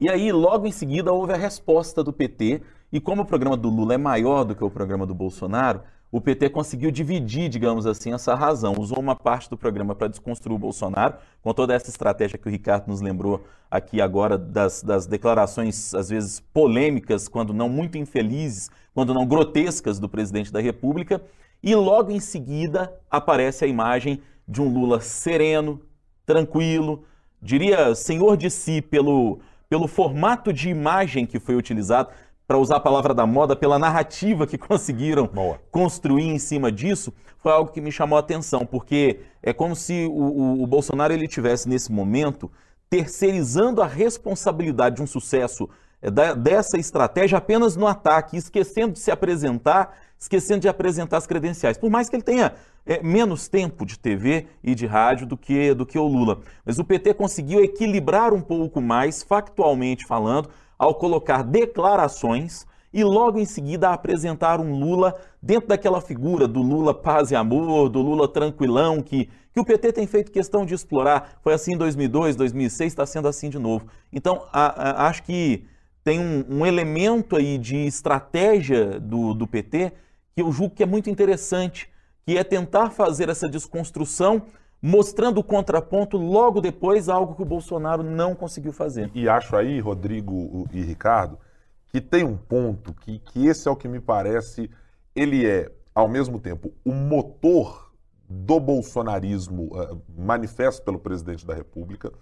E 0.01 0.09
aí, 0.09 0.31
logo 0.33 0.67
em 0.67 0.73
seguida, 0.73 1.13
houve 1.13 1.33
a 1.33 1.37
resposta 1.37 2.03
do 2.03 2.13
PT, 2.13 2.63
e 2.93 3.01
como 3.01 3.23
o 3.23 3.25
programa 3.25 3.57
do 3.57 3.69
Lula 3.69 3.95
é 3.95 3.99
maior 3.99 4.45
do 4.45 4.55
que 4.55 4.65
o 4.65 4.71
programa 4.71 5.07
do 5.07 5.15
Bolsonaro, 5.15 5.83
o 6.11 6.21
PT 6.21 6.49
conseguiu 6.51 6.91
dividir, 6.91 7.51
digamos 7.51 7.87
assim, 7.87 8.15
essa 8.15 8.35
razão. 8.35 8.75
Usou 8.79 8.99
uma 8.99 9.15
parte 9.15 9.51
do 9.51 9.59
programa 9.59 9.95
para 9.95 10.09
desconstruir 10.09 10.57
o 10.57 10.59
Bolsonaro, 10.59 11.17
com 11.43 11.53
toda 11.53 11.75
essa 11.75 11.91
estratégia 11.91 12.39
que 12.39 12.49
o 12.49 12.51
Ricardo 12.51 12.89
nos 12.89 13.03
lembrou 13.03 13.45
aqui 13.71 14.01
agora, 14.01 14.39
das, 14.39 14.83
das 14.83 15.07
declarações, 15.07 15.95
às 15.95 16.09
vezes 16.09 16.41
polêmicas, 16.41 17.29
quando 17.29 17.53
não 17.53 17.69
muito 17.69 17.99
infelizes, 17.99 18.71
quando 18.95 19.13
não 19.13 19.27
grotescas, 19.27 19.99
do 19.99 20.09
presidente 20.09 20.51
da 20.51 20.61
República. 20.61 21.23
E 21.63 21.75
logo 21.75 22.11
em 22.11 22.21
seguida 22.21 22.93
aparece 23.11 23.65
a 23.65 23.69
imagem 23.69 24.23
de 24.47 24.63
um 24.63 24.73
Lula 24.73 25.01
sereno, 25.01 25.83
tranquilo, 26.25 27.05
diria 27.41 27.95
senhor 27.95 28.37
de 28.37 28.51
si 28.51 28.81
pelo, 28.81 29.41
pelo 29.69 29.87
formato 29.87 30.53
de 30.53 30.71
imagem 30.71 31.27
que 31.27 31.39
foi 31.39 31.55
utilizado 31.55 32.11
para 32.49 32.57
usar 32.57 32.77
a 32.77 32.81
palavra 32.81 33.13
da 33.13 33.27
moda, 33.27 33.55
pela 33.55 33.79
narrativa 33.79 34.47
que 34.47 34.57
conseguiram 34.59 35.27
Boa. 35.27 35.61
construir 35.71 36.25
em 36.25 36.39
cima 36.39 36.73
disso, 36.73 37.13
foi 37.37 37.53
algo 37.53 37.71
que 37.71 37.81
me 37.81 37.93
chamou 37.93 38.17
a 38.17 38.21
atenção, 38.21 38.65
porque 38.65 39.21
é 39.43 39.53
como 39.53 39.77
se 39.77 40.07
o, 40.07 40.13
o, 40.13 40.63
o 40.63 40.67
Bolsonaro 40.67 41.13
ele 41.13 41.29
tivesse 41.29 41.69
nesse 41.69 41.93
momento 41.93 42.51
terceirizando 42.89 43.83
a 43.83 43.87
responsabilidade 43.87 44.97
de 44.97 45.03
um 45.03 45.07
sucesso 45.07 45.69
é, 46.01 46.11
da, 46.11 46.33
dessa 46.33 46.79
estratégia 46.79 47.37
apenas 47.37 47.77
no 47.77 47.87
ataque, 47.87 48.39
esquecendo 48.39 48.95
de 48.95 48.99
se 48.99 49.11
apresentar, 49.11 49.95
esquecendo 50.19 50.61
de 50.61 50.69
apresentar 50.69 51.19
as 51.19 51.27
credenciais. 51.27 51.77
Por 51.77 51.91
mais 51.91 52.09
que 52.09 52.17
ele 52.17 52.23
tenha 52.23 52.55
é, 52.87 53.03
menos 53.03 53.47
tempo 53.47 53.85
de 53.85 53.99
TV 53.99 54.47
e 54.65 54.75
de 54.75 54.87
rádio 54.87 55.27
do 55.27 55.37
que, 55.37 55.75
do 55.75 55.85
que 55.85 55.99
o 55.99 56.07
Lula. 56.07 56.41
Mas 56.65 56.79
o 56.79 56.85
PT 56.85 57.13
conseguiu 57.13 57.63
equilibrar 57.63 58.33
um 58.33 58.41
pouco 58.41 58.81
mais, 58.81 59.23
factualmente 59.23 60.07
falando, 60.07 60.49
ao 60.79 60.95
colocar 60.95 61.43
declarações 61.43 62.67
e 62.93 63.05
logo 63.05 63.39
em 63.39 63.45
seguida 63.45 63.91
apresentar 63.91 64.61
um 64.61 64.79
Lula 64.79 65.15
dentro 65.43 65.69
daquela 65.69 66.01
figura 66.01 66.49
do 66.49 66.63
Lula 66.63 66.95
paz 66.95 67.31
e 67.31 67.37
amor, 67.37 67.89
do 67.89 68.01
Lula 68.01 68.27
tranquilão, 68.27 69.03
que, 69.03 69.29
que 69.53 69.61
o 69.61 69.65
PT 69.65 69.93
tem 69.93 70.07
feito 70.07 70.33
questão 70.33 70.65
de 70.65 70.75
explorar. 70.75 71.39
Foi 71.43 71.53
assim 71.53 71.75
em 71.75 71.77
2002, 71.77 72.37
2006, 72.37 72.93
está 72.93 73.05
sendo 73.05 73.29
assim 73.29 73.51
de 73.51 73.59
novo. 73.59 73.87
Então, 74.13 74.47
a, 74.53 75.05
a, 75.05 75.09
acho 75.09 75.23
que 75.23 75.65
tem 76.03 76.19
um, 76.19 76.45
um, 76.49 76.67
elemento 76.67 77.37
aí 77.37 77.59
de 77.59 77.77
estratégia 77.87 78.99
do, 78.99 79.35
do 79.35 79.47
PT 79.47 79.93
que 80.35 80.41
eu 80.41 80.51
julgo 80.51 80.75
que 80.75 80.83
é 80.83 80.87
muito 80.87 81.11
interessante, 81.11 81.91
que 82.25 82.39
é 82.39 82.45
tentar 82.45 82.91
fazer 82.91 83.29
essa 83.29 83.49
desconstrução 83.49 84.43
mostrando 84.81 85.39
o 85.39 85.45
contraponto 85.45 86.17
logo 86.17 86.61
depois, 86.61 87.09
algo 87.09 87.35
que 87.35 87.43
o 87.43 87.47
Bolsonaro 87.47 88.03
não 88.03 88.35
conseguiu 88.35 88.73
fazer. 88.73 89.11
E 89.15 89.29
acho 89.29 89.57
aí, 89.57 89.81
Rodrigo 89.81 90.69
e 90.73 90.81
Ricardo, 90.83 91.39
que 91.87 92.01
tem 92.01 92.25
um 92.25 92.37
ponto 92.37 92.95
que, 92.95 93.19
que 93.19 93.47
esse 93.47 93.69
é 93.69 93.71
o 93.71 93.77
que 93.77 93.89
me 93.89 94.01
parece, 94.01 94.71
ele 95.15 95.47
é, 95.47 95.71
ao 95.95 96.09
mesmo 96.09 96.39
tempo, 96.39 96.73
o 96.85 96.93
motor 96.93 97.93
do 98.29 98.61
bolsonarismo 98.61 99.71
uh, 99.75 100.01
manifesto 100.17 100.83
pelo 100.83 100.99
presidente 100.99 101.47
da 101.47 101.55
República 101.55 102.13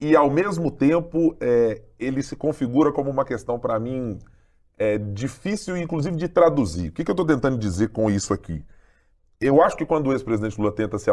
e, 0.00 0.14
ao 0.14 0.30
mesmo 0.30 0.70
tempo, 0.70 1.34
é, 1.40 1.80
ele 1.98 2.22
se 2.22 2.36
configura 2.36 2.92
como 2.92 3.10
uma 3.10 3.24
questão, 3.24 3.58
para 3.58 3.78
mim, 3.80 4.18
é, 4.76 4.98
difícil, 4.98 5.76
inclusive, 5.76 6.16
de 6.16 6.28
traduzir. 6.28 6.90
O 6.90 6.92
que, 6.92 7.04
que 7.04 7.10
eu 7.10 7.14
estou 7.14 7.26
tentando 7.26 7.56
dizer 7.56 7.88
com 7.88 8.10
isso 8.10 8.34
aqui? 8.34 8.62
Eu 9.46 9.62
acho 9.62 9.76
que 9.76 9.84
quando 9.84 10.06
o 10.06 10.12
ex-presidente 10.12 10.58
Lula 10.58 10.72
tenta 10.72 10.98
se, 10.98 11.10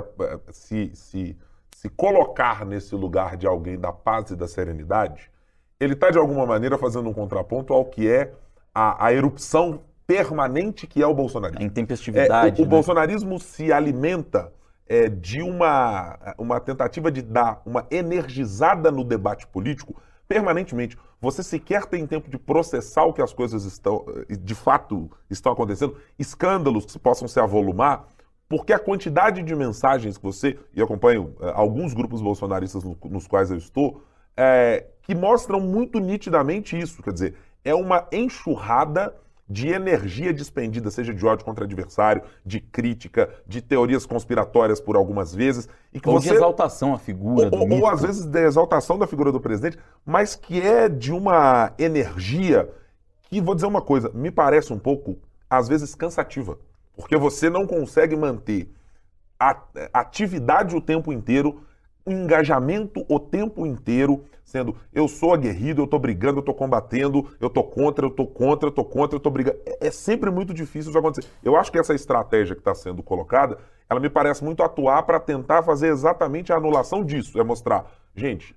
se, 0.52 0.92
se, 0.94 1.38
se 1.76 1.90
colocar 1.90 2.66
nesse 2.66 2.96
lugar 2.96 3.36
de 3.36 3.46
alguém 3.46 3.78
da 3.78 3.92
paz 3.92 4.32
e 4.32 4.38
da 4.38 4.48
serenidade, 4.48 5.30
ele 5.78 5.96
está, 5.96 6.10
de 6.10 6.18
alguma 6.18 6.46
maneira, 6.46 6.78
fazendo 6.78 7.10
um 7.10 7.14
contraponto 7.14 7.74
ao 7.74 7.84
que 7.84 8.10
é 8.10 8.32
a, 8.74 9.08
a 9.08 9.14
erupção 9.14 9.82
permanente 10.08 10.88
que 10.88 11.04
é 11.04 11.06
o 11.06 11.14
bolsonarismo. 11.14 11.62
A 11.62 11.66
intempestividade. 11.66 12.58
É, 12.58 12.62
o, 12.62 12.64
o 12.64 12.66
né? 12.66 12.70
bolsonarismo 12.70 13.38
se 13.38 13.74
alimenta 13.74 14.54
é, 14.88 15.10
de 15.10 15.42
uma, 15.42 16.18
uma 16.38 16.62
tentativa 16.62 17.12
de 17.12 17.22
dar 17.22 17.62
uma 17.66 17.86
energizada 17.92 18.90
no 18.90 19.04
debate 19.04 19.46
político 19.46 20.02
permanentemente. 20.26 20.98
Você 21.20 21.44
sequer 21.44 21.86
tem 21.86 22.08
tempo 22.08 22.30
de 22.30 22.38
processar 22.38 23.04
o 23.04 23.12
que 23.12 23.22
as 23.22 23.34
coisas 23.34 23.66
estão, 23.66 24.06
de 24.30 24.56
fato 24.56 25.12
estão 25.30 25.52
acontecendo, 25.52 25.98
escândalos 26.18 26.86
que 26.86 26.98
possam 26.98 27.28
se 27.28 27.38
avolumar, 27.38 28.08
porque 28.52 28.74
a 28.74 28.80
quantidade 28.80 29.42
de 29.42 29.56
mensagens 29.56 30.18
que 30.18 30.24
você, 30.24 30.60
e 30.76 30.82
acompanho 30.82 31.34
é, 31.40 31.54
alguns 31.56 31.94
grupos 31.94 32.22
bolsonaristas 32.22 32.84
no, 32.84 32.98
nos 33.06 33.26
quais 33.26 33.50
eu 33.50 33.56
estou, 33.56 34.04
é, 34.36 34.88
que 35.04 35.16
mostram 35.16 35.62
muito 35.62 36.00
nitidamente 36.00 36.78
isso. 36.78 37.02
Quer 37.02 37.14
dizer, 37.14 37.36
é 37.64 37.74
uma 37.74 38.10
enxurrada 38.12 39.16
de 39.48 39.70
energia 39.70 40.34
despendida, 40.34 40.92
seja 40.92 41.14
de 41.14 41.26
ódio 41.26 41.46
contra 41.46 41.64
adversário, 41.64 42.24
de 42.46 42.60
crítica, 42.60 43.30
de 43.48 43.62
teorias 43.62 44.06
conspiratórias 44.06 44.82
por 44.82 44.98
algumas 44.98 45.34
vezes. 45.34 45.70
E 45.94 46.02
que 46.02 46.10
ou 46.10 46.20
você... 46.20 46.32
de 46.32 46.36
exaltação 46.36 46.94
à 46.94 47.00
figura 47.00 47.50
ou, 47.54 47.62
ou, 47.62 47.80
ou 47.80 47.88
às 47.88 48.02
vezes 48.02 48.26
de 48.26 48.40
exaltação 48.44 49.00
da 49.00 49.08
figura 49.08 49.32
do 49.32 49.40
presidente, 49.40 49.80
mas 50.06 50.36
que 50.36 50.60
é 50.60 50.90
de 50.90 51.14
uma 51.14 51.72
energia 51.80 52.70
que, 53.30 53.40
vou 53.40 53.56
dizer 53.56 53.68
uma 53.68 53.82
coisa, 53.82 54.12
me 54.14 54.30
parece 54.30 54.74
um 54.74 54.80
pouco, 54.80 55.18
às 55.50 55.70
vezes, 55.70 55.96
cansativa. 55.96 56.58
Porque 56.96 57.18
você 57.18 57.50
não 57.50 57.66
consegue 57.66 58.16
manter 58.16 58.72
a 59.40 59.58
atividade 59.94 60.76
o 60.76 60.82
tempo 60.82 61.12
inteiro 61.12 61.66
engajamento 62.06 63.06
o 63.08 63.20
tempo 63.20 63.66
inteiro, 63.66 64.24
sendo 64.44 64.76
eu 64.92 65.08
sou 65.08 65.34
aguerrido, 65.34 65.82
eu 65.82 65.86
estou 65.86 66.00
brigando, 66.00 66.38
eu 66.38 66.42
estou 66.42 66.56
combatendo, 66.56 67.30
eu 67.40 67.48
estou 67.48 67.64
contra, 67.64 68.06
eu 68.06 68.10
estou 68.10 68.28
contra, 68.28 68.68
eu 68.68 68.70
estou 68.70 68.86
contra, 68.86 69.16
eu 69.16 69.18
estou 69.18 69.32
brigando. 69.32 69.60
É, 69.66 69.88
é, 69.88 69.92
sempre 69.92 70.32
muito 70.32 70.54
difícil 70.54 70.90
isso 70.90 71.00
acontecer. 71.00 71.28
Eu 71.44 71.56
acho 71.56 71.72
que 71.72 71.78
essa 71.78 71.94
estratégia 71.94 72.56
que 72.56 72.62
está 72.62 72.74
sendo 72.74 73.04
colocada, 73.04 73.58
ela 73.90 74.00
me 74.00 74.10
parece 74.10 74.44
muito 74.44 74.64
atuar 74.64 75.04
para 75.04 75.20
tentar 75.20 75.64
fazer 75.64 75.88
exatamente 75.88 76.52
a 76.52 76.58
anulação 76.58 77.04
disso. 77.04 77.40
É 77.40 77.44
mostrar, 77.44 77.86
gente, 78.16 78.56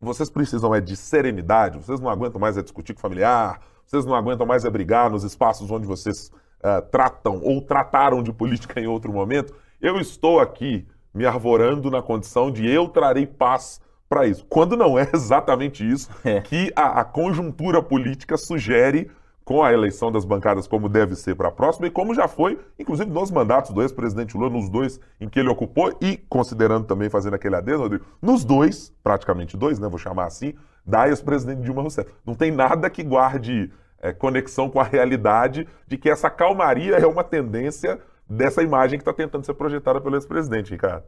vocês 0.00 0.30
precisam 0.30 0.74
é 0.74 0.80
de 0.80 0.96
serenidade, 0.96 1.78
vocês 1.78 2.00
não 2.00 2.10
aguentam 2.10 2.40
mais 2.40 2.56
é 2.56 2.62
discutir 2.62 2.94
com 2.94 3.00
familiar, 3.00 3.60
vocês 3.86 4.04
não 4.04 4.14
aguentam 4.14 4.46
mais 4.46 4.64
é 4.64 4.70
brigar 4.70 5.10
nos 5.10 5.24
espaços 5.24 5.70
onde 5.70 5.86
vocês 5.86 6.30
uh, 6.60 6.82
tratam 6.90 7.40
ou 7.42 7.60
trataram 7.60 8.22
de 8.22 8.32
política 8.32 8.80
em 8.80 8.86
outro 8.86 9.12
momento. 9.12 9.54
Eu 9.80 9.98
estou 9.98 10.40
aqui 10.40 10.86
me 11.12 11.26
arvorando 11.26 11.90
na 11.90 12.02
condição 12.02 12.50
de 12.50 12.68
eu 12.68 12.88
trarei 12.88 13.26
paz 13.26 13.80
para 14.08 14.26
isso. 14.26 14.44
Quando 14.48 14.76
não 14.76 14.98
é 14.98 15.08
exatamente 15.14 15.88
isso 15.88 16.10
é. 16.24 16.40
que 16.40 16.72
a, 16.74 17.00
a, 17.00 17.04
conjuntura 17.04 17.82
política 17.82 18.36
sugere 18.36 19.10
com 19.44 19.62
a 19.62 19.72
eleição 19.72 20.12
das 20.12 20.24
bancadas 20.24 20.68
como 20.68 20.88
deve 20.88 21.16
ser 21.16 21.34
para 21.34 21.48
a 21.48 21.52
próxima 21.52 21.86
e 21.86 21.90
como 21.90 22.14
já 22.14 22.28
foi, 22.28 22.58
inclusive 22.78 23.10
nos 23.10 23.30
mandatos 23.30 23.72
do 23.72 23.82
ex-presidente 23.82 24.36
Lula, 24.36 24.50
nos 24.50 24.68
dois 24.68 25.00
em 25.20 25.28
que 25.28 25.40
ele 25.40 25.48
ocupou 25.48 25.96
e 26.00 26.16
considerando 26.28 26.86
também 26.86 27.08
fazendo 27.08 27.34
aquele 27.34 27.56
adendo, 27.56 27.82
Rodrigo, 27.82 28.04
nos 28.22 28.44
dois, 28.44 28.92
praticamente 29.02 29.56
dois, 29.56 29.78
né, 29.78 29.88
vou 29.88 29.98
chamar 29.98 30.26
assim, 30.26 30.54
da 30.86 31.08
ex-presidente 31.08 31.62
Dilma 31.62 31.82
Rousseff. 31.82 32.12
Não 32.24 32.34
tem 32.34 32.50
nada 32.50 32.88
que 32.88 33.02
guarde 33.02 33.72
é, 34.00 34.12
conexão 34.12 34.68
com 34.68 34.80
a 34.80 34.84
realidade 34.84 35.68
de 35.86 35.96
que 35.96 36.08
essa 36.08 36.30
calmaria 36.30 36.96
é 36.96 37.06
uma 37.06 37.24
tendência 37.24 38.00
dessa 38.28 38.62
imagem 38.62 38.98
que 38.98 39.02
está 39.02 39.12
tentando 39.12 39.44
ser 39.44 39.54
projetada 39.54 40.00
pelo 40.00 40.16
ex-presidente, 40.16 40.70
Ricardo. 40.70 41.04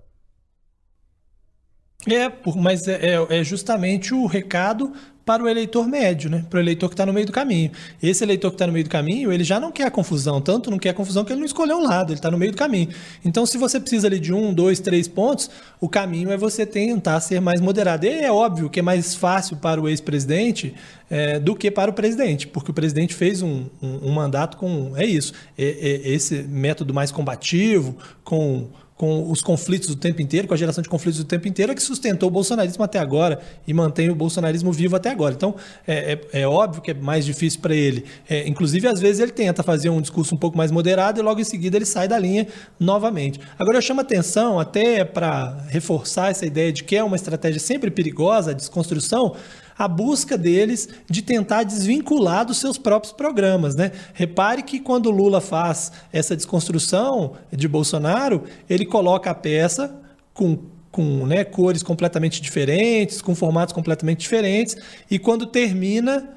É, 2.07 2.33
mas 2.57 2.89
é, 2.89 3.15
é, 3.15 3.41
é 3.41 3.45
justamente 3.45 4.13
o 4.13 4.27
recado 4.27 4.93
para 5.25 5.43
o 5.43 5.49
eleitor 5.49 5.87
médio, 5.87 6.29
né? 6.29 6.45
para 6.51 6.59
o 6.59 6.61
eleitor 6.61 6.89
que 6.89 6.95
está 6.95 7.07
no 7.07 7.13
meio 7.13 7.27
do 7.27 7.33
caminho. 7.33 7.71
Esse 8.03 8.25
eleitor 8.25 8.51
que 8.51 8.57
está 8.57 8.67
no 8.67 8.73
meio 8.73 8.85
do 8.85 8.91
caminho, 8.91 9.33
ele 9.33 9.45
já 9.45 9.61
não 9.61 9.71
quer 9.71 9.85
a 9.85 9.91
confusão, 9.91 10.41
tanto 10.41 10.71
não 10.71 10.79
quer 10.79 10.91
a 10.91 10.95
confusão 10.95 11.25
que 11.25 11.33
ele 11.33 11.39
não 11.39 11.47
escolheu 11.47 11.77
um 11.77 11.83
lado, 11.83 12.11
ele 12.11 12.19
está 12.19 12.31
no 12.31 12.37
meio 12.37 12.51
do 12.51 12.59
caminho. 12.59 12.89
Então, 13.25 13.47
se 13.47 13.57
você 13.57 13.79
precisa 13.79 14.09
ali 14.09 14.19
de 14.19 14.33
um, 14.33 14.53
dois, 14.53 14.81
três 14.81 15.07
pontos, 15.07 15.49
o 15.81 15.89
caminho 15.89 16.33
é 16.33 16.37
você 16.37 16.67
tentar 16.67 17.21
ser 17.21 17.41
mais 17.41 17.61
moderado. 17.61 18.05
E 18.05 18.09
é 18.09 18.33
óbvio 18.33 18.69
que 18.69 18.81
é 18.81 18.83
mais 18.83 19.15
fácil 19.15 19.57
para 19.57 19.81
o 19.81 19.89
ex-presidente 19.89 20.75
é, 21.09 21.39
do 21.39 21.55
que 21.55 21.71
para 21.71 21.91
o 21.91 21.95
presidente, 21.95 22.49
porque 22.49 22.71
o 22.71 22.75
presidente 22.75 23.15
fez 23.15 23.43
um, 23.43 23.67
um, 23.81 24.09
um 24.09 24.13
mandato 24.13 24.57
com, 24.57 24.93
é 24.97 25.05
isso, 25.05 25.33
é, 25.57 25.65
é 25.65 26.09
esse 26.11 26.43
método 26.43 26.93
mais 26.93 27.13
combativo, 27.13 27.97
com 28.25 28.69
com 29.03 29.29
os 29.29 29.43
conflitos 29.43 29.89
do 29.89 29.97
tempo 29.97 30.23
inteiro, 30.23 30.47
com 30.47 30.55
a 30.55 30.57
geração 30.57 30.81
de 30.81 30.89
conflitos 30.89 31.19
do 31.19 31.25
tempo 31.25 31.49
inteiro, 31.49 31.73
é 31.73 31.75
que 31.75 31.83
sustentou 31.83 32.29
o 32.29 32.31
bolsonarismo 32.31 32.85
até 32.85 33.01
agora 33.01 33.41
e 33.67 33.75
mantém 33.75 34.09
o 34.09 34.15
bolsonarismo 34.15 34.71
vivo 34.71 34.95
até 34.95 35.11
agora. 35.11 35.35
Então, 35.35 35.57
é, 35.85 36.21
é, 36.33 36.43
é 36.43 36.47
óbvio 36.47 36.81
que 36.81 36.93
é 36.93 36.95
mais 36.95 37.25
difícil 37.25 37.59
para 37.59 37.75
ele. 37.75 38.05
É, 38.31 38.47
inclusive, 38.47 38.87
às 38.87 39.01
vezes, 39.01 39.19
ele 39.19 39.33
tenta 39.33 39.61
fazer 39.65 39.91
um 39.91 40.01
discurso 40.01 40.37
um 40.37 40.39
pouco 40.39 40.57
mais 40.57 40.71
moderado 40.71 41.19
e 41.19 41.23
logo 41.23 41.41
em 41.41 41.45
seguida 41.45 41.77
ele 41.77 41.85
sai 41.85 42.07
da 42.07 42.17
linha 42.17 42.47
novamente. 42.79 43.41
Agora, 43.59 43.79
eu 43.79 43.83
chamo 43.83 44.03
atenção, 44.03 44.61
até 44.61 45.05
para 45.05 45.67
reforçar 45.69 46.31
essa 46.31 46.47
ideia 46.47 46.73
de 46.73 46.85
que 46.85 46.95
é 46.95 47.03
uma 47.03 47.17
estratégia 47.17 47.59
sempre 47.59 47.91
perigosa, 47.91 48.53
a 48.53 48.55
desconstrução, 48.55 49.35
a 49.77 49.89
busca 49.89 50.37
deles 50.37 50.89
de 51.09 51.23
tentar 51.23 51.63
desvincular 51.63 52.45
dos 52.45 52.59
seus 52.59 52.79
próprios 52.79 53.13
programas. 53.13 53.75
Né? 53.75 53.93
Repare 54.15 54.63
que 54.63 54.81
quando 54.81 55.11
Lula 55.11 55.41
faz 55.41 55.93
essa 56.13 56.37
desconstrução 56.37 57.35
de 57.51 57.67
Bolsonaro, 57.69 58.45
ele 58.69 58.87
coloca 58.87 59.31
a 59.31 59.35
peça 59.35 59.95
com 60.33 60.73
com 60.93 61.27
né, 61.27 61.43
cores 61.43 61.83
completamente 61.83 62.43
diferentes, 62.43 63.23
com 63.23 63.35
formatos 63.35 63.73
completamente 63.73 64.19
diferentes, 64.19 64.77
e 65.11 65.19
quando 65.19 65.47
termina, 65.47 66.29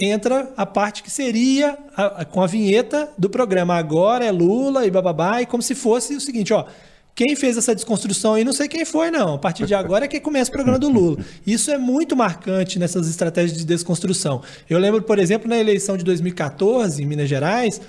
entra 0.00 0.50
a 0.56 0.64
parte 0.64 1.02
que 1.02 1.10
seria 1.10 1.78
a, 1.94 2.22
a, 2.22 2.24
com 2.24 2.42
a 2.42 2.46
vinheta 2.46 3.12
do 3.18 3.28
programa. 3.28 3.76
Agora 3.76 4.24
é 4.24 4.32
Lula 4.32 4.86
e 4.86 4.90
bababá, 4.90 5.42
e 5.42 5.46
como 5.46 5.62
se 5.62 5.74
fosse 5.74 6.16
o 6.16 6.20
seguinte, 6.20 6.54
ó, 6.54 6.64
quem 7.14 7.36
fez 7.36 7.56
essa 7.56 7.74
desconstrução 7.74 8.34
aí, 8.34 8.44
não 8.44 8.52
sei 8.52 8.68
quem 8.68 8.84
foi, 8.84 9.10
não. 9.10 9.34
A 9.34 9.38
partir 9.38 9.66
de 9.66 9.74
agora 9.74 10.06
é 10.06 10.08
que 10.08 10.18
começa 10.18 10.50
o 10.50 10.52
programa 10.52 10.78
do 10.78 10.88
Lula. 10.88 11.18
Isso 11.46 11.70
é 11.70 11.76
muito 11.76 12.16
marcante 12.16 12.78
nessas 12.78 13.08
estratégias 13.08 13.56
de 13.56 13.64
desconstrução. 13.66 14.42
Eu 14.68 14.78
lembro, 14.78 15.02
por 15.02 15.18
exemplo, 15.18 15.48
na 15.48 15.58
eleição 15.58 15.96
de 15.96 16.04
2014, 16.04 17.02
em 17.02 17.06
Minas 17.06 17.28
Gerais, 17.28 17.80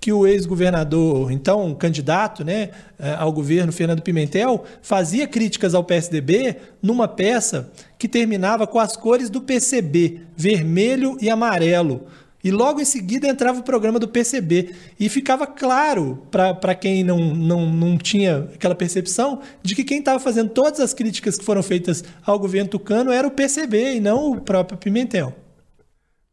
que 0.00 0.12
o 0.12 0.26
ex-governador, 0.26 1.30
então 1.30 1.72
candidato 1.76 2.44
né, 2.44 2.70
eh, 2.98 3.14
ao 3.16 3.32
governo, 3.32 3.70
Fernando 3.70 4.02
Pimentel, 4.02 4.64
fazia 4.82 5.28
críticas 5.28 5.76
ao 5.76 5.84
PSDB 5.84 6.56
numa 6.82 7.06
peça 7.06 7.70
que 7.96 8.08
terminava 8.08 8.66
com 8.66 8.80
as 8.80 8.96
cores 8.96 9.30
do 9.30 9.40
PCB, 9.40 10.22
vermelho 10.36 11.16
e 11.20 11.30
amarelo. 11.30 12.04
E 12.44 12.50
logo 12.50 12.80
em 12.80 12.84
seguida 12.84 13.28
entrava 13.28 13.60
o 13.60 13.62
programa 13.62 13.98
do 13.98 14.08
PCB. 14.08 14.74
E 14.98 15.08
ficava 15.08 15.46
claro 15.46 16.26
para 16.30 16.74
quem 16.74 17.04
não, 17.04 17.18
não, 17.18 17.66
não 17.66 17.96
tinha 17.96 18.48
aquela 18.54 18.74
percepção 18.74 19.40
de 19.62 19.74
que 19.74 19.84
quem 19.84 20.00
estava 20.00 20.18
fazendo 20.18 20.50
todas 20.50 20.80
as 20.80 20.92
críticas 20.92 21.38
que 21.38 21.44
foram 21.44 21.62
feitas 21.62 22.02
ao 22.24 22.38
governo 22.38 22.70
tucano 22.70 23.12
era 23.12 23.26
o 23.26 23.30
PCB 23.30 23.94
e 23.94 24.00
não 24.00 24.32
o 24.32 24.40
próprio 24.40 24.76
Pimentel. 24.76 25.34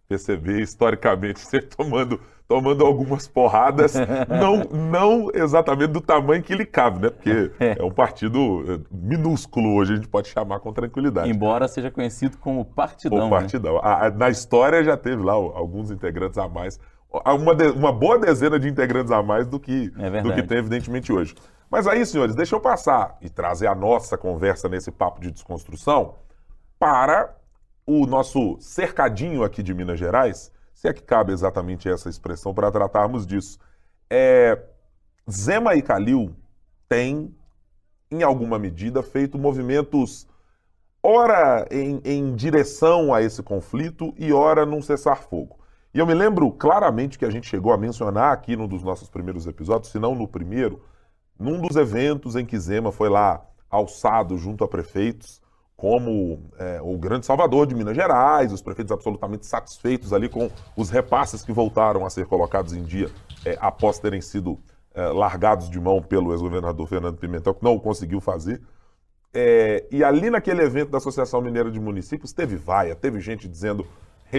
perceber 0.07 0.61
historicamente 0.61 1.39
você 1.45 1.61
tomando, 1.61 2.19
tomando 2.49 2.83
algumas 2.83 3.27
porradas, 3.27 3.93
não, 4.27 4.63
não 4.75 5.29
exatamente 5.31 5.91
do 5.91 6.01
tamanho 6.01 6.41
que 6.41 6.55
lhe 6.55 6.65
cabe, 6.65 6.99
né? 6.99 7.09
Porque 7.11 7.51
é. 7.59 7.77
um 7.83 7.91
partido 7.91 8.65
é, 8.67 8.79
minúsculo 8.91 9.75
hoje, 9.75 9.93
a 9.93 9.95
gente 9.97 10.07
pode 10.07 10.29
chamar 10.29 10.59
com 10.59 10.73
tranquilidade. 10.73 11.29
Embora 11.29 11.67
seja 11.67 11.91
conhecido 11.91 12.39
como 12.39 12.65
partidão. 12.65 13.27
O 13.27 13.29
partidão. 13.29 13.75
Né? 13.75 13.81
A, 13.83 14.07
a, 14.07 14.09
na 14.09 14.29
história 14.31 14.83
já 14.83 14.97
teve 14.97 15.21
lá 15.21 15.33
alguns 15.33 15.91
integrantes 15.91 16.39
a 16.39 16.47
mais, 16.49 16.79
uma, 17.11 17.53
de, 17.53 17.69
uma 17.69 17.93
boa 17.93 18.17
dezena 18.17 18.59
de 18.59 18.67
integrantes 18.67 19.11
a 19.11 19.21
mais 19.21 19.45
do 19.45 19.59
que, 19.59 19.93
é 19.99 20.21
do 20.23 20.33
que 20.33 20.41
tem, 20.41 20.57
evidentemente, 20.57 21.13
hoje. 21.13 21.35
Mas 21.69 21.85
aí, 21.85 22.03
senhores, 22.03 22.33
deixa 22.33 22.55
eu 22.55 22.59
passar 22.59 23.15
e 23.21 23.29
trazer 23.29 23.67
a 23.67 23.75
nossa 23.75 24.17
conversa 24.17 24.67
nesse 24.67 24.89
papo 24.89 25.21
de 25.21 25.29
desconstrução 25.29 26.15
para 26.79 27.35
o 27.85 28.07
nosso 28.07 28.57
cercadinho 28.59 29.43
aqui 29.43 29.61
de 29.61 29.71
Minas 29.71 29.99
Gerais, 29.99 30.51
se 30.79 30.87
é 30.87 30.93
que 30.93 31.03
cabe 31.03 31.33
exatamente 31.33 31.89
essa 31.89 32.07
expressão 32.07 32.53
para 32.53 32.71
tratarmos 32.71 33.27
disso. 33.27 33.59
É, 34.09 34.57
Zema 35.29 35.75
e 35.75 35.81
Calil 35.81 36.33
têm, 36.87 37.35
em 38.09 38.23
alguma 38.23 38.57
medida, 38.57 39.03
feito 39.03 39.37
movimentos, 39.37 40.25
ora 41.03 41.67
em, 41.69 41.99
em 42.05 42.33
direção 42.33 43.13
a 43.13 43.21
esse 43.21 43.43
conflito 43.43 44.13
e 44.17 44.31
ora 44.31 44.65
num 44.65 44.81
cessar-fogo. 44.81 45.59
E 45.93 45.99
eu 45.99 46.07
me 46.07 46.13
lembro 46.13 46.49
claramente 46.49 47.19
que 47.19 47.25
a 47.25 47.29
gente 47.29 47.49
chegou 47.49 47.73
a 47.73 47.77
mencionar 47.77 48.31
aqui 48.31 48.55
num 48.55 48.65
dos 48.65 48.81
nossos 48.81 49.09
primeiros 49.09 49.45
episódios, 49.47 49.91
se 49.91 49.99
não 49.99 50.15
no 50.15 50.29
primeiro, 50.29 50.81
num 51.37 51.59
dos 51.59 51.75
eventos 51.75 52.37
em 52.37 52.45
que 52.45 52.57
Zema 52.57 52.89
foi 52.89 53.09
lá 53.09 53.45
alçado 53.69 54.37
junto 54.37 54.63
a 54.63 54.67
prefeitos 54.67 55.41
como 55.79 56.41
é, 56.59 56.81
o 56.83 56.97
grande 56.97 57.25
salvador 57.25 57.65
de 57.65 57.73
Minas 57.73 57.95
Gerais, 57.95 58.51
os 58.51 58.61
prefeitos 58.61 58.91
absolutamente 58.91 59.45
satisfeitos 59.45 60.11
ali 60.11 60.27
com 60.27 60.51
os 60.75 60.89
repasses 60.89 61.41
que 61.41 61.53
voltaram 61.53 62.05
a 62.05 62.09
ser 62.09 62.25
colocados 62.25 62.73
em 62.73 62.83
dia 62.83 63.09
é, 63.45 63.57
após 63.61 63.97
terem 63.97 64.19
sido 64.19 64.59
é, 64.93 65.03
largados 65.07 65.69
de 65.69 65.79
mão 65.79 66.01
pelo 66.01 66.33
ex-governador 66.33 66.85
Fernando 66.85 67.17
Pimentel, 67.17 67.53
que 67.53 67.63
não 67.63 67.75
o 67.75 67.79
conseguiu 67.79 68.19
fazer. 68.19 68.61
É, 69.33 69.85
e 69.89 70.03
ali 70.03 70.29
naquele 70.29 70.61
evento 70.61 70.89
da 70.89 70.97
Associação 70.97 71.39
Mineira 71.39 71.71
de 71.71 71.79
Municípios 71.79 72.33
teve 72.33 72.57
vaia, 72.57 72.93
teve 72.93 73.21
gente 73.21 73.47
dizendo 73.47 73.87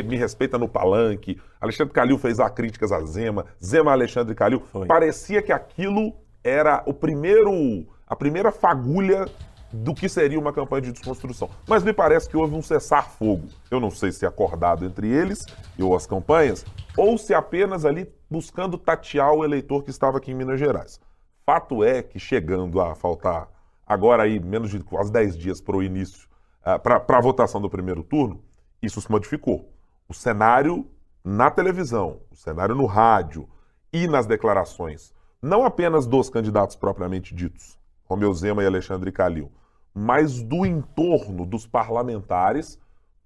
me 0.05 0.17
respeita 0.17 0.59
no 0.59 0.69
palanque, 0.69 1.41
Alexandre 1.59 1.95
Calil 1.95 2.19
fez 2.19 2.39
a 2.39 2.51
críticas 2.51 2.93
a 2.93 3.01
Zema, 3.01 3.47
Zema 3.65 3.93
Alexandre 3.93 4.35
Calil. 4.35 4.63
Foi. 4.71 4.87
Parecia 4.87 5.41
que 5.41 5.53
aquilo 5.53 6.13
era 6.45 6.83
o 6.87 6.93
primeiro, 6.93 7.87
a 8.07 8.15
primeira 8.15 8.53
fagulha 8.53 9.27
do 9.73 9.95
que 9.95 10.09
seria 10.09 10.39
uma 10.39 10.53
campanha 10.53 10.83
de 10.83 10.93
desconstrução. 10.93 11.49
Mas 11.67 11.85
me 11.85 11.93
parece 11.93 12.29
que 12.29 12.37
houve 12.37 12.55
um 12.55 12.63
cessar-fogo. 12.63 13.49
Eu 13.71 13.81
não 13.81 13.91
sei 13.91 14.13
se 14.13 14.27
acordado 14.27 14.85
entre 14.85 15.09
eles 15.09 15.47
ou 15.79 15.95
as 15.95 16.07
campanhas, 16.07 16.65
ou 16.97 17.17
se 17.17 17.33
apenas 17.33 17.85
ali 17.85 18.13
buscando 18.29 18.77
tatear 18.77 19.33
o 19.33 19.45
eleitor 19.45 19.83
que 19.83 19.91
estava 19.91 20.19
aqui 20.19 20.33
em 20.33 20.35
Minas 20.35 20.59
Gerais. 20.59 21.01
Fato 21.45 21.83
é 21.83 22.03
que 22.03 22.19
chegando 22.19 22.81
a 22.81 22.95
faltar 22.95 23.49
agora 23.87 24.23
aí 24.23 24.39
menos 24.39 24.71
de 24.71 24.81
quase 24.81 25.11
10 25.11 25.37
dias 25.37 25.61
para 25.61 25.77
o 25.77 25.83
início, 25.83 26.29
uh, 26.63 26.79
para 26.79 27.19
a 27.19 27.21
votação 27.21 27.61
do 27.61 27.71
primeiro 27.71 28.03
turno, 28.03 28.43
isso 28.83 29.01
se 29.01 29.11
modificou. 29.11 29.73
O 30.09 30.15
cenário 30.15 30.89
na 31.25 31.51
televisão, 31.51 32.21
o 32.31 32.37
cenário 32.37 32.75
no 32.75 32.87
rádio 32.87 33.49
e 33.93 34.07
nas 34.07 34.27
declarações, 34.27 35.13
não 35.43 35.65
apenas 35.65 36.07
dos 36.07 36.31
candidatos 36.31 36.77
propriamente 36.77 37.35
ditos, 37.35 37.79
Romeu 38.05 38.33
Zema 38.33 38.63
e 38.63 38.67
Alexandre 38.67 39.11
Calil, 39.11 39.51
mas 39.95 40.43
do 40.43 40.65
entorno 40.65 41.45
dos 41.45 41.67
parlamentares 41.67 42.79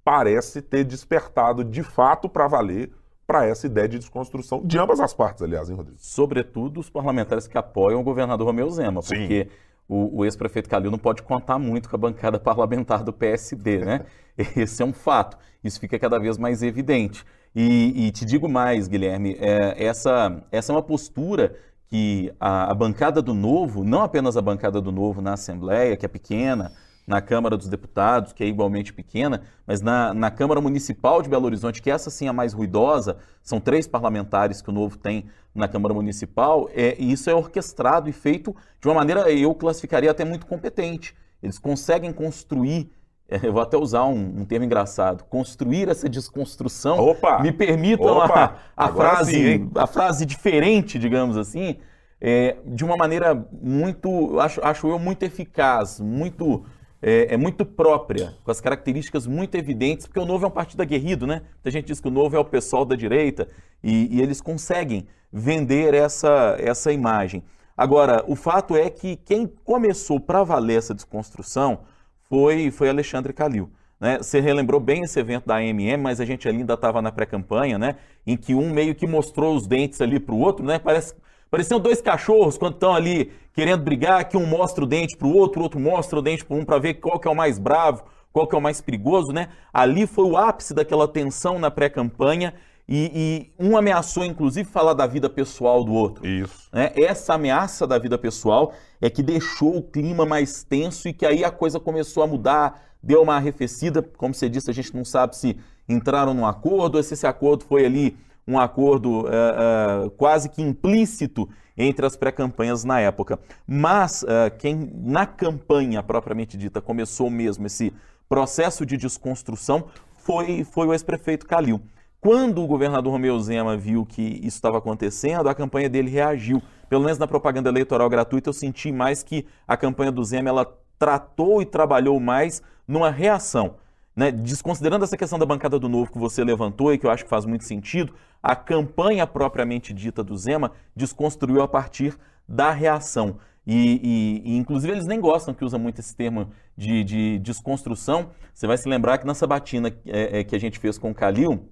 parece 0.04 0.60
ter 0.60 0.84
despertado 0.84 1.64
de 1.64 1.82
fato 1.82 2.28
para 2.28 2.46
valer 2.46 2.92
para 3.26 3.46
essa 3.46 3.66
ideia 3.66 3.88
de 3.88 3.98
desconstrução 3.98 4.60
de 4.64 4.78
ambas 4.78 5.00
as 5.00 5.14
partes, 5.14 5.42
aliás, 5.42 5.70
hein, 5.70 5.76
Rodrigo? 5.76 5.98
Sobretudo 5.98 6.80
os 6.80 6.90
parlamentares 6.90 7.46
que 7.46 7.56
apoiam 7.56 8.00
o 8.00 8.04
governador 8.04 8.46
Romeu 8.46 8.68
Zema, 8.68 9.00
Sim. 9.00 9.14
porque 9.16 9.48
o, 9.88 10.18
o 10.18 10.24
ex-prefeito 10.24 10.68
Calil 10.68 10.90
não 10.90 10.98
pode 10.98 11.22
contar 11.22 11.58
muito 11.58 11.88
com 11.88 11.96
a 11.96 11.98
bancada 11.98 12.38
parlamentar 12.40 13.02
do 13.02 13.12
PSD, 13.12 13.78
né? 13.78 14.04
Esse 14.56 14.82
é 14.82 14.86
um 14.86 14.92
fato. 14.92 15.38
Isso 15.62 15.80
fica 15.80 15.98
cada 15.98 16.18
vez 16.18 16.36
mais 16.36 16.62
evidente. 16.62 17.24
E, 17.54 18.06
e 18.06 18.10
te 18.10 18.24
digo 18.24 18.48
mais, 18.48 18.88
Guilherme, 18.88 19.36
é, 19.40 19.84
essa, 19.84 20.42
essa 20.50 20.72
é 20.72 20.74
uma 20.74 20.82
postura 20.82 21.56
que 21.86 22.32
a, 22.40 22.70
a, 22.70 22.74
bancada 22.74 23.20
do 23.22 23.34
Novo, 23.34 23.84
não 23.84 24.02
apenas 24.02 24.36
a 24.36 24.42
bancada 24.42 24.80
do 24.80 24.90
Novo 24.90 25.20
na 25.20 25.34
Assembleia, 25.34 25.96
que 25.96 26.04
é 26.04 26.08
pequena, 26.08 26.72
na 27.06 27.20
Câmara 27.20 27.56
dos 27.56 27.68
Deputados, 27.68 28.32
que 28.32 28.42
é 28.42 28.46
igualmente 28.46 28.92
pequena, 28.92 29.42
mas 29.66 29.80
na, 29.80 30.14
na 30.14 30.30
Câmara 30.30 30.60
Municipal 30.60 31.20
de 31.22 31.28
Belo 31.28 31.44
Horizonte, 31.44 31.82
que 31.82 31.90
essa 31.90 32.10
sim 32.10 32.26
é 32.26 32.30
a 32.30 32.32
mais 32.32 32.52
ruidosa, 32.52 33.18
são 33.42 33.60
três 33.60 33.86
parlamentares 33.86 34.62
que 34.62 34.70
o 34.70 34.72
Novo 34.72 34.96
tem 34.96 35.26
na 35.54 35.68
Câmara 35.68 35.94
Municipal, 35.94 36.68
é, 36.72 36.96
e 36.98 37.12
isso 37.12 37.28
é 37.28 37.34
orquestrado 37.34 38.08
e 38.08 38.12
feito 38.12 38.56
de 38.80 38.88
uma 38.88 38.94
maneira, 38.94 39.30
eu 39.30 39.54
classificaria 39.54 40.10
até 40.10 40.24
muito 40.24 40.46
competente. 40.46 41.14
Eles 41.42 41.58
conseguem 41.58 42.12
construir 42.12 42.90
eu 43.42 43.52
vou 43.52 43.62
até 43.62 43.76
usar 43.76 44.04
um, 44.04 44.40
um, 44.40 44.44
termo 44.44 44.64
engraçado, 44.64 45.24
construir 45.24 45.88
essa 45.88 46.08
desconstrução. 46.08 46.98
Opa! 46.98 47.40
Me 47.40 47.52
permitam 47.52 48.20
a, 48.22 48.56
a 48.76 48.88
frase, 48.88 49.32
sim, 49.32 49.70
a 49.74 49.86
frase 49.86 50.26
diferente, 50.26 50.98
digamos 50.98 51.36
assim, 51.36 51.76
é, 52.20 52.56
de 52.64 52.84
uma 52.84 52.96
maneira 52.96 53.34
muito, 53.60 54.38
acho, 54.38 54.60
acho 54.64 54.86
eu, 54.88 54.98
muito 54.98 55.22
eficaz, 55.22 56.00
muito 56.00 56.64
é, 57.02 57.34
é, 57.34 57.36
muito 57.36 57.66
própria, 57.66 58.34
com 58.42 58.50
as 58.50 58.62
características 58.62 59.26
muito 59.26 59.54
evidentes, 59.56 60.06
porque 60.06 60.20
o 60.20 60.24
Novo 60.24 60.46
é 60.46 60.48
um 60.48 60.50
partido 60.50 60.80
aguerrido, 60.80 61.26
né? 61.26 61.42
A 61.62 61.68
gente 61.68 61.86
diz 61.86 62.00
que 62.00 62.08
o 62.08 62.10
Novo 62.10 62.34
é 62.34 62.38
o 62.38 62.44
pessoal 62.44 62.84
da 62.84 62.96
direita 62.96 63.46
e, 63.82 64.16
e 64.16 64.22
eles 64.22 64.40
conseguem 64.40 65.06
vender 65.30 65.92
essa, 65.92 66.56
essa 66.58 66.90
imagem. 66.92 67.42
Agora, 67.76 68.24
o 68.26 68.34
fato 68.34 68.74
é 68.74 68.88
que 68.88 69.16
quem 69.16 69.46
começou 69.46 70.18
para 70.18 70.42
valer 70.44 70.78
essa 70.78 70.94
desconstrução 70.94 71.80
foi, 72.28 72.70
foi 72.70 72.88
Alexandre 72.88 73.32
Calil. 73.32 73.70
Né? 74.00 74.18
Você 74.18 74.40
relembrou 74.40 74.80
bem 74.80 75.02
esse 75.02 75.18
evento 75.18 75.46
da 75.46 75.56
AMM, 75.56 75.96
mas 75.98 76.20
a 76.20 76.24
gente 76.24 76.48
ainda 76.48 76.74
estava 76.74 77.00
na 77.00 77.12
pré-campanha, 77.12 77.78
né? 77.78 77.96
em 78.26 78.36
que 78.36 78.54
um 78.54 78.70
meio 78.70 78.94
que 78.94 79.06
mostrou 79.06 79.54
os 79.54 79.66
dentes 79.66 80.00
ali 80.00 80.18
para 80.18 80.34
o 80.34 80.40
outro, 80.40 80.64
né? 80.64 80.78
Parece, 80.78 81.14
pareciam 81.50 81.78
dois 81.78 82.00
cachorros 82.00 82.58
quando 82.58 82.74
estão 82.74 82.94
ali 82.94 83.32
querendo 83.52 83.82
brigar, 83.82 84.28
que 84.28 84.36
um 84.36 84.46
mostra 84.46 84.84
o 84.84 84.86
dente 84.86 85.16
para 85.16 85.28
o 85.28 85.34
outro, 85.34 85.60
o 85.60 85.62
outro 85.62 85.80
mostra 85.80 86.18
o 86.18 86.22
dente 86.22 86.44
para 86.44 86.56
um 86.56 86.64
para 86.64 86.78
ver 86.78 86.94
qual 86.94 87.18
que 87.18 87.28
é 87.28 87.30
o 87.30 87.36
mais 87.36 87.58
bravo, 87.58 88.04
qual 88.32 88.46
que 88.46 88.54
é 88.54 88.58
o 88.58 88.62
mais 88.62 88.80
perigoso. 88.80 89.32
Né? 89.32 89.48
Ali 89.72 90.06
foi 90.06 90.24
o 90.24 90.36
ápice 90.36 90.74
daquela 90.74 91.06
tensão 91.06 91.58
na 91.58 91.70
pré-campanha 91.70 92.54
e, 92.88 93.50
e, 93.58 93.64
um 93.64 93.76
ameaçou, 93.76 94.24
inclusive, 94.24 94.68
falar 94.68 94.92
da 94.92 95.06
vida 95.06 95.30
pessoal 95.30 95.82
do 95.82 95.92
outro. 95.92 96.26
Isso. 96.26 96.68
Né? 96.72 96.92
Essa 96.96 97.34
ameaça 97.34 97.86
da 97.86 97.98
vida 97.98 98.18
pessoal 98.18 98.74
é 99.00 99.08
que 99.08 99.22
deixou 99.22 99.78
o 99.78 99.82
clima 99.82 100.26
mais 100.26 100.62
tenso 100.62 101.08
e 101.08 101.12
que 101.12 101.24
aí 101.24 101.42
a 101.44 101.50
coisa 101.50 101.80
começou 101.80 102.22
a 102.22 102.26
mudar, 102.26 102.82
deu 103.02 103.22
uma 103.22 103.36
arrefecida. 103.36 104.02
Como 104.02 104.34
você 104.34 104.48
disse, 104.48 104.70
a 104.70 104.74
gente 104.74 104.94
não 104.94 105.04
sabe 105.04 105.34
se 105.34 105.56
entraram 105.88 106.34
num 106.34 106.46
acordo 106.46 106.96
ou 106.96 107.02
se 107.02 107.14
esse 107.14 107.26
acordo 107.26 107.64
foi 107.64 107.86
ali 107.86 108.16
um 108.46 108.58
acordo 108.58 109.22
uh, 109.22 110.06
uh, 110.06 110.10
quase 110.10 110.50
que 110.50 110.60
implícito 110.60 111.48
entre 111.76 112.04
as 112.04 112.16
pré-campanhas 112.16 112.84
na 112.84 113.00
época. 113.00 113.38
Mas 113.66 114.22
uh, 114.22 114.54
quem 114.58 114.92
na 114.94 115.24
campanha 115.24 116.02
propriamente 116.02 116.56
dita 116.58 116.82
começou 116.82 117.30
mesmo 117.30 117.66
esse 117.66 117.92
processo 118.28 118.84
de 118.84 118.98
desconstrução 118.98 119.86
foi, 120.18 120.64
foi 120.64 120.86
o 120.86 120.92
ex-prefeito 120.92 121.46
Calil. 121.46 121.80
Quando 122.24 122.62
o 122.62 122.66
governador 122.66 123.12
Romeu 123.12 123.38
Zema 123.38 123.76
viu 123.76 124.06
que 124.06 124.22
isso 124.22 124.56
estava 124.56 124.78
acontecendo, 124.78 125.46
a 125.46 125.54
campanha 125.54 125.90
dele 125.90 126.08
reagiu. 126.08 126.62
Pelo 126.88 127.04
menos 127.04 127.18
na 127.18 127.26
propaganda 127.26 127.68
eleitoral 127.68 128.08
gratuita, 128.08 128.48
eu 128.48 128.54
senti 128.54 128.90
mais 128.90 129.22
que 129.22 129.44
a 129.68 129.76
campanha 129.76 130.10
do 130.10 130.24
Zema 130.24 130.48
ela 130.48 130.74
tratou 130.98 131.60
e 131.60 131.66
trabalhou 131.66 132.18
mais 132.18 132.62
numa 132.88 133.10
reação. 133.10 133.74
Né? 134.16 134.32
Desconsiderando 134.32 135.04
essa 135.04 135.18
questão 135.18 135.38
da 135.38 135.44
bancada 135.44 135.78
do 135.78 135.86
Novo 135.86 136.10
que 136.10 136.18
você 136.18 136.42
levantou 136.42 136.94
e 136.94 136.98
que 136.98 137.04
eu 137.04 137.10
acho 137.10 137.24
que 137.24 137.28
faz 137.28 137.44
muito 137.44 137.64
sentido, 137.64 138.14
a 138.42 138.56
campanha 138.56 139.26
propriamente 139.26 139.92
dita 139.92 140.24
do 140.24 140.34
Zema 140.34 140.72
desconstruiu 140.96 141.60
a 141.60 141.68
partir 141.68 142.16
da 142.48 142.70
reação. 142.70 143.36
E, 143.66 144.00
e, 144.02 144.52
e, 144.52 144.56
inclusive 144.56 144.94
eles 144.94 145.06
nem 145.06 145.20
gostam 145.20 145.52
que 145.52 145.62
usa 145.62 145.76
muito 145.76 145.98
esse 145.98 146.16
termo 146.16 146.48
de, 146.74 147.04
de 147.04 147.38
desconstrução. 147.40 148.30
Você 148.54 148.66
vai 148.66 148.78
se 148.78 148.88
lembrar 148.88 149.18
que 149.18 149.26
na 149.26 149.34
sabatina 149.34 149.94
é, 150.06 150.40
é, 150.40 150.44
que 150.44 150.56
a 150.56 150.58
gente 150.58 150.78
fez 150.78 150.96
com 150.96 151.10
o 151.10 151.14
Calil, 151.14 151.68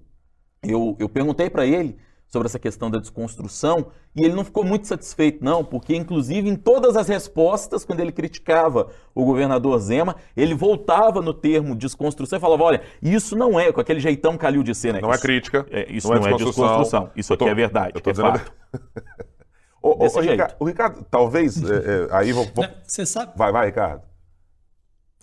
eu, 0.63 0.95
eu 0.99 1.09
perguntei 1.09 1.49
para 1.49 1.65
ele 1.65 1.97
sobre 2.33 2.47
essa 2.47 2.57
questão 2.57 2.89
da 2.89 2.97
desconstrução 2.97 3.91
e 4.15 4.23
ele 4.25 4.33
não 4.33 4.43
ficou 4.43 4.63
muito 4.63 4.87
satisfeito, 4.87 5.43
não, 5.45 5.63
porque, 5.63 5.95
inclusive, 5.95 6.49
em 6.49 6.55
todas 6.55 6.95
as 6.95 7.07
respostas, 7.07 7.85
quando 7.85 7.99
ele 7.99 8.11
criticava 8.11 8.89
o 9.13 9.23
governador 9.23 9.77
Zema, 9.79 10.15
ele 10.35 10.55
voltava 10.55 11.21
no 11.21 11.31
termo 11.31 11.75
desconstrução 11.75 12.37
e 12.37 12.41
falava: 12.41 12.63
olha, 12.63 12.81
isso 13.01 13.35
não 13.35 13.59
é, 13.59 13.71
com 13.71 13.79
aquele 13.79 13.99
jeitão 13.99 14.35
calil 14.35 14.63
de 14.63 14.73
ser, 14.73 14.93
né? 14.93 15.01
Não 15.01 15.11
é 15.11 15.15
isso, 15.15 15.23
é 15.23 15.27
crítica. 15.27 15.65
É, 15.69 15.91
isso 15.91 16.07
não, 16.07 16.15
é 16.15 16.19
não 16.19 16.27
é, 16.27 16.35
desconstrução. 16.37 17.11
Isso 17.15 17.33
aqui 17.33 17.45
é 17.45 17.53
verdade. 17.53 17.93
Eu 17.95 18.01
tô 18.01 18.09
é 18.09 18.13
dizendo... 18.13 18.39
fato. 18.39 18.53
o, 19.81 20.05
o, 20.05 20.19
Ricardo, 20.19 20.55
o, 20.59 20.65
Ricardo, 20.65 21.05
talvez. 21.09 21.61
é, 21.63 22.07
aí 22.11 22.31
vamos. 22.31 22.51
Você 22.87 23.05
sabe. 23.05 23.33
Vai, 23.35 23.51
vai, 23.51 23.67
Ricardo. 23.67 24.01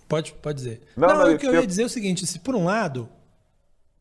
Pode, 0.08 0.32
pode 0.34 0.58
dizer. 0.58 0.82
Não, 0.96 1.08
não, 1.08 1.18
não 1.18 1.34
o 1.34 1.38
que 1.38 1.46
eu, 1.46 1.54
eu 1.54 1.60
ia 1.60 1.66
dizer 1.66 1.82
é 1.82 1.86
o 1.86 1.88
seguinte: 1.88 2.24
se 2.24 2.38
por 2.38 2.54
um 2.54 2.64
lado 2.64 3.08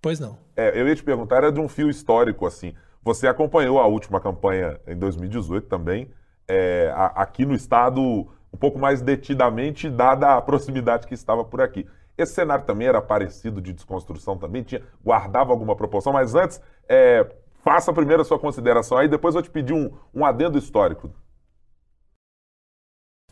Pois 0.01 0.19
não. 0.19 0.37
É, 0.55 0.79
eu 0.79 0.87
ia 0.87 0.95
te 0.95 1.03
perguntar, 1.03 1.37
era 1.37 1.51
de 1.51 1.59
um 1.59 1.67
fio 1.67 1.89
histórico, 1.89 2.45
assim. 2.45 2.73
Você 3.03 3.27
acompanhou 3.27 3.79
a 3.79 3.87
última 3.87 4.19
campanha 4.19 4.79
em 4.87 4.95
2018 4.95 5.67
também, 5.67 6.09
é, 6.47 6.91
a, 6.95 7.07
aqui 7.21 7.45
no 7.45 7.53
estado, 7.53 8.01
um 8.01 8.57
pouco 8.57 8.77
mais 8.77 9.01
detidamente, 9.01 9.89
dada 9.89 10.35
a 10.35 10.41
proximidade 10.41 11.07
que 11.07 11.13
estava 11.13 11.43
por 11.43 11.61
aqui. 11.61 11.87
Esse 12.17 12.33
cenário 12.33 12.65
também 12.65 12.87
era 12.87 13.01
parecido 13.01 13.61
de 13.61 13.71
desconstrução 13.71 14.37
também, 14.37 14.63
tinha, 14.63 14.81
guardava 15.03 15.51
alguma 15.51 15.75
proporção, 15.75 16.11
mas 16.11 16.35
antes, 16.35 16.61
é, 16.87 17.25
faça 17.63 17.93
primeiro 17.93 18.21
a 18.21 18.25
sua 18.25 18.39
consideração 18.39 18.97
aí, 18.97 19.07
depois 19.07 19.35
eu 19.35 19.41
te 19.41 19.49
pedir 19.49 19.73
um, 19.73 19.91
um 20.13 20.25
adendo 20.25 20.57
histórico. 20.57 21.09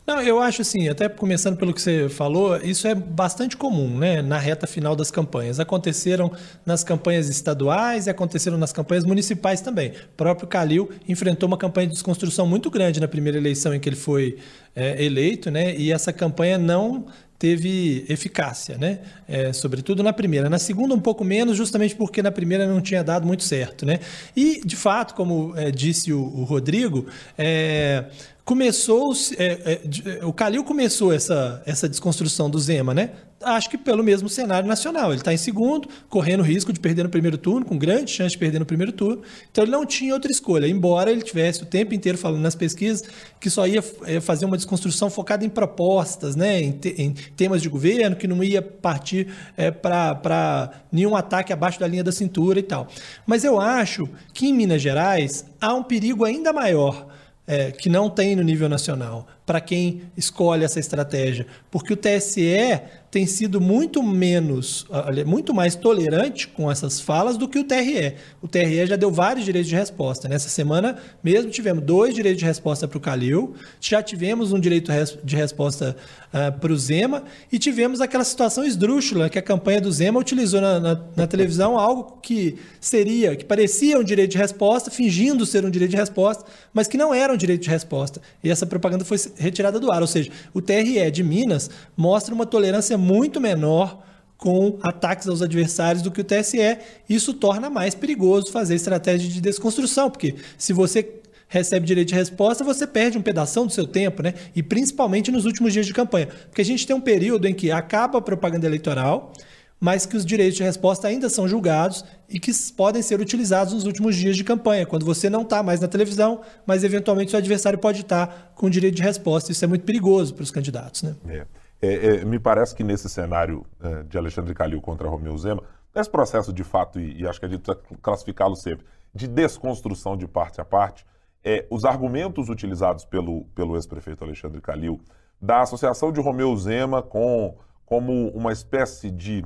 Não, 0.08 0.22
eu 0.22 0.40
acho 0.40 0.62
assim, 0.62 0.88
até 0.88 1.10
começando 1.10 1.58
pelo 1.58 1.74
que 1.74 1.82
você 1.82 2.08
falou, 2.08 2.56
isso 2.64 2.88
é 2.88 2.96
bastante 2.96 3.58
comum, 3.58 3.98
né? 3.98 4.22
Na 4.22 4.38
reta 4.38 4.66
final 4.66 4.96
das 4.96 5.12
campanhas. 5.12 5.60
Aconteceram 5.60 6.32
nas 6.66 6.82
campanhas 6.82 7.28
estaduais 7.28 8.08
e 8.08 8.10
aconteceram 8.10 8.58
nas 8.58 8.72
campanhas 8.72 9.04
municipais 9.04 9.60
também. 9.60 9.90
O 9.90 10.16
próprio 10.16 10.48
Calil 10.48 10.90
enfrentou 11.10 11.46
uma 11.46 11.58
campanha 11.58 11.88
de 11.88 11.94
desconstrução 11.94 12.48
muito 12.48 12.72
grande 12.72 13.02
na 13.02 13.08
primeira 13.10 13.38
eleição 13.38 13.74
em 13.74 13.82
que 13.82 13.90
ele 13.90 13.98
foi 13.98 14.38
é, 14.74 15.04
eleito, 15.04 15.52
né? 15.52 15.76
E 15.76 15.92
essa 15.92 16.14
campanha 16.14 16.58
não 16.58 17.08
teve 17.38 18.06
eficácia, 18.10 18.78
né? 18.78 19.00
É, 19.28 19.52
sobretudo 19.52 20.02
na 20.04 20.14
primeira. 20.14 20.50
Na 20.50 20.58
segunda, 20.58 20.96
um 20.96 21.02
pouco 21.02 21.26
menos, 21.26 21.58
justamente 21.58 21.96
porque 21.96 22.24
na 22.24 22.32
primeira 22.32 22.66
não 22.66 22.80
tinha 22.80 23.04
dado 23.04 23.28
muito 23.28 23.44
certo, 23.44 23.86
né? 23.86 24.00
E, 24.36 24.62
de 24.66 24.76
fato, 24.78 25.14
como 25.14 25.54
é, 25.58 25.70
disse 25.70 26.14
o, 26.14 26.20
o 26.20 26.44
Rodrigo, 26.46 27.08
é, 27.38 28.06
começou. 28.48 29.12
É, 29.38 29.82
é, 30.22 30.26
o 30.26 30.32
Calil 30.32 30.64
começou 30.64 31.12
essa, 31.12 31.62
essa 31.66 31.88
desconstrução 31.88 32.50
do 32.50 32.58
Zema, 32.58 32.94
né? 32.94 33.12
Acho 33.44 33.70
que 33.70 33.78
pelo 33.78 34.02
mesmo 34.02 34.30
cenário 34.30 34.68
nacional. 34.68 35.12
Ele 35.12 35.20
está 35.20 35.34
em 35.34 35.38
segundo, 35.38 35.90
correndo 36.10 36.42
risco 36.42 36.72
de 36.72 36.80
perder 36.80 37.04
no 37.04 37.10
primeiro 37.10 37.38
turno, 37.38 37.66
com 37.66 37.78
grande 37.78 38.10
chance 38.10 38.32
de 38.32 38.38
perder 38.38 38.58
no 38.58 38.66
primeiro 38.66 38.94
turno. 38.94 39.22
Então 39.52 39.66
ele 39.66 39.72
não 39.72 39.86
tinha 39.86 40.14
outra 40.14 40.32
escolha, 40.32 40.66
embora 40.66 41.12
ele 41.12 41.22
tivesse 41.22 41.62
o 41.62 41.66
tempo 41.66 41.94
inteiro 41.94 42.18
falando 42.18 42.42
nas 42.42 42.56
pesquisas 42.56 43.04
que 43.38 43.50
só 43.50 43.68
ia 43.68 43.82
fazer 44.22 44.46
uma 44.46 44.56
desconstrução 44.56 45.10
focada 45.10 45.46
em 45.46 45.50
propostas, 45.50 46.36
né? 46.36 46.62
em, 46.62 46.72
te, 46.72 46.96
em 46.98 47.12
temas 47.36 47.62
de 47.62 47.68
governo, 47.68 48.16
que 48.16 48.28
não 48.28 48.42
ia 48.42 48.62
partir 48.62 49.28
é, 49.58 49.70
para 49.70 50.72
nenhum 50.90 51.18
ataque 51.18 51.52
abaixo 51.52 51.80
da 51.82 51.86
linha 51.86 52.04
da 52.04 52.14
cintura 52.14 52.60
e 52.60 52.64
tal. 52.64 52.88
Mas 53.26 53.44
eu 53.44 53.60
acho 53.60 54.10
que 54.34 54.48
em 54.48 54.54
Minas 54.54 54.82
Gerais 54.82 55.46
há 55.60 55.76
um 55.76 55.84
perigo 55.84 56.24
ainda 56.24 56.54
maior 56.54 57.17
é, 57.48 57.72
que 57.72 57.90
não 57.90 58.10
tem 58.10 58.36
no 58.36 58.44
nível 58.44 58.68
nacional, 58.68 59.26
para 59.46 59.62
quem 59.62 60.02
escolhe 60.18 60.66
essa 60.66 60.80
estratégia, 60.80 61.48
porque 61.72 61.94
o 61.94 61.98
TSE 61.98 62.82
tem 63.18 63.26
sido 63.26 63.60
muito 63.60 64.04
menos, 64.04 64.86
muito 65.26 65.52
mais 65.52 65.74
tolerante 65.74 66.48
com 66.48 66.70
essas 66.70 67.02
falas 67.02 67.36
do 67.36 67.48
que 67.48 67.58
o 67.58 67.64
TRE. 67.64 68.14
O 68.44 68.48
TRE 68.48 68.86
já 68.86 68.96
deu 68.96 69.10
vários 69.10 69.44
direitos 69.44 69.68
de 69.68 69.76
resposta. 69.76 70.30
Nessa 70.30 70.50
semana 70.50 71.00
mesmo 71.24 71.50
tivemos 71.50 71.84
dois 71.84 72.14
direitos 72.14 72.38
de 72.38 72.46
resposta 72.46 72.88
para 72.88 72.96
o 72.96 73.02
Calil, 73.02 73.56
já 73.82 74.04
tivemos 74.04 74.54
um 74.54 74.60
direito 74.60 74.92
de 75.24 75.36
resposta 75.36 75.98
uh, 76.28 76.60
para 76.60 76.72
o 76.72 76.78
Zema 76.78 77.24
e 77.52 77.58
tivemos 77.58 78.02
aquela 78.02 78.24
situação 78.24 78.64
esdrúxula 78.64 79.32
que 79.32 79.40
a 79.40 79.42
campanha 79.42 79.82
do 79.82 79.92
Zema 79.92 80.20
utilizou 80.20 80.62
na, 80.62 80.80
na, 80.80 81.02
na 81.16 81.26
televisão 81.26 81.76
algo 81.76 82.20
que 82.22 82.58
seria, 82.80 83.36
que 83.36 83.46
parecia 83.46 83.98
um 83.98 84.04
direito 84.04 84.34
de 84.34 84.38
resposta, 84.38 84.92
fingindo 84.92 85.44
ser 85.44 85.66
um 85.66 85.72
direito 85.72 85.90
de 85.90 85.98
resposta, 85.98 86.46
mas 86.72 86.88
que 86.88 86.98
não 86.98 87.12
era 87.12 87.34
um 87.34 87.38
direito 87.38 87.64
de 87.64 87.70
resposta. 87.72 88.22
E 88.44 88.52
essa 88.52 88.68
propaganda 88.68 89.04
foi 89.04 89.18
retirada 89.38 89.80
do 89.80 89.92
ar. 89.92 90.02
Ou 90.02 90.08
seja, 90.08 90.30
o 90.54 90.62
TRE 90.62 91.10
de 91.10 91.24
Minas 91.24 91.68
mostra 91.96 92.36
uma 92.36 92.46
tolerância 92.46 92.96
muito 93.08 93.40
menor 93.40 94.04
com 94.38 94.78
ataques 94.84 95.28
aos 95.28 95.42
adversários 95.42 96.04
do 96.04 96.12
que 96.12 96.22
o 96.22 96.24
TSE. 96.24 96.78
Isso 97.10 97.34
torna 97.34 97.70
mais 97.70 97.96
perigoso 97.96 98.52
fazer 98.52 98.76
estratégia 98.76 99.30
de 99.30 99.42
desconstrução, 99.42 100.12
porque 100.12 100.36
se 100.58 100.74
você 100.74 101.22
recebe 101.48 101.86
direito 101.86 102.10
de 102.10 102.16
resposta, 102.16 102.64
você 102.64 102.86
perde 102.86 103.18
um 103.18 103.22
pedaço 103.22 103.66
do 103.66 103.72
seu 103.72 103.88
tempo, 103.88 104.22
né? 104.22 104.34
E 104.54 104.62
principalmente 104.62 105.32
nos 105.32 105.46
últimos 105.46 105.72
dias 105.72 105.86
de 105.86 105.94
campanha. 105.94 106.28
Porque 106.28 106.62
a 106.62 106.66
gente 106.66 106.86
tem 106.86 106.96
um 106.96 107.02
período 107.02 107.48
em 107.48 107.54
que 107.54 107.72
acaba 107.72 108.20
a 108.20 108.22
propaganda 108.22 108.66
eleitoral, 108.66 109.32
mas 109.80 110.06
que 110.06 110.18
os 110.18 110.26
direitos 110.26 110.58
de 110.58 110.64
resposta 110.64 111.08
ainda 111.08 111.30
são 111.30 111.48
julgados 111.48 112.04
e 112.30 112.40
que 112.40 112.52
podem 112.76 113.02
ser 113.02 113.22
utilizados 113.22 113.74
nos 113.74 113.86
últimos 113.86 114.16
dias 114.16 114.36
de 114.36 114.44
campanha, 114.44 114.86
quando 114.86 115.06
você 115.06 115.30
não 115.30 115.44
está 115.44 115.64
mais 115.64 115.80
na 115.80 115.88
televisão, 115.88 116.42
mas 116.66 116.84
eventualmente 116.84 117.32
seu 117.32 117.38
adversário 117.38 117.80
pode 117.80 118.02
estar 118.02 118.28
tá 118.28 118.52
com 118.56 118.70
direito 118.70 118.96
de 118.96 119.04
resposta. 119.04 119.52
Isso 119.52 119.64
é 119.64 119.68
muito 119.68 119.86
perigoso 119.86 120.34
para 120.34 120.44
os 120.44 120.52
candidatos. 120.52 121.04
Né? 121.04 121.16
É. 121.30 121.46
É, 121.82 122.18
é, 122.18 122.26
me 122.26 122.40
parece 122.40 122.76
que 122.76 122.84
nesse 122.84 123.08
cenário 123.10 123.66
é, 123.82 124.04
de 124.04 124.18
Alexandre 124.18 124.54
Calil 124.54 124.82
contra 124.82 125.08
Romeu 125.08 125.38
Zema, 125.38 125.64
nesse 125.94 126.10
processo 126.10 126.52
de 126.52 126.64
fato, 126.64 127.00
e, 127.00 127.22
e 127.22 127.28
acho 127.28 127.40
que 127.40 127.46
a 127.46 127.50
gente 127.50 127.62
precisa 127.62 127.86
classificá-lo 128.02 128.56
sempre, 128.56 128.86
de 129.14 129.28
desconstrução 129.28 130.18
de 130.18 130.28
parte 130.28 130.60
a 130.60 130.66
parte, 130.66 131.06
é, 131.44 131.66
os 131.70 131.86
argumentos 131.86 132.50
utilizados 132.50 133.06
pelo, 133.06 133.46
pelo 133.56 133.76
ex-prefeito 133.76 134.24
Alexandre 134.24 134.60
Calil 134.60 135.00
da 135.40 135.62
associação 135.62 136.12
de 136.12 136.20
Romeu 136.20 136.56
Zema 136.58 137.02
com, 137.02 137.56
como 137.86 138.30
uma 138.30 138.52
espécie 138.52 139.12
de 139.12 139.46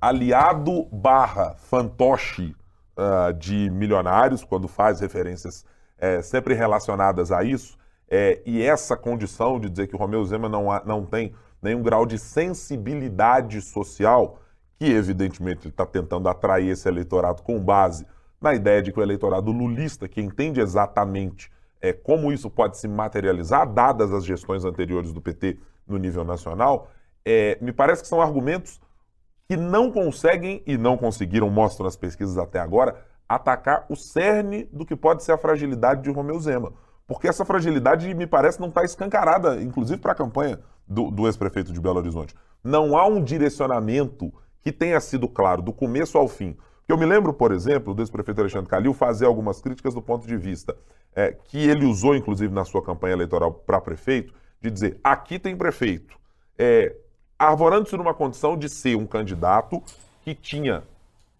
aliado 0.00 0.86
barra 0.86 1.54
fantoche 1.54 2.56
uh, 2.96 3.32
de 3.34 3.70
milionários, 3.70 4.42
quando 4.42 4.66
faz 4.66 4.98
referências 4.98 5.64
sempre 6.22 6.54
relacionadas 6.54 7.30
a 7.30 7.44
isso, 7.44 7.76
e 8.46 8.62
essa 8.62 8.96
condição 8.96 9.60
de 9.60 9.68
dizer 9.68 9.86
que 9.86 9.94
o 9.94 9.98
Romeu 9.98 10.24
Zema 10.24 10.48
não, 10.48 10.66
não 10.86 11.04
tem 11.04 11.34
nenhum 11.62 11.82
grau 11.82 12.06
de 12.06 12.18
sensibilidade 12.18 13.60
social, 13.60 14.40
que 14.78 14.86
evidentemente 14.86 15.62
ele 15.62 15.70
está 15.70 15.84
tentando 15.84 16.28
atrair 16.28 16.70
esse 16.70 16.88
eleitorado 16.88 17.42
com 17.42 17.60
base 17.60 18.06
na 18.40 18.54
ideia 18.54 18.80
de 18.80 18.92
que 18.92 18.98
o 18.98 19.02
eleitorado 19.02 19.52
lulista, 19.52 20.08
que 20.08 20.20
entende 20.20 20.60
exatamente 20.60 21.50
é, 21.80 21.92
como 21.92 22.32
isso 22.32 22.50
pode 22.50 22.78
se 22.78 22.88
materializar, 22.88 23.70
dadas 23.70 24.12
as 24.12 24.24
gestões 24.24 24.64
anteriores 24.64 25.12
do 25.12 25.20
PT 25.20 25.58
no 25.86 25.98
nível 25.98 26.24
nacional, 26.24 26.90
é, 27.24 27.58
me 27.60 27.72
parece 27.72 28.02
que 28.02 28.08
são 28.08 28.20
argumentos 28.20 28.80
que 29.46 29.56
não 29.56 29.90
conseguem 29.90 30.62
e 30.66 30.78
não 30.78 30.96
conseguiram, 30.96 31.50
mostram 31.50 31.86
as 31.86 31.96
pesquisas 31.96 32.38
até 32.38 32.60
agora, 32.60 33.04
atacar 33.28 33.84
o 33.88 33.96
cerne 33.96 34.64
do 34.72 34.86
que 34.86 34.96
pode 34.96 35.22
ser 35.22 35.32
a 35.32 35.38
fragilidade 35.38 36.02
de 36.02 36.10
Romeu 36.10 36.38
Zema. 36.40 36.72
Porque 37.06 37.26
essa 37.26 37.44
fragilidade, 37.44 38.12
me 38.14 38.26
parece, 38.26 38.60
não 38.60 38.68
está 38.68 38.84
escancarada, 38.84 39.60
inclusive 39.60 40.00
para 40.00 40.12
a 40.12 40.14
campanha 40.14 40.60
do, 40.90 41.08
do 41.08 41.26
ex-prefeito 41.28 41.72
de 41.72 41.80
Belo 41.80 41.98
Horizonte. 41.98 42.34
Não 42.62 42.98
há 42.98 43.06
um 43.06 43.22
direcionamento 43.22 44.32
que 44.60 44.72
tenha 44.72 45.00
sido 45.00 45.28
claro, 45.28 45.62
do 45.62 45.72
começo 45.72 46.18
ao 46.18 46.26
fim. 46.26 46.56
Eu 46.88 46.98
me 46.98 47.06
lembro, 47.06 47.32
por 47.32 47.52
exemplo, 47.52 47.94
do 47.94 48.02
ex-prefeito 48.02 48.40
Alexandre 48.40 48.68
Calil 48.68 48.92
fazer 48.92 49.24
algumas 49.24 49.60
críticas 49.60 49.94
do 49.94 50.02
ponto 50.02 50.26
de 50.26 50.36
vista 50.36 50.76
é, 51.14 51.32
que 51.32 51.58
ele 51.58 51.86
usou, 51.86 52.16
inclusive, 52.16 52.52
na 52.52 52.64
sua 52.64 52.82
campanha 52.82 53.12
eleitoral 53.12 53.52
para 53.52 53.80
prefeito, 53.80 54.34
de 54.60 54.70
dizer: 54.70 54.98
aqui 55.02 55.38
tem 55.38 55.56
prefeito. 55.56 56.18
É, 56.58 56.94
arvorando-se 57.38 57.96
numa 57.96 58.12
condição 58.12 58.56
de 58.56 58.68
ser 58.68 58.96
um 58.96 59.06
candidato 59.06 59.82
que 60.22 60.34
tinha 60.34 60.82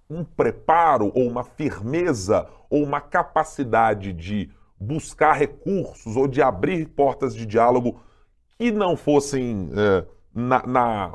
um 0.08 0.24
preparo 0.24 1.12
ou 1.14 1.26
uma 1.26 1.44
firmeza 1.44 2.48
ou 2.70 2.82
uma 2.82 3.00
capacidade 3.00 4.12
de 4.12 4.50
buscar 4.78 5.34
recursos 5.34 6.16
ou 6.16 6.26
de 6.26 6.40
abrir 6.40 6.86
portas 6.86 7.34
de 7.34 7.44
diálogo 7.44 8.00
que 8.61 8.70
não 8.70 8.94
fossem 8.94 9.70
é, 9.75 10.05
na, 10.35 10.62
na 10.66 11.14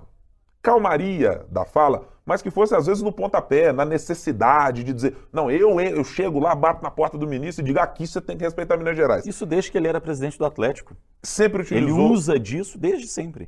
calmaria 0.63 1.45
da 1.47 1.63
fala, 1.63 2.07
mas 2.25 2.41
que 2.41 2.49
fosse 2.49 2.73
às 2.73 2.87
vezes 2.87 3.03
no 3.03 3.11
pontapé, 3.11 3.71
na 3.71 3.85
necessidade 3.85 4.83
de 4.83 4.91
dizer, 4.91 5.15
não, 5.31 5.51
eu, 5.51 5.79
eu 5.79 6.03
chego 6.03 6.39
lá, 6.39 6.55
bato 6.55 6.81
na 6.81 6.89
porta 6.89 7.19
do 7.19 7.27
ministro 7.27 7.63
e 7.63 7.67
digo, 7.67 7.77
aqui 7.77 8.07
você 8.07 8.19
tem 8.19 8.35
que 8.35 8.43
respeitar 8.43 8.77
Minas 8.77 8.97
Gerais. 8.97 9.27
Isso 9.27 9.45
desde 9.45 9.71
que 9.71 9.77
ele 9.77 9.87
era 9.87 10.01
presidente 10.01 10.39
do 10.39 10.43
Atlético. 10.43 10.97
Sempre 11.21 11.61
utilizou. 11.61 11.99
Ele 11.99 12.11
usa 12.13 12.39
disso 12.39 12.79
desde 12.79 13.07
sempre. 13.07 13.47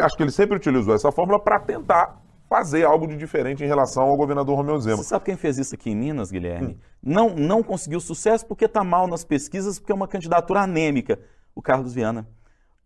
acho 0.00 0.16
que 0.16 0.22
ele 0.22 0.30
sempre 0.30 0.56
utilizou 0.56 0.94
essa 0.94 1.10
fórmula 1.10 1.40
para 1.40 1.58
tentar 1.58 2.22
fazer 2.48 2.84
algo 2.84 3.08
de 3.08 3.16
diferente 3.16 3.64
em 3.64 3.66
relação 3.66 4.04
ao 4.04 4.16
governador 4.16 4.54
Romeu 4.54 4.78
Zema. 4.78 4.98
Você 4.98 5.08
sabe 5.08 5.24
quem 5.24 5.36
fez 5.36 5.58
isso 5.58 5.74
aqui 5.74 5.90
em 5.90 5.96
Minas, 5.96 6.30
Guilherme? 6.30 6.74
Hum. 6.74 6.78
Não, 7.02 7.30
não 7.30 7.60
conseguiu 7.60 7.98
sucesso 7.98 8.46
porque 8.46 8.66
está 8.66 8.84
mal 8.84 9.08
nas 9.08 9.24
pesquisas, 9.24 9.80
porque 9.80 9.90
é 9.90 9.94
uma 9.96 10.06
candidatura 10.06 10.60
anêmica. 10.60 11.18
O 11.56 11.60
Carlos 11.60 11.92
Viana. 11.92 12.24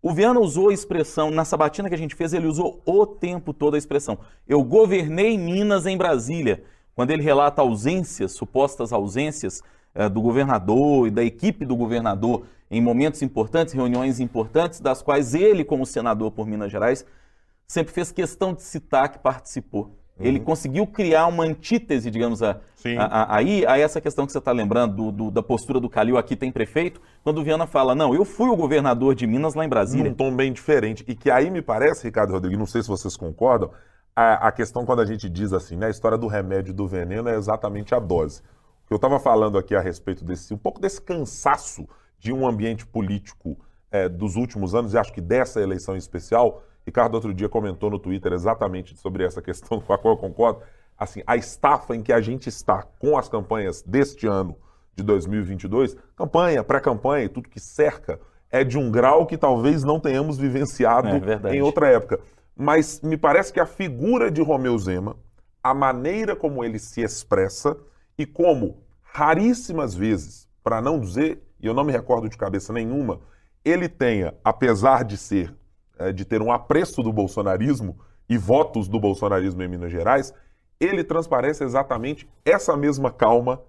O 0.06 0.14
Viana 0.14 0.38
usou 0.38 0.68
a 0.68 0.72
expressão, 0.72 1.32
na 1.32 1.44
sabatina 1.44 1.88
que 1.88 1.94
a 1.96 1.98
gente 1.98 2.14
fez, 2.14 2.32
ele 2.32 2.46
usou 2.46 2.80
o 2.86 3.04
tempo 3.04 3.52
todo 3.52 3.74
a 3.74 3.78
expressão. 3.78 4.16
Eu 4.46 4.62
governei 4.62 5.36
Minas 5.36 5.84
em 5.84 5.96
Brasília. 5.96 6.62
Quando 6.94 7.10
ele 7.10 7.24
relata 7.24 7.60
ausências, 7.60 8.30
supostas 8.30 8.92
ausências 8.92 9.64
é, 9.92 10.08
do 10.08 10.20
governador 10.20 11.08
e 11.08 11.10
da 11.10 11.24
equipe 11.24 11.64
do 11.64 11.74
governador 11.74 12.44
em 12.70 12.80
momentos 12.80 13.20
importantes, 13.20 13.74
reuniões 13.74 14.20
importantes, 14.20 14.78
das 14.78 15.02
quais 15.02 15.34
ele, 15.34 15.64
como 15.64 15.84
senador 15.84 16.30
por 16.30 16.46
Minas 16.46 16.70
Gerais, 16.70 17.04
sempre 17.66 17.92
fez 17.92 18.12
questão 18.12 18.54
de 18.54 18.62
citar 18.62 19.10
que 19.10 19.18
participou. 19.18 19.98
Uhum. 20.18 20.26
Ele 20.26 20.40
conseguiu 20.40 20.86
criar 20.86 21.26
uma 21.26 21.44
antítese, 21.44 22.10
digamos, 22.10 22.42
a, 22.42 22.60
a, 22.98 23.04
a, 23.04 23.36
aí 23.36 23.66
a 23.66 23.78
essa 23.78 24.00
questão 24.00 24.24
que 24.24 24.32
você 24.32 24.38
está 24.38 24.52
lembrando 24.52 24.94
do, 24.94 25.12
do, 25.12 25.30
da 25.30 25.42
postura 25.42 25.78
do 25.78 25.90
Calil, 25.90 26.16
aqui 26.16 26.34
tem 26.34 26.50
prefeito, 26.50 27.00
quando 27.22 27.38
o 27.38 27.44
Viana 27.44 27.66
fala, 27.66 27.94
não, 27.94 28.14
eu 28.14 28.24
fui 28.24 28.48
o 28.48 28.56
governador 28.56 29.14
de 29.14 29.26
Minas 29.26 29.54
lá 29.54 29.64
em 29.64 29.68
Brasília. 29.68 30.10
Num 30.10 30.16
tom 30.16 30.34
bem 30.34 30.52
diferente. 30.52 31.04
E 31.06 31.14
que 31.14 31.30
aí 31.30 31.50
me 31.50 31.60
parece, 31.60 32.04
Ricardo 32.04 32.32
Rodrigues, 32.32 32.58
não 32.58 32.66
sei 32.66 32.82
se 32.82 32.88
vocês 32.88 33.16
concordam, 33.16 33.70
a, 34.14 34.48
a, 34.48 34.52
questão 34.52 34.86
quando 34.86 35.02
a 35.02 35.04
gente 35.04 35.28
diz 35.28 35.52
assim, 35.52 35.76
né? 35.76 35.88
A 35.88 35.90
história 35.90 36.16
do 36.16 36.26
remédio 36.26 36.72
do 36.72 36.88
veneno 36.88 37.28
é 37.28 37.36
exatamente 37.36 37.94
a 37.94 37.98
dose. 37.98 38.40
O 38.84 38.88
que 38.88 38.94
eu 38.94 38.96
estava 38.96 39.20
falando 39.20 39.58
aqui 39.58 39.74
a 39.74 39.80
respeito 39.80 40.24
desse, 40.24 40.54
um 40.54 40.58
pouco 40.58 40.80
desse 40.80 41.02
cansaço 41.02 41.86
de 42.18 42.32
um 42.32 42.48
ambiente 42.48 42.86
político 42.86 43.58
é, 43.90 44.08
dos 44.08 44.36
últimos 44.36 44.74
anos, 44.74 44.94
e 44.94 44.98
acho 44.98 45.12
que 45.12 45.20
dessa 45.20 45.60
eleição 45.60 45.94
em 45.94 45.98
especial, 45.98 46.62
Ricardo 46.86 47.14
outro 47.14 47.34
dia 47.34 47.48
comentou 47.48 47.90
no 47.90 47.98
Twitter 47.98 48.32
exatamente 48.32 48.96
sobre 48.96 49.24
essa 49.24 49.42
questão 49.42 49.80
com 49.80 49.92
a 49.92 49.98
qual 49.98 50.14
eu 50.14 50.18
concordo, 50.18 50.60
assim, 50.96 51.20
a 51.26 51.36
estafa 51.36 51.96
em 51.96 52.02
que 52.02 52.12
a 52.12 52.20
gente 52.20 52.48
está 52.48 52.84
com 53.00 53.18
as 53.18 53.28
campanhas 53.28 53.82
deste 53.82 54.26
ano 54.26 54.56
de 54.94 55.02
2022, 55.02 55.96
campanha, 56.14 56.62
pré-campanha 56.62 57.24
e 57.24 57.28
tudo 57.28 57.48
que 57.48 57.58
cerca, 57.58 58.20
é 58.50 58.62
de 58.62 58.78
um 58.78 58.90
grau 58.90 59.26
que 59.26 59.36
talvez 59.36 59.82
não 59.82 59.98
tenhamos 59.98 60.38
vivenciado 60.38 61.08
é 61.08 61.56
em 61.56 61.60
outra 61.60 61.88
época. 61.88 62.20
Mas 62.56 63.00
me 63.00 63.16
parece 63.16 63.52
que 63.52 63.60
a 63.60 63.66
figura 63.66 64.30
de 64.30 64.40
Romeu 64.40 64.78
Zema, 64.78 65.16
a 65.62 65.74
maneira 65.74 66.36
como 66.36 66.64
ele 66.64 66.78
se 66.78 67.02
expressa 67.02 67.76
e 68.16 68.24
como 68.24 68.78
raríssimas 69.02 69.94
vezes, 69.94 70.48
para 70.62 70.80
não 70.80 71.00
dizer, 71.00 71.42
e 71.60 71.66
eu 71.66 71.74
não 71.74 71.84
me 71.84 71.92
recordo 71.92 72.28
de 72.28 72.38
cabeça 72.38 72.72
nenhuma, 72.72 73.20
ele 73.64 73.88
tenha, 73.88 74.32
apesar 74.44 75.04
de 75.04 75.16
ser, 75.16 75.52
é, 75.98 76.12
de 76.12 76.24
ter 76.24 76.42
um 76.42 76.52
apreço 76.52 77.02
do 77.02 77.12
bolsonarismo 77.12 77.98
e 78.28 78.36
votos 78.36 78.88
do 78.88 78.98
bolsonarismo 78.98 79.62
em 79.62 79.68
Minas 79.68 79.90
Gerais, 79.90 80.34
ele 80.80 81.02
transparece 81.04 81.64
exatamente 81.64 82.28
essa 82.44 82.76
mesma 82.76 83.10
calma 83.10 83.62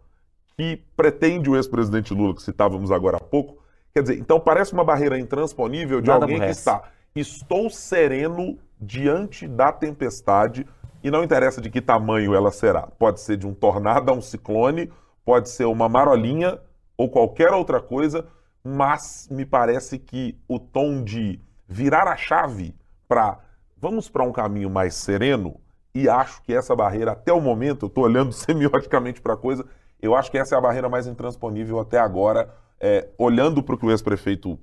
que 0.58 0.82
pretende 0.96 1.50
o 1.50 1.56
ex-presidente 1.56 2.14
Lula, 2.14 2.34
que 2.34 2.42
citávamos 2.42 2.92
agora 2.92 3.18
há 3.18 3.20
pouco. 3.20 3.58
Quer 3.94 4.02
dizer, 4.02 4.18
então 4.18 4.40
parece 4.40 4.74
uma 4.74 4.84
barreira 4.84 5.20
intransponível 5.20 6.02
de 6.02 6.08
Nada 6.08 6.26
alguém 6.26 6.40
que 6.40 6.50
está, 6.50 6.84
estou 7.16 7.70
sereno 7.70 8.58
diante 8.80 9.48
da 9.48 9.72
tempestade 9.72 10.68
e 11.04 11.12
não 11.12 11.24
interessa 11.24 11.62
de 11.62 11.70
que 11.70 11.82
tamanho 11.82 12.34
ela 12.34 12.52
será. 12.52 12.88
Pode 12.88 13.22
ser 13.22 13.38
de 13.38 13.48
um 13.48 13.54
tornado 13.54 14.12
a 14.12 14.14
um 14.14 14.22
ciclone, 14.22 14.92
pode 15.24 15.50
ser 15.50 15.66
uma 15.66 15.88
marolinha 15.88 16.60
ou 16.98 17.10
qualquer 17.10 17.52
outra 17.54 17.80
coisa, 17.80 18.26
mas 18.64 19.28
me 19.32 19.46
parece 19.46 20.00
que 20.00 20.38
o 20.48 20.60
tom 20.60 21.04
de 21.04 21.40
virar 21.68 22.08
a 22.08 22.16
chave 22.16 22.76
para 23.08 23.40
vamos 23.80 24.10
para 24.10 24.24
um 24.24 24.32
caminho 24.32 24.70
mais 24.70 24.96
sereno? 24.96 25.60
E 25.94 26.08
acho 26.08 26.42
que 26.44 26.54
essa 26.54 26.76
barreira 26.76 27.14
até 27.14 27.34
o 27.34 27.42
momento, 27.42 27.86
eu 27.86 27.88
estou 27.88 28.04
olhando 28.04 28.32
semioticamente 28.34 29.22
para 29.22 29.34
a 29.34 29.38
coisa, 29.38 29.66
eu 30.02 30.16
acho 30.16 30.30
que 30.30 30.38
essa 30.38 30.56
é 30.56 30.58
a 30.58 30.62
barreira 30.62 30.88
mais 30.88 31.08
intransponível 31.08 31.80
até 31.80 31.98
agora, 31.98 32.54
é, 32.80 33.08
olhando 33.18 33.64
para 33.64 33.76
o 33.76 33.78
que 33.78 33.86
o 33.86 33.92
ex-prefeito 33.92 34.60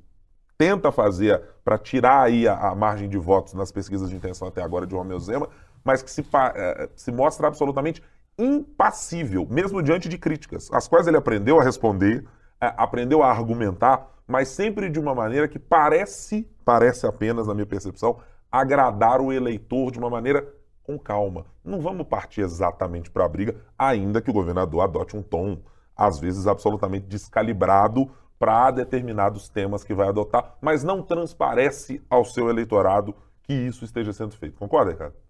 tenta 0.56 0.92
fazer 0.92 1.42
para 1.64 1.76
tirar 1.76 2.22
aí 2.22 2.46
a, 2.46 2.68
a, 2.68 2.74
margem 2.74 3.08
de 3.08 3.18
votos 3.18 3.54
nas 3.54 3.72
pesquisas 3.72 4.08
de 4.08 4.16
intenção 4.16 4.46
até 4.46 4.62
agora 4.62 4.86
de 4.86 4.94
Romeu 4.94 5.18
Zema, 5.18 5.48
mas 5.82 6.02
que 6.02 6.10
se, 6.10 6.24
é, 6.54 6.88
se 6.94 7.10
mostra 7.10 7.48
absolutamente 7.48 8.02
impassível, 8.38 9.46
mesmo 9.50 9.82
diante 9.82 10.08
de 10.08 10.18
críticas, 10.18 10.70
as 10.72 10.88
quais 10.88 11.06
ele 11.06 11.16
aprendeu 11.16 11.60
a 11.60 11.64
responder, 11.64 12.24
é, 12.60 12.72
aprendeu 12.76 13.22
a 13.22 13.30
argumentar, 13.30 14.08
mas 14.26 14.48
sempre 14.48 14.88
de 14.88 14.98
uma 14.98 15.14
maneira 15.14 15.48
que 15.48 15.58
parece, 15.58 16.48
parece 16.64 17.06
apenas, 17.06 17.46
na 17.46 17.54
minha 17.54 17.66
percepção, 17.66 18.18
agradar 18.50 19.20
o 19.20 19.32
eleitor 19.32 19.90
de 19.90 19.98
uma 19.98 20.08
maneira 20.08 20.46
com 20.82 20.98
calma. 20.98 21.46
Não 21.64 21.80
vamos 21.80 22.06
partir 22.06 22.42
exatamente 22.42 23.10
para 23.10 23.24
a 23.24 23.28
briga, 23.28 23.56
ainda 23.78 24.20
que 24.20 24.30
o 24.30 24.34
governador 24.34 24.82
adote 24.82 25.16
um 25.16 25.22
tom, 25.22 25.58
às 25.96 26.18
vezes, 26.18 26.46
absolutamente 26.46 27.06
descalibrado 27.06 28.10
para 28.38 28.70
determinados 28.70 29.48
temas 29.48 29.82
que 29.82 29.94
vai 29.94 30.08
adotar, 30.08 30.56
mas 30.60 30.84
não 30.84 31.02
transparece 31.02 32.02
ao 32.10 32.24
seu 32.24 32.48
eleitorado 32.48 33.14
que 33.42 33.52
isso 33.52 33.84
esteja 33.84 34.12
sendo 34.12 34.36
feito. 34.36 34.58
Concorda, 34.58 34.90
Ricardo? 34.90 35.23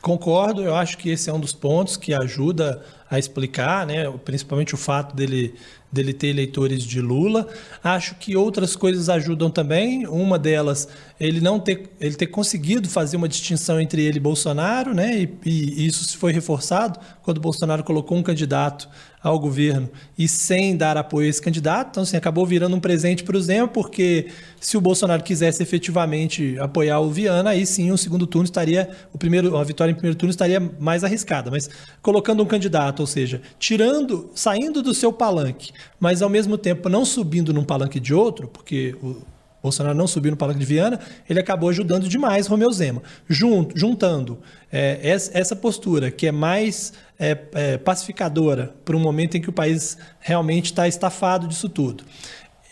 Concordo, 0.00 0.62
eu 0.62 0.74
acho 0.74 0.96
que 0.96 1.10
esse 1.10 1.28
é 1.28 1.32
um 1.32 1.38
dos 1.38 1.52
pontos 1.52 1.96
que 1.96 2.14
ajuda 2.14 2.82
a 3.10 3.18
explicar, 3.18 3.86
né, 3.86 4.10
principalmente 4.24 4.72
o 4.72 4.78
fato 4.78 5.14
dele, 5.14 5.54
dele 5.92 6.14
ter 6.14 6.28
eleitores 6.28 6.84
de 6.84 7.02
Lula. 7.02 7.46
Acho 7.84 8.14
que 8.14 8.34
outras 8.34 8.74
coisas 8.74 9.10
ajudam 9.10 9.50
também. 9.50 10.06
Uma 10.06 10.38
delas, 10.38 10.88
ele 11.18 11.40
não 11.40 11.60
ter, 11.60 11.90
ele 12.00 12.14
ter 12.14 12.28
conseguido 12.28 12.88
fazer 12.88 13.18
uma 13.18 13.28
distinção 13.28 13.78
entre 13.78 14.02
ele 14.02 14.16
e 14.16 14.20
Bolsonaro, 14.20 14.94
né, 14.94 15.22
e, 15.22 15.38
e 15.44 15.86
isso 15.86 16.16
foi 16.16 16.32
reforçado 16.32 16.98
quando 17.22 17.40
Bolsonaro 17.40 17.84
colocou 17.84 18.16
um 18.16 18.22
candidato 18.22 18.88
ao 19.22 19.38
governo 19.38 19.88
e 20.16 20.26
sem 20.26 20.76
dar 20.76 20.96
apoio 20.96 21.26
a 21.26 21.30
esse 21.30 21.42
candidato. 21.42 21.90
Então, 21.90 22.02
assim, 22.02 22.16
acabou 22.16 22.46
virando 22.46 22.74
um 22.74 22.80
presente 22.80 23.22
para 23.22 23.36
o 23.36 23.40
Zema, 23.40 23.68
porque 23.68 24.28
se 24.58 24.76
o 24.76 24.80
Bolsonaro 24.80 25.22
quisesse 25.22 25.62
efetivamente 25.62 26.58
apoiar 26.58 27.00
o 27.00 27.10
Viana, 27.10 27.50
aí 27.50 27.66
sim 27.66 27.90
o 27.90 27.98
segundo 27.98 28.26
turno 28.26 28.44
estaria, 28.44 28.88
o 29.12 29.18
primeiro, 29.18 29.56
a 29.56 29.64
vitória 29.64 29.92
em 29.92 29.94
primeiro 29.94 30.16
turno 30.16 30.30
estaria 30.30 30.60
mais 30.78 31.04
arriscada. 31.04 31.50
Mas 31.50 31.68
colocando 32.00 32.42
um 32.42 32.46
candidato, 32.46 33.00
ou 33.00 33.06
seja, 33.06 33.42
tirando, 33.58 34.30
saindo 34.34 34.82
do 34.82 34.94
seu 34.94 35.12
palanque, 35.12 35.72
mas 35.98 36.22
ao 36.22 36.28
mesmo 36.28 36.56
tempo 36.56 36.88
não 36.88 37.04
subindo 37.04 37.52
num 37.52 37.64
palanque 37.64 38.00
de 38.00 38.14
outro, 38.14 38.48
porque 38.48 38.96
o 39.02 39.16
Bolsonaro 39.62 39.96
não 39.96 40.06
subiu 40.06 40.30
no 40.30 40.36
Palanque 40.36 40.60
de 40.60 40.64
Viana, 40.64 40.98
ele 41.28 41.38
acabou 41.38 41.68
ajudando 41.68 42.08
demais 42.08 42.46
Romeu 42.46 42.72
Zema. 42.72 43.02
Junt, 43.28 43.72
juntando 43.74 44.38
é, 44.72 44.98
essa 45.02 45.54
postura, 45.54 46.10
que 46.10 46.26
é 46.26 46.32
mais 46.32 46.92
é, 47.18 47.36
é, 47.52 47.78
pacificadora 47.78 48.74
para 48.84 48.96
um 48.96 49.00
momento 49.00 49.36
em 49.36 49.40
que 49.40 49.50
o 49.50 49.52
país 49.52 49.98
realmente 50.18 50.66
está 50.66 50.88
estafado 50.88 51.46
disso 51.46 51.68
tudo. 51.68 52.04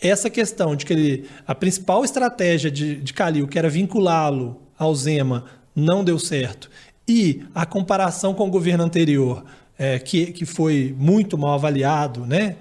Essa 0.01 0.31
questão 0.31 0.75
de 0.75 0.87
que 0.87 0.93
ele, 0.93 1.29
a 1.47 1.55
principal 1.55 2.05
estratégia 2.05 2.71
de, 2.71 2.97
de 2.97 3.13
Calil, 3.13 3.49
que 3.49 3.59
era 3.59 3.69
vinculá-lo 3.69 4.63
ao 4.79 4.95
Zema, 4.95 5.45
não 5.75 6.03
deu 6.03 6.19
certo. 6.19 6.71
E 7.07 7.43
a 7.55 7.67
comparação 7.67 8.33
com 8.33 8.47
o 8.47 8.51
governo 8.51 8.85
anterior, 8.85 9.45
é, 9.79 9.99
que, 9.99 10.27
que 10.33 10.45
foi 10.45 10.95
muito 10.99 11.39
mal 11.39 11.55
avaliado, 11.55 12.27
né? 12.27 12.57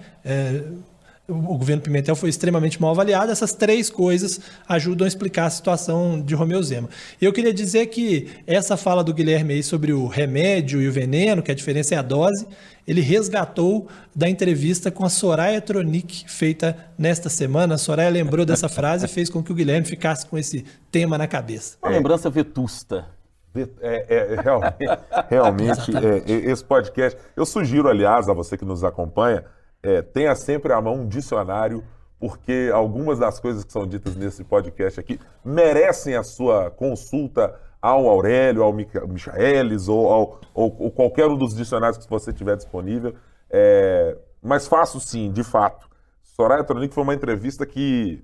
É, 1.28 1.32
o 1.32 1.58
governo 1.58 1.82
Pimentel 1.82 2.16
foi 2.16 2.30
extremamente 2.30 2.82
mal 2.82 2.92
avaliado. 2.92 3.32
Essas 3.32 3.54
três 3.54 3.90
coisas 3.90 4.40
ajudam 4.68 5.06
a 5.06 5.08
explicar 5.08 5.46
a 5.46 5.50
situação 5.50 6.22
de 6.22 6.34
Romeu 6.34 6.62
Zema. 6.64 6.90
Eu 7.22 7.34
queria 7.34 7.54
dizer 7.54 7.88
que 7.88 8.30
essa 8.46 8.78
fala 8.78 9.04
do 9.04 9.14
Guilherme 9.14 9.54
aí 9.56 9.64
sobre 9.64 9.94
o 9.94 10.08
remédio 10.08 10.82
e 10.82 10.88
o 10.88 10.92
veneno, 10.92 11.42
que 11.42 11.52
a 11.52 11.56
diferença 11.56 11.96
é 11.96 11.98
a 11.98 12.02
dose, 12.02 12.48
ele 12.88 13.02
resgatou 13.02 13.88
da 14.16 14.30
entrevista 14.30 14.90
com 14.90 15.04
a 15.04 15.10
Soraya 15.10 15.60
Tronic, 15.60 16.24
feita 16.30 16.78
nesta 16.98 17.30
semana. 17.30 17.76
A 17.76 17.78
Soraya 17.78 18.10
lembrou 18.10 18.46
dessa 18.46 18.70
frase 18.70 19.06
e 19.06 19.10
fez 19.10 19.30
com 19.30 19.44
que 19.44 19.52
o 19.52 19.56
Guilherme 19.56 19.86
ficasse 19.86 20.26
com 20.26 20.38
esse 20.38 20.64
tema 20.90 21.18
na 21.18 21.28
cabeça. 21.28 21.78
Uma 21.84 21.92
lembrança 21.92 22.30
vetusta. 22.30 23.06
É, 23.82 24.06
é, 24.08 24.34
é 24.36 24.42
realmente, 24.42 24.78
realmente 25.30 25.92
é, 25.98 26.50
esse 26.50 26.64
podcast. 26.64 27.20
Eu 27.36 27.46
sugiro, 27.46 27.90
aliás, 27.90 28.30
a 28.30 28.34
você 28.34 28.58
que 28.58 28.64
nos 28.64 28.84
acompanha, 28.84 29.44
é, 29.88 30.02
tenha 30.02 30.36
sempre 30.36 30.74
à 30.74 30.82
mão 30.82 30.96
um 30.96 31.08
dicionário, 31.08 31.82
porque 32.20 32.70
algumas 32.74 33.20
das 33.20 33.40
coisas 33.40 33.64
que 33.64 33.72
são 33.72 33.88
ditas 33.88 34.18
nesse 34.18 34.44
podcast 34.44 35.00
aqui 35.00 35.18
merecem 35.46 36.14
a 36.16 36.24
sua 36.24 36.70
consulta 36.70 37.58
ao 37.82 38.10
Aurélio, 38.10 38.64
ao 38.64 38.74
Michaelis 38.74 39.88
ou, 39.88 40.12
ao, 40.12 40.42
ou, 40.54 40.76
ou 40.78 40.92
qualquer 40.92 41.28
um 41.28 41.38
dos 41.38 41.56
dicionários 41.56 42.04
que 42.04 42.10
você 42.10 42.34
tiver 42.34 42.58
disponível. 42.58 43.16
É, 43.50 44.18
mas 44.42 44.68
faço 44.68 45.00
sim, 45.00 45.32
de 45.32 45.44
fato. 45.44 45.88
Soraya 46.22 46.66
Tronic 46.66 46.94
foi 46.94 47.04
uma 47.04 47.14
entrevista 47.14 47.66
que. 47.66 48.22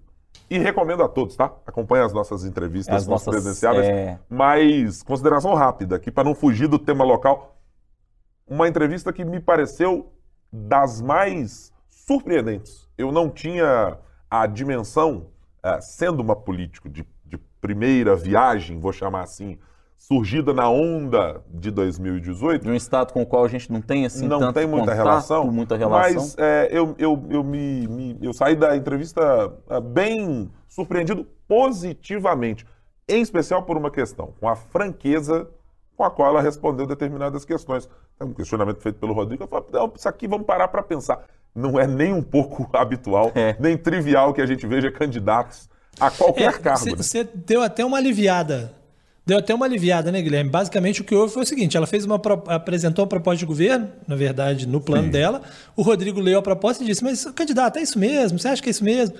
E 0.50 0.58
recomendo 0.58 1.02
a 1.02 1.08
todos, 1.08 1.38
tá? 1.38 1.54
Acompanhe 1.66 2.04
as 2.04 2.12
nossas 2.12 2.44
entrevistas 2.44 2.94
as 2.94 3.08
nossas, 3.08 3.34
presenciais. 3.34 3.86
É... 3.86 4.20
Mas, 4.30 5.02
consideração 5.02 5.54
rápida, 5.54 5.96
aqui 5.96 6.12
para 6.12 6.26
não 6.26 6.36
fugir 6.36 6.68
do 6.68 6.78
tema 6.78 7.06
local. 7.06 7.58
Uma 8.46 8.68
entrevista 8.68 9.14
que 9.14 9.24
me 9.24 9.40
pareceu 9.40 10.12
das 10.54 11.02
mais 11.02 11.74
surpreendentes. 11.90 12.88
Eu 12.96 13.12
não 13.12 13.28
tinha 13.28 13.98
a 14.30 14.46
dimensão, 14.46 15.28
uh, 15.66 15.82
sendo 15.82 16.22
uma 16.22 16.36
político 16.36 16.88
de, 16.88 17.04
de 17.26 17.38
primeira 17.60 18.16
viagem, 18.16 18.80
vou 18.80 18.94
chamar 18.94 19.22
assim, 19.22 19.58
surgida 19.98 20.54
na 20.54 20.70
onda 20.70 21.42
de 21.50 21.72
2018. 21.72 22.62
De 22.62 22.70
um 22.70 22.76
estado 22.76 23.14
com 23.14 23.24
o 23.24 23.26
qual 23.26 23.44
a 23.44 23.48
gente 23.48 23.72
não 23.72 23.82
tem 23.82 24.06
assim 24.06 24.28
não 24.28 24.54
tem 24.54 24.68
muita 24.68 24.92
contato, 24.92 24.98
relação, 24.98 25.52
muita 25.52 25.76
relação. 25.76 26.22
Mas 26.22 26.38
é, 26.38 26.70
eu, 26.72 26.94
eu, 27.00 27.26
eu, 27.32 27.44
me, 27.44 27.88
me, 27.88 28.18
eu 28.22 28.32
saí 28.32 28.56
da 28.56 28.78
entrevista 28.78 29.52
é, 29.70 29.82
bem 29.82 30.52
surpreendido 30.68 31.26
positivamente, 31.48 32.64
em 33.08 33.22
especial 33.22 33.64
por 33.64 33.76
uma 33.76 33.90
questão, 33.90 34.34
com 34.40 34.48
a 34.48 34.56
franqueza 34.56 35.50
com 35.96 36.04
a 36.04 36.12
qual 36.12 36.30
ela 36.30 36.42
respondeu 36.42 36.86
determinadas 36.86 37.46
questões. 37.46 37.90
É 38.20 38.24
um 38.24 38.34
questionamento 38.34 38.82
feito 38.82 39.00
pelo 39.00 39.14
Rodrigo. 39.14 39.44
Eu 39.44 39.48
falei, 39.48 39.66
não, 39.72 39.92
isso 39.96 40.08
aqui 40.08 40.28
vamos 40.28 40.46
parar 40.46 40.68
para 40.68 40.84
pensar. 40.84 41.26
Não 41.56 41.80
é 41.80 41.86
nem 41.86 42.14
um 42.14 42.22
pouco 42.22 42.70
habitual, 42.76 43.32
é. 43.36 43.56
nem 43.60 43.78
trivial 43.78 44.34
que 44.34 44.42
a 44.42 44.46
gente 44.46 44.66
veja 44.66 44.92
candidatos 44.92 45.70
a 46.00 46.10
qualquer 46.10 46.54
é, 46.54 46.58
cargo. 46.58 46.96
Você 46.98 47.24
né? 47.24 47.30
deu 47.34 47.62
até 47.62 47.86
uma 47.86 47.98
aliviada. 47.98 48.74
Deu 49.26 49.38
até 49.38 49.56
uma 49.56 49.66
aliviada, 49.66 50.12
né, 50.12 50.22
Guilherme? 50.22 50.50
Basicamente 50.50 51.00
o 51.00 51.04
que 51.04 51.16
houve 51.16 51.34
foi 51.34 51.44
o 51.44 51.46
seguinte: 51.46 51.78
ela 51.78 51.88
fez 51.88 52.04
uma 52.04 52.22
apresentou 52.48 53.06
a 53.06 53.08
proposta 53.08 53.40
de 53.40 53.46
governo, 53.46 53.90
na 54.06 54.16
verdade, 54.16 54.68
no 54.68 54.82
plano 54.82 55.06
Sim. 55.06 55.12
dela. 55.12 55.42
O 55.78 55.82
Rodrigo 55.82 56.20
leu 56.20 56.40
a 56.40 56.42
proposta 56.42 56.84
e 56.84 56.88
disse: 56.88 57.04
Mas, 57.04 57.24
candidato, 57.32 57.80
é 57.80 57.82
isso 57.82 57.98
mesmo? 57.98 58.38
Você 58.38 58.50
acha 58.50 58.62
que 58.62 58.70
é 58.70 58.72
isso 58.72 58.84
mesmo? 58.84 59.16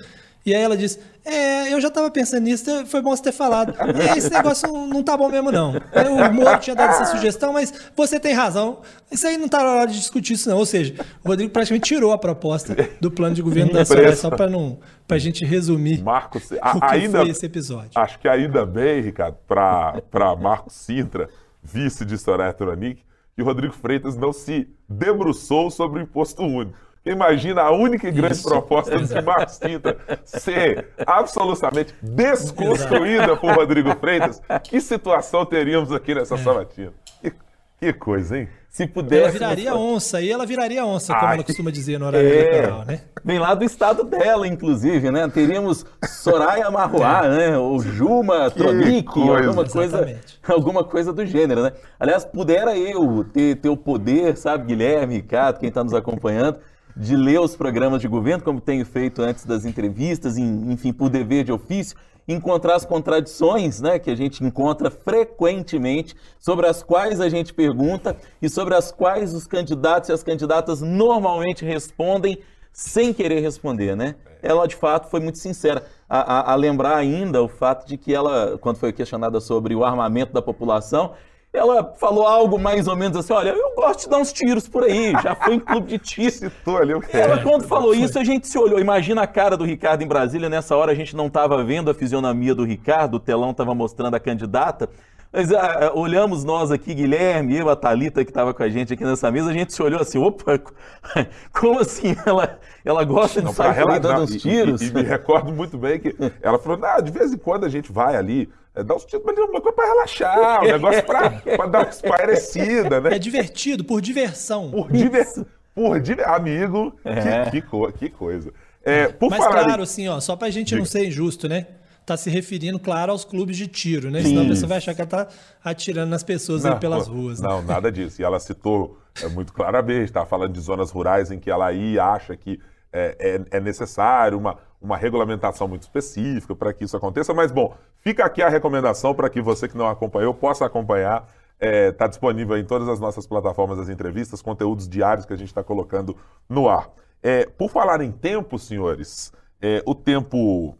E 0.46 0.54
aí 0.54 0.62
ela 0.62 0.76
disse: 0.76 0.98
É, 1.24 1.72
eu 1.72 1.80
já 1.80 1.90
tava 1.90 2.10
pensando 2.10 2.42
nisso, 2.42 2.64
foi 2.86 3.00
bom 3.00 3.16
você 3.16 3.22
ter 3.22 3.32
falado. 3.32 3.74
É, 3.80 4.18
esse 4.18 4.30
negócio 4.30 4.68
não 4.86 5.02
tá 5.02 5.16
bom 5.16 5.28
mesmo, 5.28 5.50
não. 5.50 5.72
O 5.72 6.32
Moro 6.34 6.58
tinha 6.58 6.76
dado 6.76 6.90
essa 6.90 7.06
sugestão, 7.06 7.52
mas 7.52 7.72
você 7.96 8.20
tem 8.20 8.34
razão. 8.34 8.80
Isso 9.10 9.26
aí 9.26 9.38
não 9.38 9.48
tá 9.48 9.62
na 9.62 9.72
hora 9.72 9.86
de 9.86 9.98
discutir 9.98 10.34
isso, 10.34 10.48
não. 10.48 10.58
Ou 10.58 10.66
seja, 10.66 10.94
o 11.24 11.28
Rodrigo 11.28 11.50
praticamente 11.50 11.86
tirou 11.86 12.12
a 12.12 12.18
proposta 12.18 12.76
do 13.00 13.10
plano 13.10 13.34
de 13.34 13.42
governo 13.42 13.72
da 13.72 13.84
Soraya, 13.84 14.16
só 14.16 14.30
para 14.30 14.48
não 14.48 14.78
pra 15.06 15.18
gente 15.18 15.44
resumir 15.44 16.02
Marcos, 16.02 16.50
a, 16.60 16.76
o 16.76 16.80
que 16.80 16.86
ainda, 16.86 17.20
foi 17.20 17.28
esse 17.28 17.46
episódio. 17.46 17.90
Acho 17.94 18.18
que 18.18 18.28
ainda 18.28 18.64
bem, 18.64 19.00
Ricardo, 19.02 19.36
para 19.46 20.36
Marcos 20.36 20.74
Sintra, 20.74 21.28
vice 21.62 22.04
de 22.04 22.16
Soraya 22.18 22.52
Tronic, 22.52 23.02
que 23.34 23.42
o 23.42 23.44
Rodrigo 23.44 23.74
Freitas 23.74 24.16
não 24.16 24.32
se 24.32 24.68
debruçou 24.88 25.70
sobre 25.70 26.00
o 26.00 26.02
imposto 26.02 26.42
único. 26.42 26.76
Imagina 27.04 27.62
a 27.62 27.70
única 27.70 28.08
e 28.08 28.10
grande 28.10 28.34
Isso, 28.34 28.48
proposta 28.48 28.98
de 28.98 29.22
Marcos 29.22 29.58
Quinta 29.58 29.96
ser 30.24 30.88
absolutamente 31.06 31.94
desconstruída 32.00 33.24
Exato. 33.24 33.40
por 33.40 33.54
Rodrigo 33.54 33.94
Freitas. 33.96 34.40
Que 34.62 34.80
situação 34.80 35.44
teríamos 35.44 35.92
aqui 35.92 36.14
nessa 36.14 36.36
é. 36.36 36.38
sabatina? 36.38 36.92
Que, 37.20 37.32
que 37.78 37.92
coisa, 37.92 38.38
hein? 38.38 38.48
Se 38.70 38.88
pudesse. 38.88 39.22
Ela 39.22 39.30
viraria 39.30 39.74
onça, 39.76 40.20
e 40.20 40.32
ela 40.32 40.46
viraria 40.46 40.84
onça, 40.84 41.14
como 41.14 41.26
Ai, 41.26 41.34
ela 41.34 41.44
costuma 41.44 41.70
dizer 41.70 41.96
no 42.00 42.06
horário 42.06 42.26
é, 42.26 42.32
eleitoral, 42.32 42.84
né? 42.86 43.02
Vem 43.22 43.38
lá 43.38 43.54
do 43.54 43.64
estado 43.64 44.02
dela, 44.02 44.48
inclusive, 44.48 45.12
né? 45.12 45.28
Teríamos 45.28 45.86
Soraya 46.04 46.68
Marroá, 46.72 47.26
é. 47.26 47.28
né? 47.28 47.58
Ou 47.58 47.78
Juma 47.80 48.50
Tronic, 48.50 49.06
alguma 49.16 49.64
coisa, 49.64 50.20
alguma 50.48 50.82
coisa 50.82 51.12
do 51.12 51.24
gênero, 51.24 51.62
né? 51.62 51.72
Aliás, 52.00 52.24
pudera 52.24 52.76
eu 52.76 53.24
ter, 53.32 53.56
ter 53.56 53.68
o 53.68 53.76
poder, 53.76 54.36
sabe, 54.36 54.64
Guilherme, 54.64 55.16
Ricardo, 55.16 55.60
quem 55.60 55.68
está 55.68 55.84
nos 55.84 55.94
acompanhando, 55.94 56.58
de 56.96 57.16
ler 57.16 57.40
os 57.40 57.56
programas 57.56 58.00
de 58.00 58.08
governo, 58.08 58.42
como 58.42 58.60
tenho 58.60 58.84
feito 58.86 59.22
antes 59.22 59.44
das 59.44 59.64
entrevistas, 59.64 60.38
enfim, 60.38 60.92
por 60.92 61.08
dever 61.08 61.44
de 61.44 61.52
ofício, 61.52 61.96
encontrar 62.26 62.76
as 62.76 62.84
contradições 62.84 63.80
né, 63.80 63.98
que 63.98 64.10
a 64.10 64.14
gente 64.14 64.42
encontra 64.42 64.90
frequentemente, 64.90 66.14
sobre 66.38 66.66
as 66.66 66.82
quais 66.82 67.20
a 67.20 67.28
gente 67.28 67.52
pergunta 67.52 68.16
e 68.40 68.48
sobre 68.48 68.74
as 68.74 68.90
quais 68.90 69.34
os 69.34 69.46
candidatos 69.46 70.08
e 70.08 70.12
as 70.12 70.22
candidatas 70.22 70.80
normalmente 70.80 71.64
respondem 71.64 72.38
sem 72.72 73.12
querer 73.12 73.40
responder, 73.40 73.94
né? 73.96 74.16
Ela, 74.42 74.66
de 74.66 74.74
fato, 74.74 75.08
foi 75.08 75.20
muito 75.20 75.38
sincera. 75.38 75.86
A, 76.08 76.50
a, 76.50 76.52
a 76.52 76.54
lembrar 76.56 76.96
ainda 76.96 77.40
o 77.42 77.48
fato 77.48 77.86
de 77.86 77.96
que 77.96 78.12
ela, 78.12 78.58
quando 78.58 78.76
foi 78.76 78.92
questionada 78.92 79.40
sobre 79.40 79.74
o 79.74 79.84
armamento 79.84 80.32
da 80.32 80.42
população, 80.42 81.14
ela 81.54 81.94
falou 81.98 82.26
algo 82.26 82.58
mais 82.58 82.88
ou 82.88 82.96
menos 82.96 83.16
assim: 83.16 83.32
olha, 83.32 83.50
eu 83.50 83.74
gosto 83.76 84.00
de 84.00 84.08
dar 84.08 84.18
uns 84.18 84.32
tiros 84.32 84.68
por 84.68 84.82
aí, 84.82 85.12
já 85.22 85.34
fui 85.36 85.54
em 85.54 85.60
clube 85.60 85.86
de 85.86 85.98
tiro. 85.98 86.32
Citou 86.34 86.78
ali 86.78 86.94
o 86.94 87.00
que 87.00 87.16
Ela, 87.16 87.38
quando 87.42 87.64
falou 87.64 87.94
isso, 87.94 88.18
a 88.18 88.24
gente 88.24 88.48
se 88.48 88.58
olhou. 88.58 88.80
Imagina 88.80 89.22
a 89.22 89.26
cara 89.26 89.56
do 89.56 89.64
Ricardo 89.64 90.02
em 90.02 90.08
Brasília, 90.08 90.48
nessa 90.48 90.76
hora 90.76 90.92
a 90.92 90.94
gente 90.94 91.14
não 91.14 91.28
estava 91.28 91.62
vendo 91.62 91.90
a 91.90 91.94
fisionomia 91.94 92.54
do 92.54 92.64
Ricardo, 92.64 93.14
o 93.14 93.20
telão 93.20 93.52
estava 93.52 93.74
mostrando 93.74 94.14
a 94.14 94.20
candidata. 94.20 94.90
Mas 95.34 95.52
ah, 95.52 95.88
ah, 95.88 95.98
olhamos 95.98 96.44
nós 96.44 96.70
aqui, 96.70 96.94
Guilherme, 96.94 97.56
eu, 97.56 97.68
a 97.68 97.74
Thalita 97.74 98.24
que 98.24 98.30
estava 98.30 98.54
com 98.54 98.62
a 98.62 98.68
gente 98.68 98.92
aqui 98.92 99.04
nessa 99.04 99.32
mesa, 99.32 99.50
a 99.50 99.52
gente 99.52 99.72
se 99.72 99.82
olhou 99.82 100.00
assim, 100.00 100.16
opa, 100.16 100.60
como 101.52 101.80
assim 101.80 102.14
ela, 102.24 102.56
ela 102.84 103.02
gosta 103.02 103.40
de 103.40 103.46
não, 103.46 103.52
sair 103.52 103.78
ela, 103.78 103.98
dando 103.98 104.22
uns 104.22 104.40
tiros? 104.40 104.80
E, 104.80 104.84
e, 104.84 104.88
e, 104.90 104.94
me 104.94 105.02
recordo 105.02 105.52
muito 105.52 105.76
bem 105.76 105.98
que 105.98 106.14
ela 106.40 106.56
falou, 106.56 106.78
ah, 106.84 107.00
de 107.00 107.10
vez 107.10 107.32
em 107.32 107.36
quando 107.36 107.66
a 107.66 107.68
gente 107.68 107.90
vai 107.90 108.14
ali, 108.14 108.48
é, 108.76 108.84
dá 108.84 108.94
uns 108.94 109.04
tiros, 109.04 109.26
mas 109.26 109.36
é 109.36 109.40
uma 109.40 109.60
coisa 109.60 109.76
para 109.76 109.86
relaxar, 109.88 110.62
um 110.62 110.66
negócio 110.70 111.02
para 111.02 111.66
dar 111.66 111.78
uma 111.80 111.90
espairecida, 111.90 113.00
né? 113.00 113.16
É 113.16 113.18
divertido, 113.18 113.82
por 113.82 114.00
diversão. 114.00 114.70
Por 114.70 114.92
diversão. 114.92 115.44
Por 115.74 116.00
diver... 116.00 116.28
Amigo, 116.28 116.94
é. 117.04 117.50
que, 117.50 117.60
que, 117.60 117.92
que, 117.98 118.08
coisa. 118.08 118.52
É, 118.84 119.08
por 119.08 119.30
Mas 119.30 119.42
falar 119.42 119.64
claro, 119.64 119.82
assim, 119.82 120.06
ó, 120.06 120.20
só 120.20 120.36
pra 120.36 120.48
gente 120.50 120.68
Diga. 120.68 120.78
não 120.78 120.86
ser 120.86 121.06
injusto, 121.06 121.48
né? 121.48 121.66
Está 122.04 122.16
se 122.18 122.28
referindo, 122.28 122.78
claro, 122.78 123.12
aos 123.12 123.24
clubes 123.24 123.56
de 123.56 123.66
tiro, 123.66 124.10
né? 124.10 124.22
Senão 124.22 124.44
a 124.44 124.46
pessoa 124.46 124.68
vai 124.68 124.78
achar 124.78 124.94
que 124.94 125.00
ela 125.00 125.22
está 125.22 125.28
atirando 125.64 126.10
nas 126.10 126.22
pessoas 126.22 126.62
não, 126.62 126.78
pelas 126.78 127.08
ruas. 127.08 127.40
Né? 127.40 127.48
Não, 127.48 127.62
nada 127.62 127.90
disso. 127.90 128.20
E 128.20 128.24
ela 128.24 128.38
citou 128.38 128.98
é, 129.22 129.28
muito 129.28 129.52
claramente, 129.52 130.04
estava 130.04 130.26
falando 130.26 130.52
de 130.52 130.60
zonas 130.60 130.90
rurais 130.90 131.30
em 131.30 131.38
que 131.38 131.50
ela 131.50 131.66
aí 131.66 131.98
acha 131.98 132.36
que 132.36 132.60
é, 132.92 133.40
é, 133.50 133.56
é 133.56 133.60
necessário 133.60 134.38
uma, 134.38 134.58
uma 134.80 134.98
regulamentação 134.98 135.66
muito 135.66 135.82
específica 135.82 136.54
para 136.54 136.74
que 136.74 136.84
isso 136.84 136.96
aconteça. 136.96 137.32
Mas, 137.32 137.50
bom, 137.50 137.74
fica 138.00 138.24
aqui 138.24 138.42
a 138.42 138.50
recomendação 138.50 139.14
para 139.14 139.30
que 139.30 139.40
você 139.40 139.66
que 139.66 139.76
não 139.76 139.88
acompanhou 139.88 140.34
possa 140.34 140.66
acompanhar. 140.66 141.26
Está 141.58 142.04
é, 142.04 142.08
disponível 142.08 142.58
em 142.58 142.64
todas 142.64 142.86
as 142.86 143.00
nossas 143.00 143.26
plataformas 143.26 143.78
as 143.78 143.88
entrevistas, 143.88 144.42
conteúdos 144.42 144.86
diários 144.86 145.24
que 145.24 145.32
a 145.32 145.36
gente 145.36 145.48
está 145.48 145.64
colocando 145.64 146.14
no 146.46 146.68
ar. 146.68 146.90
É, 147.22 147.46
por 147.46 147.70
falar 147.70 148.02
em 148.02 148.12
tempo, 148.12 148.58
senhores, 148.58 149.32
é, 149.62 149.82
o 149.86 149.94
tempo 149.94 150.76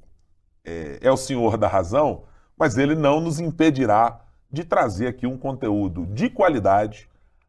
é, 0.64 0.98
é 1.00 1.10
o 1.10 1.16
senhor 1.16 1.56
da 1.56 1.68
razão, 1.68 2.24
mas 2.56 2.78
ele 2.78 2.94
não 2.94 3.20
nos 3.20 3.38
impedirá 3.40 4.20
de 4.50 4.64
trazer 4.64 5.08
aqui 5.08 5.26
um 5.26 5.36
conteúdo 5.36 6.06
de 6.06 6.30
qualidade, 6.30 7.08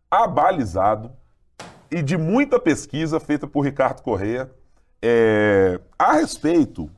abalizado 0.09 1.11
e 1.91 2.01
de 2.01 2.17
muita 2.17 2.59
pesquisa 2.59 3.19
feita 3.19 3.47
por 3.47 3.61
Ricardo 3.61 4.01
Correia 4.01 4.51
é, 5.01 5.79
a 5.99 6.13
respeito 6.13 6.89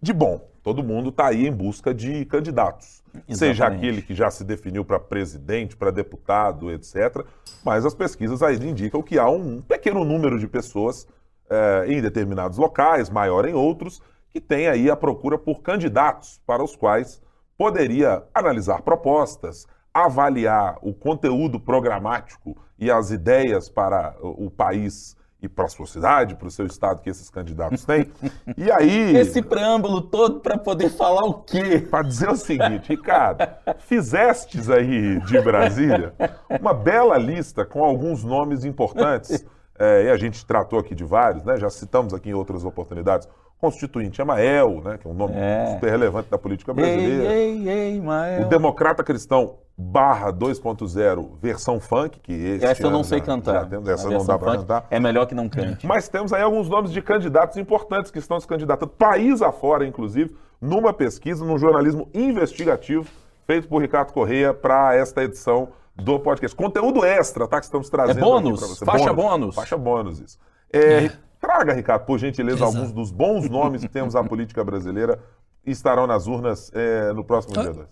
de, 0.00 0.12
bom, 0.12 0.46
todo 0.62 0.82
mundo 0.82 1.08
está 1.08 1.28
aí 1.28 1.46
em 1.46 1.52
busca 1.52 1.94
de 1.94 2.24
candidatos. 2.26 3.02
Exatamente. 3.14 3.38
Seja 3.38 3.66
aquele 3.66 4.02
que 4.02 4.14
já 4.14 4.30
se 4.30 4.44
definiu 4.44 4.84
para 4.84 4.98
presidente, 4.98 5.76
para 5.76 5.90
deputado, 5.90 6.70
etc. 6.70 7.24
Mas 7.64 7.86
as 7.86 7.94
pesquisas 7.94 8.42
aí 8.42 8.56
indicam 8.56 9.02
que 9.02 9.18
há 9.18 9.28
um 9.28 9.62
pequeno 9.62 10.04
número 10.04 10.38
de 10.38 10.46
pessoas 10.46 11.06
é, 11.48 11.84
em 11.88 12.02
determinados 12.02 12.58
locais, 12.58 13.08
maior 13.08 13.48
em 13.48 13.54
outros, 13.54 14.02
que 14.34 14.40
tem 14.40 14.66
aí 14.66 14.90
a 14.90 14.96
procura 14.96 15.38
por 15.38 15.62
candidatos 15.62 16.40
para 16.44 16.60
os 16.60 16.74
quais 16.74 17.22
poderia 17.56 18.24
analisar 18.34 18.82
propostas, 18.82 19.64
avaliar 19.94 20.76
o 20.82 20.92
conteúdo 20.92 21.60
programático 21.60 22.56
e 22.76 22.90
as 22.90 23.12
ideias 23.12 23.68
para 23.68 24.16
o 24.20 24.50
país 24.50 25.16
e 25.40 25.48
para 25.48 25.66
a 25.66 25.68
sua 25.68 25.86
cidade, 25.86 26.34
para 26.34 26.48
o 26.48 26.50
seu 26.50 26.66
estado 26.66 27.00
que 27.00 27.08
esses 27.08 27.30
candidatos 27.30 27.84
têm. 27.84 28.10
E 28.58 28.72
aí. 28.72 29.16
Esse 29.16 29.40
preâmbulo 29.40 30.00
todo 30.00 30.40
para 30.40 30.58
poder 30.58 30.90
falar 30.90 31.24
o 31.26 31.34
quê? 31.34 31.78
Para 31.78 32.02
dizer 32.02 32.28
o 32.28 32.36
seguinte, 32.36 32.88
Ricardo, 32.88 33.46
fizestes 33.78 34.68
aí 34.68 35.20
de 35.20 35.40
Brasília 35.42 36.12
uma 36.60 36.74
bela 36.74 37.16
lista 37.16 37.64
com 37.64 37.84
alguns 37.84 38.24
nomes 38.24 38.64
importantes. 38.64 39.46
É, 39.78 40.04
e 40.04 40.10
a 40.10 40.16
gente 40.16 40.44
tratou 40.46 40.78
aqui 40.78 40.94
de 40.94 41.04
vários, 41.04 41.44
né? 41.44 41.56
Já 41.56 41.68
citamos 41.68 42.14
aqui 42.14 42.30
em 42.30 42.34
outras 42.34 42.64
oportunidades 42.64 43.28
constituinte 43.64 44.20
é 44.20 44.24
Mael, 44.24 44.82
né, 44.84 44.98
que 44.98 45.06
é 45.06 45.10
um 45.10 45.14
nome 45.14 45.34
é. 45.36 45.72
super 45.72 45.90
relevante 45.90 46.28
da 46.30 46.36
política 46.36 46.74
brasileira. 46.74 47.32
Ei, 47.32 47.68
ei, 47.68 47.92
ei, 47.94 48.00
Mael. 48.00 48.42
O 48.42 48.48
Democrata 48.48 49.02
Cristão 49.02 49.56
barra 49.76 50.32
2.0 50.32 51.30
versão 51.40 51.80
funk, 51.80 52.20
que 52.20 52.32
esse 52.32 52.64
Essa 52.64 52.82
eu 52.82 52.90
não 52.90 53.02
sei 53.02 53.20
cantar. 53.20 53.66
Temos, 53.66 53.88
essa 53.88 54.08
não 54.08 54.24
dá 54.24 54.38
para 54.38 54.58
cantar. 54.58 54.86
É 54.90 55.00
melhor 55.00 55.26
que 55.26 55.34
não 55.34 55.48
cante. 55.48 55.86
Mas 55.86 56.08
temos 56.08 56.32
aí 56.32 56.42
alguns 56.42 56.68
nomes 56.68 56.92
de 56.92 57.00
candidatos 57.00 57.56
importantes 57.56 58.10
que 58.10 58.18
estão 58.18 58.38
se 58.38 58.46
candidatando, 58.46 58.92
país 58.92 59.40
afora, 59.40 59.86
inclusive, 59.86 60.36
numa 60.60 60.92
pesquisa, 60.92 61.44
num 61.44 61.58
jornalismo 61.58 62.08
investigativo 62.12 63.08
feito 63.46 63.66
por 63.66 63.80
Ricardo 63.80 64.12
Correia 64.12 64.52
para 64.52 64.94
esta 64.94 65.24
edição 65.24 65.68
do 65.96 66.18
podcast. 66.20 66.56
Conteúdo 66.56 67.04
extra, 67.04 67.48
tá? 67.48 67.58
Que 67.58 67.66
estamos 67.66 67.88
trazendo. 67.88 68.18
É 68.18 68.22
bônus, 68.22 68.78
faixa 68.78 69.12
bônus. 69.12 69.30
bônus. 69.30 69.54
Faixa 69.54 69.76
bônus, 69.76 70.20
isso. 70.20 70.38
É, 70.72 71.10
Traga, 71.44 71.74
Ricardo, 71.74 72.06
por 72.06 72.18
gentileza, 72.18 72.58
Exato. 72.64 72.76
alguns 72.76 72.92
dos 72.92 73.10
bons 73.10 73.50
nomes 73.50 73.82
que 73.82 73.88
temos 73.88 74.16
à 74.16 74.24
política 74.24 74.64
brasileira 74.64 75.20
estarão 75.66 76.06
nas 76.06 76.26
urnas 76.26 76.70
é, 76.74 77.12
no 77.12 77.22
próximo 77.22 77.52
dia 77.52 77.70
2. 77.70 77.86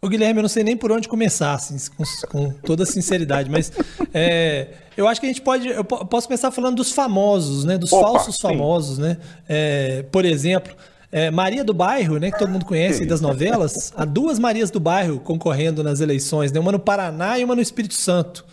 O 0.00 0.08
Guilherme, 0.08 0.38
eu 0.38 0.42
não 0.42 0.48
sei 0.48 0.62
nem 0.62 0.76
por 0.76 0.92
onde 0.92 1.08
começar, 1.08 1.54
assim, 1.54 1.76
com, 1.96 2.04
com, 2.28 2.50
toda 2.60 2.86
sinceridade, 2.86 3.50
mas 3.50 3.72
é, 4.14 4.68
eu 4.96 5.08
acho 5.08 5.20
que 5.20 5.26
a 5.26 5.30
gente 5.30 5.42
pode. 5.42 5.66
Eu 5.66 5.84
posso 5.84 6.28
começar 6.28 6.52
falando 6.52 6.76
dos 6.76 6.92
famosos, 6.92 7.64
né? 7.64 7.76
Dos 7.76 7.92
Opa, 7.92 8.06
falsos 8.06 8.36
sim. 8.36 8.42
famosos, 8.42 8.98
né? 8.98 9.18
É, 9.48 10.04
por 10.04 10.24
exemplo, 10.24 10.72
é, 11.10 11.32
Maria 11.32 11.64
do 11.64 11.74
Bairro, 11.74 12.18
né? 12.18 12.30
Que 12.30 12.38
todo 12.38 12.48
mundo 12.48 12.64
conhece 12.64 13.04
das 13.04 13.20
novelas. 13.20 13.92
Há 13.96 14.04
duas 14.04 14.38
Marias 14.38 14.70
do 14.70 14.78
Bairro 14.78 15.18
concorrendo 15.18 15.82
nas 15.82 16.00
eleições, 16.00 16.52
né? 16.52 16.60
Uma 16.60 16.70
no 16.70 16.78
Paraná 16.78 17.36
e 17.36 17.42
uma 17.42 17.56
no 17.56 17.60
Espírito 17.60 17.94
Santo. 17.94 18.44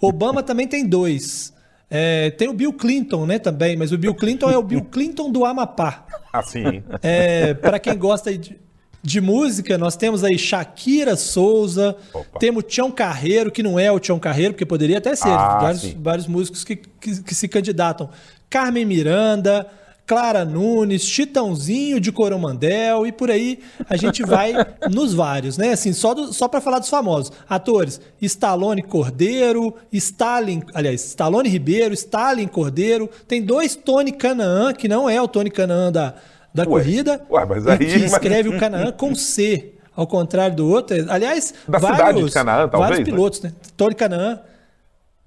Obama 0.00 0.42
também 0.42 0.66
tem 0.66 0.84
dois. 0.84 1.52
É, 1.90 2.30
tem 2.30 2.48
o 2.48 2.52
Bill 2.52 2.72
Clinton, 2.72 3.24
né, 3.24 3.38
também, 3.38 3.76
mas 3.76 3.92
o 3.92 3.98
Bill 3.98 4.14
Clinton 4.14 4.50
é 4.50 4.58
o 4.58 4.62
Bill 4.62 4.84
Clinton 4.84 5.30
do 5.30 5.44
Amapá. 5.44 6.06
Assim. 6.32 6.82
É, 7.02 7.54
para 7.54 7.78
quem 7.78 7.96
gosta 7.96 8.36
de, 8.36 8.58
de, 9.02 9.20
música, 9.20 9.78
nós 9.78 9.96
temos 9.96 10.22
aí 10.22 10.38
Shakira 10.38 11.16
Souza, 11.16 11.96
Opa. 12.12 12.38
temos 12.38 12.64
Tião 12.68 12.90
Carreiro, 12.90 13.50
que 13.50 13.62
não 13.62 13.78
é 13.78 13.90
o 13.90 13.98
Tião 13.98 14.18
Carreiro, 14.18 14.52
porque 14.52 14.66
poderia 14.66 14.98
até 14.98 15.16
ser, 15.16 15.30
ah, 15.30 15.58
vários, 15.60 15.92
vários, 15.94 16.26
músicos 16.26 16.62
que, 16.62 16.76
que, 16.76 17.22
que, 17.22 17.34
se 17.34 17.48
candidatam. 17.48 18.10
Carmen 18.50 18.84
Miranda, 18.84 19.66
Clara 20.08 20.42
Nunes, 20.42 21.02
Chitãozinho 21.02 22.00
de 22.00 22.10
Coromandel 22.10 23.06
e 23.06 23.12
por 23.12 23.30
aí 23.30 23.58
a 23.90 23.94
gente 23.94 24.22
vai 24.22 24.54
nos 24.90 25.12
vários, 25.12 25.58
né? 25.58 25.72
Assim, 25.72 25.92
só, 25.92 26.14
do, 26.14 26.32
só 26.32 26.48
para 26.48 26.62
falar 26.62 26.78
dos 26.78 26.88
famosos. 26.88 27.30
Atores: 27.46 28.00
Stallone 28.22 28.82
Cordeiro, 28.82 29.74
Stalin, 29.92 30.62
aliás, 30.72 31.04
Stallone 31.04 31.46
Ribeiro, 31.46 31.92
Stalin 31.92 32.48
Cordeiro. 32.48 33.10
Tem 33.28 33.42
dois 33.42 33.76
Tony 33.76 34.10
Canaan, 34.10 34.72
que 34.72 34.88
não 34.88 35.10
é 35.10 35.20
o 35.20 35.28
Tony 35.28 35.50
Canaan 35.50 35.92
da, 35.92 36.14
da 36.54 36.62
ué, 36.62 36.68
corrida, 36.68 37.22
ué, 37.30 37.44
mas 37.44 37.66
aí, 37.66 37.76
que 37.76 37.84
escreve 37.84 38.48
o 38.48 38.56
Canaan 38.58 38.92
com 38.92 39.14
C, 39.14 39.74
ao 39.94 40.06
contrário 40.06 40.56
do 40.56 40.70
outro. 40.70 40.96
Aliás, 41.10 41.52
da 41.68 41.78
vários, 41.78 41.98
cidade 41.98 42.24
de 42.24 42.32
Canaã, 42.32 42.66
talvez, 42.66 42.90
vários 42.90 42.98
né? 43.00 43.04
pilotos, 43.04 43.42
né? 43.42 43.52
Tony 43.76 43.94
Canaan. 43.94 44.40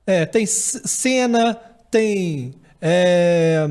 É, 0.08 0.26
tem 0.26 0.48
Senna, 0.48 1.56
tem. 1.92 2.56
É, 2.82 3.68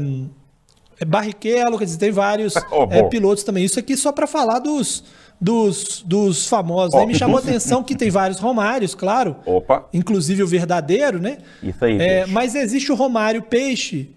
Barrichello, 1.06 1.78
quer 1.78 1.84
dizer, 1.84 1.98
tem 1.98 2.10
vários 2.10 2.54
oh, 2.70 2.86
é, 2.90 3.02
pilotos 3.04 3.44
também. 3.44 3.64
Isso 3.64 3.78
aqui 3.78 3.96
só 3.96 4.12
para 4.12 4.26
falar 4.26 4.58
dos, 4.58 5.04
dos, 5.40 6.02
dos 6.02 6.46
famosos. 6.46 6.94
Oh, 6.94 7.00
né? 7.00 7.06
Me 7.06 7.14
chamou 7.14 7.38
a 7.38 7.40
atenção 7.40 7.82
que 7.82 7.96
tem 7.96 8.10
vários 8.10 8.38
Romários, 8.38 8.94
claro. 8.94 9.36
Opa. 9.46 9.88
Inclusive 9.92 10.42
o 10.42 10.46
verdadeiro, 10.46 11.18
né? 11.18 11.38
Isso 11.62 11.84
aí. 11.84 12.00
É, 12.00 12.26
mas 12.26 12.54
existe 12.54 12.92
o 12.92 12.94
Romário 12.94 13.42
Peixe. 13.42 14.10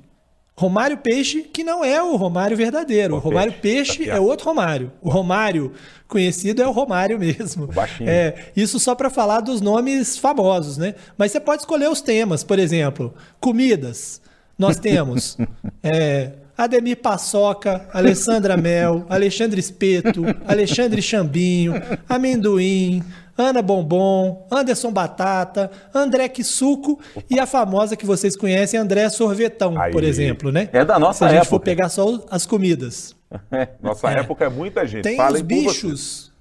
Romário 0.56 0.98
Peixe, 0.98 1.42
que 1.42 1.64
não 1.64 1.84
é 1.84 2.02
o 2.02 2.16
Romário 2.16 2.56
verdadeiro. 2.56 3.16
O, 3.16 3.18
o 3.18 3.20
Romário 3.20 3.54
Peixe, 3.54 3.98
Peixe 3.98 4.12
tá 4.12 4.18
é 4.18 4.20
outro 4.20 4.46
Romário. 4.46 4.92
O 5.02 5.10
Romário 5.10 5.74
conhecido 6.08 6.62
é 6.62 6.68
o 6.68 6.72
Romário 6.72 7.18
mesmo. 7.18 7.66
baixinho. 7.68 8.08
É, 8.08 8.52
isso 8.56 8.80
só 8.80 8.94
para 8.94 9.10
falar 9.10 9.40
dos 9.40 9.62
nomes 9.62 10.16
famosos, 10.18 10.78
né? 10.78 10.94
Mas 11.18 11.32
você 11.32 11.40
pode 11.40 11.64
escolher 11.64 11.90
os 11.90 12.02
temas, 12.02 12.44
por 12.44 12.60
exemplo, 12.60 13.14
comidas. 13.40 14.22
Nós 14.58 14.78
temos 14.78 15.38
é, 15.82 16.34
Ademir 16.58 16.98
Paçoca, 16.98 17.88
Alessandra 17.94 18.56
Mel, 18.56 19.06
Alexandre 19.10 19.60
Espeto, 19.60 20.24
Alexandre 20.48 21.02
Chambinho, 21.02 21.74
Amendoim, 22.08 23.04
Ana 23.38 23.62
Bombom, 23.62 24.48
Anderson 24.52 24.92
Batata, 24.92 25.72
André 25.94 26.30
Quisuco 26.30 27.00
e 27.30 27.40
a 27.40 27.48
famosa 27.48 27.96
que 27.96 28.06
vocês 28.06 28.36
conhecem, 28.36 28.80
André 28.80 29.10
Sorvetão, 29.10 29.80
Aí. 29.80 29.92
por 29.92 30.04
exemplo, 30.04 30.52
né? 30.52 30.70
É 30.72 30.86
da 30.86 31.00
nossa 31.00 31.18
época. 31.18 31.18
Se 31.18 31.24
a 31.26 31.28
gente 31.30 31.38
época. 31.38 31.50
for 31.50 31.60
pegar 31.60 31.90
só 31.90 32.24
as 32.30 32.46
comidas. 32.46 33.16
Nossa 33.82 34.12
é. 34.12 34.20
época 34.20 34.46
é 34.46 34.50
muita 34.50 34.86
gente. 34.86 35.02
Tem 35.02 35.18
Falem 35.18 35.42
os 35.42 35.42
bichos. 35.42 36.32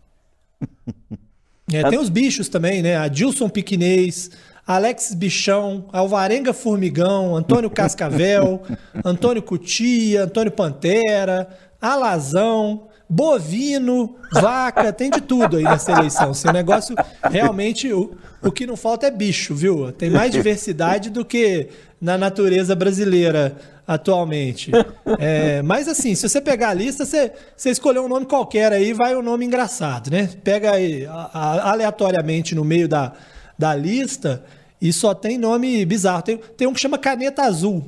É, 1.72 1.88
tem 1.88 1.98
os 1.98 2.10
bichos 2.10 2.50
também, 2.50 2.82
né? 2.82 2.96
Adilson 2.98 3.48
Piquinês, 3.48 4.30
Alex 4.74 5.14
Bichão, 5.14 5.84
Alvarenga 5.92 6.52
Formigão, 6.52 7.36
Antônio 7.36 7.68
Cascavel, 7.70 8.62
Antônio 9.04 9.42
Cutia, 9.42 10.24
Antônio 10.24 10.50
Pantera, 10.50 11.48
Alazão, 11.80 12.88
bovino, 13.08 14.16
vaca, 14.32 14.92
tem 14.92 15.10
de 15.10 15.20
tudo 15.20 15.58
aí 15.58 15.64
nessa 15.64 15.92
eleição. 15.92 16.30
Assim, 16.30 16.48
o 16.48 16.52
negócio 16.52 16.96
realmente, 17.30 17.92
o, 17.92 18.16
o 18.42 18.50
que 18.50 18.66
não 18.66 18.76
falta 18.76 19.06
é 19.06 19.10
bicho, 19.10 19.54
viu? 19.54 19.92
Tem 19.92 20.08
mais 20.08 20.32
diversidade 20.32 21.10
do 21.10 21.24
que 21.24 21.68
na 22.00 22.16
natureza 22.16 22.74
brasileira 22.74 23.56
atualmente. 23.86 24.70
É, 25.18 25.60
mas 25.60 25.86
assim, 25.86 26.14
se 26.14 26.26
você 26.26 26.40
pegar 26.40 26.70
a 26.70 26.74
lista, 26.74 27.04
você, 27.04 27.32
você 27.54 27.68
escolher 27.70 27.98
um 27.98 28.08
nome 28.08 28.24
qualquer 28.24 28.72
aí, 28.72 28.94
vai 28.94 29.14
um 29.14 29.22
nome 29.22 29.44
engraçado, 29.44 30.10
né? 30.10 30.30
Pega 30.42 30.72
aí 30.72 31.04
a, 31.04 31.30
a, 31.32 31.70
aleatoriamente 31.72 32.54
no 32.54 32.64
meio 32.64 32.88
da 32.88 33.12
da 33.58 33.74
lista 33.74 34.42
e 34.82 34.92
só 34.92 35.14
tem 35.14 35.38
nome 35.38 35.86
bizarro. 35.86 36.22
Tem, 36.22 36.36
tem 36.56 36.66
um 36.66 36.72
que 36.72 36.80
chama 36.80 36.98
Caneta 36.98 37.42
Azul. 37.42 37.84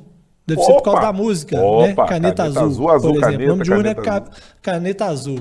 Deve 0.47 0.61
Opa! 0.61 0.67
ser 0.67 0.75
por 0.75 0.83
causa 0.83 1.01
da 1.01 1.13
música, 1.13 1.57
né? 1.57 1.63
Opa, 1.63 1.87
né? 1.87 1.95
Caneta, 1.95 2.07
caneta 2.07 2.43
Azul, 2.45 2.63
azul, 2.63 2.91
azul, 2.91 3.13
por 3.13 3.19
exemplo. 3.19 3.33
Caneta, 3.33 3.45
o 3.45 3.49
nome 3.49 3.65
de 3.65 3.73
urna 3.73 3.91
é 3.91 3.95
ca... 3.95 4.25
Caneta 4.63 5.05
Azul. 5.07 5.41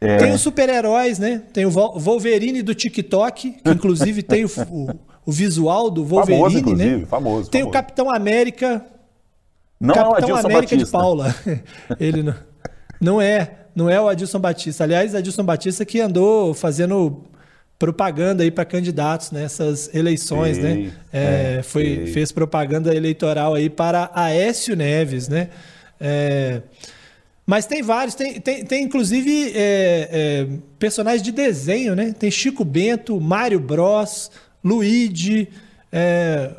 É. 0.00 0.16
Tem 0.16 0.32
os 0.32 0.40
super-heróis, 0.40 1.18
né? 1.18 1.42
Tem 1.52 1.66
o 1.66 1.70
Wolverine 1.70 2.62
do 2.62 2.74
TikTok, 2.74 3.50
que 3.62 3.70
inclusive 3.70 4.22
tem 4.22 4.46
o, 4.46 4.48
o, 4.70 4.90
o, 5.26 5.30
visual 5.30 5.90
do 5.90 6.02
Wolverine, 6.02 6.38
famoso, 6.38 6.58
inclusive, 6.58 6.96
né? 6.96 7.06
Famoso, 7.06 7.50
tem 7.50 7.60
famoso. 7.60 7.68
o 7.68 7.72
Capitão 7.72 8.10
América. 8.10 8.82
Não 9.78 9.94
Capitão 9.94 10.14
é 10.14 10.14
o 10.14 10.16
Adilson 10.16 10.46
América 10.46 10.76
Batista. 10.76 10.84
de 10.86 10.90
Paula. 10.90 11.34
Ele 12.00 12.22
não, 12.22 12.34
não 12.98 13.20
é, 13.20 13.50
não 13.74 13.90
é 13.90 14.00
o 14.00 14.08
Adilson 14.08 14.40
Batista. 14.40 14.84
Aliás, 14.84 15.14
Adilson 15.14 15.44
Batista 15.44 15.84
que 15.84 16.00
andou 16.00 16.54
fazendo 16.54 17.22
propaganda 17.80 18.42
aí 18.42 18.50
para 18.50 18.66
candidatos 18.66 19.30
nessas 19.30 19.92
eleições, 19.94 20.58
né? 20.58 20.74
sim, 20.74 20.82
né? 20.82 20.92
É, 21.10 21.56
é, 21.58 21.62
foi, 21.62 22.06
fez 22.08 22.30
propaganda 22.30 22.94
eleitoral 22.94 23.54
aí 23.54 23.70
para 23.70 24.10
Aécio 24.14 24.76
Neves, 24.76 25.28
né? 25.28 25.48
É, 25.98 26.60
mas 27.46 27.64
tem 27.64 27.82
vários, 27.82 28.14
tem, 28.14 28.38
tem, 28.38 28.66
tem 28.66 28.84
inclusive 28.84 29.52
é, 29.54 30.08
é, 30.12 30.46
personagens 30.78 31.22
de 31.22 31.32
desenho, 31.32 31.96
né? 31.96 32.14
Tem 32.16 32.30
Chico 32.30 32.66
Bento, 32.66 33.18
Mário 33.18 33.58
Bros, 33.58 34.30
Luigi. 34.62 35.48
É, 35.90 36.50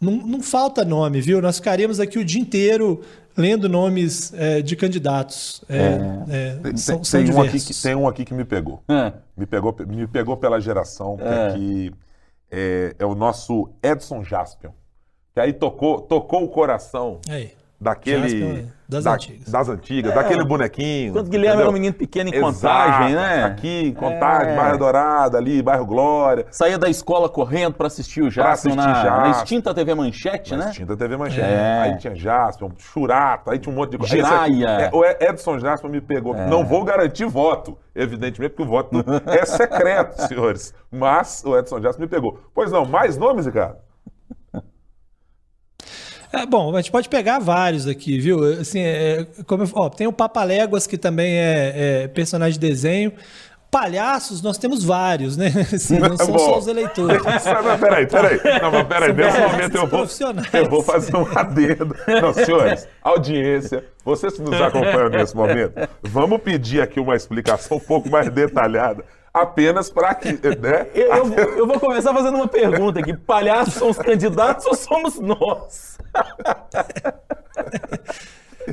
não, 0.00 0.12
não 0.12 0.42
falta 0.42 0.82
nome, 0.82 1.20
viu? 1.20 1.42
Nós 1.42 1.56
ficaríamos 1.56 2.00
aqui 2.00 2.18
o 2.18 2.24
dia 2.24 2.40
inteiro 2.40 3.02
lendo 3.40 3.68
nomes 3.68 4.32
é, 4.34 4.60
de 4.60 4.76
candidatos. 4.76 5.64
É, 5.68 5.98
é, 6.28 6.54
tem, 6.56 6.76
são, 6.76 7.02
são 7.02 7.24
tem, 7.24 7.34
um 7.34 7.40
aqui 7.40 7.60
que, 7.60 7.82
tem 7.82 7.94
um 7.94 8.06
aqui 8.06 8.24
que 8.24 8.34
me 8.34 8.44
pegou. 8.44 8.82
É. 8.88 9.12
Me 9.36 9.46
pegou, 9.46 9.74
me 9.86 10.06
pegou 10.06 10.36
pela 10.36 10.60
geração, 10.60 11.16
é. 11.20 11.54
que 11.54 11.92
é, 12.50 12.94
é, 12.98 13.06
o 13.06 13.14
nosso 13.14 13.70
Edson 13.82 14.22
Jaspion. 14.22 14.72
Que 15.32 15.40
aí 15.40 15.52
tocou, 15.52 16.00
tocou 16.02 16.44
o 16.44 16.48
coração 16.48 17.20
aí. 17.28 17.52
daquele. 17.80 18.28
Jaspion, 18.28 18.68
das 18.90 19.04
da, 19.04 19.14
antigas. 19.14 19.48
Das 19.48 19.68
antigas, 19.68 20.12
daquele 20.12 20.44
bonequinho. 20.44 21.12
Quando 21.12 21.30
Guilherme 21.30 21.46
entendeu? 21.46 21.60
era 21.60 21.70
um 21.70 21.72
menino 21.72 21.94
pequeno 21.94 22.28
em 22.28 22.34
Exato, 22.34 22.52
contagem, 22.52 23.14
né? 23.14 23.44
Aqui, 23.44 23.86
em 23.86 23.94
contagem, 23.94 24.56
bairro 24.56 24.78
Dourado, 24.78 25.36
ali, 25.36 25.62
bairro 25.62 25.86
Glória. 25.86 26.46
Saía 26.50 26.76
da 26.76 26.90
escola 26.90 27.28
correndo 27.28 27.74
para 27.74 27.86
assistir 27.86 28.20
o 28.20 28.30
Jaspion 28.30 28.74
na, 28.74 29.20
na, 29.22 29.30
extinta 29.30 29.72
TV 29.72 29.94
Manchete, 29.94 30.56
na 30.56 30.64
né? 30.64 30.70
extinta 30.70 30.96
TV 30.96 31.16
Manchete. 31.16 31.40
Aí 31.40 31.98
tinha 31.98 32.16
Jaspion, 32.16 32.70
Churato, 32.76 33.50
aí 33.50 33.60
tinha 33.60 33.72
um 33.72 33.76
monte 33.76 33.92
de 33.92 33.98
coisa. 33.98 34.12
Giraia. 34.12 34.66
É, 34.66 34.90
o 34.92 35.04
Edson 35.04 35.58
Jaspion 35.60 35.88
me 35.88 36.00
pegou. 36.00 36.34
Não 36.34 36.64
vou 36.64 36.82
garantir 36.82 37.26
voto, 37.26 37.78
evidentemente, 37.94 38.54
porque 38.54 38.68
o 38.68 38.72
voto 38.72 39.04
é 39.26 39.44
secreto, 39.46 40.20
senhores. 40.26 40.74
Mas 40.90 41.44
o 41.44 41.56
Edson 41.56 41.80
Jaspion 41.80 42.02
me 42.02 42.08
pegou. 42.08 42.40
Pois 42.52 42.72
não, 42.72 42.84
mais 42.84 43.16
nomes, 43.16 43.46
Ricardo? 43.46 43.76
É, 46.40 46.46
bom, 46.46 46.74
a 46.74 46.80
gente 46.80 46.92
pode 46.92 47.08
pegar 47.08 47.38
vários 47.38 47.86
aqui, 47.86 48.18
viu? 48.18 48.44
Assim, 48.60 48.80
é, 48.80 49.26
como, 49.46 49.64
ó, 49.74 49.88
tem 49.88 50.06
o 50.06 50.12
Papaléguas, 50.12 50.86
que 50.86 50.96
também 50.96 51.34
é, 51.34 51.72
é, 51.74 52.08
personagem 52.08 52.58
de 52.58 52.66
desenho. 52.66 53.12
Palhaços, 53.70 54.42
nós 54.42 54.58
temos 54.58 54.82
vários, 54.84 55.36
né? 55.36 55.46
Assim, 55.72 55.98
não 55.98 56.16
são 56.16 56.38
só 56.38 56.58
os 56.58 56.66
eleitores. 56.66 57.22
Mas, 57.22 57.44
peraí, 57.80 58.06
peraí. 58.06 58.40
Não, 58.60 58.72
mas 58.72 58.88
peraí, 58.88 59.12
nesse 59.12 59.40
momento 59.40 59.76
eu 59.76 59.86
vou, 59.86 60.06
eu 60.52 60.68
vou 60.68 60.82
fazer 60.82 61.16
um 61.16 61.26
adendo. 61.38 61.94
Não, 62.20 62.32
senhores, 62.34 62.88
audiência, 63.00 63.84
vocês 64.04 64.34
que 64.34 64.42
nos 64.42 64.60
acompanham 64.60 65.08
nesse 65.08 65.36
momento, 65.36 65.74
vamos 66.02 66.40
pedir 66.40 66.80
aqui 66.80 66.98
uma 66.98 67.14
explicação 67.14 67.76
um 67.76 67.80
pouco 67.80 68.10
mais 68.10 68.28
detalhada 68.28 69.04
apenas 69.32 69.90
para 69.90 70.14
que. 70.14 70.30
Né? 70.60 70.86
Eu, 70.94 71.16
eu, 71.16 71.26
vou, 71.26 71.38
eu, 71.38 71.66
vou, 71.66 71.80
começar 71.80 72.12
fazendo 72.12 72.34
uma 72.34 72.48
pergunta 72.48 73.00
aqui: 73.00 73.16
palhaços 73.16 73.74
são 73.74 73.90
os 73.90 73.98
candidatos 73.98 74.66
ou 74.66 74.74
somos 74.74 75.18
nós? 75.18 75.98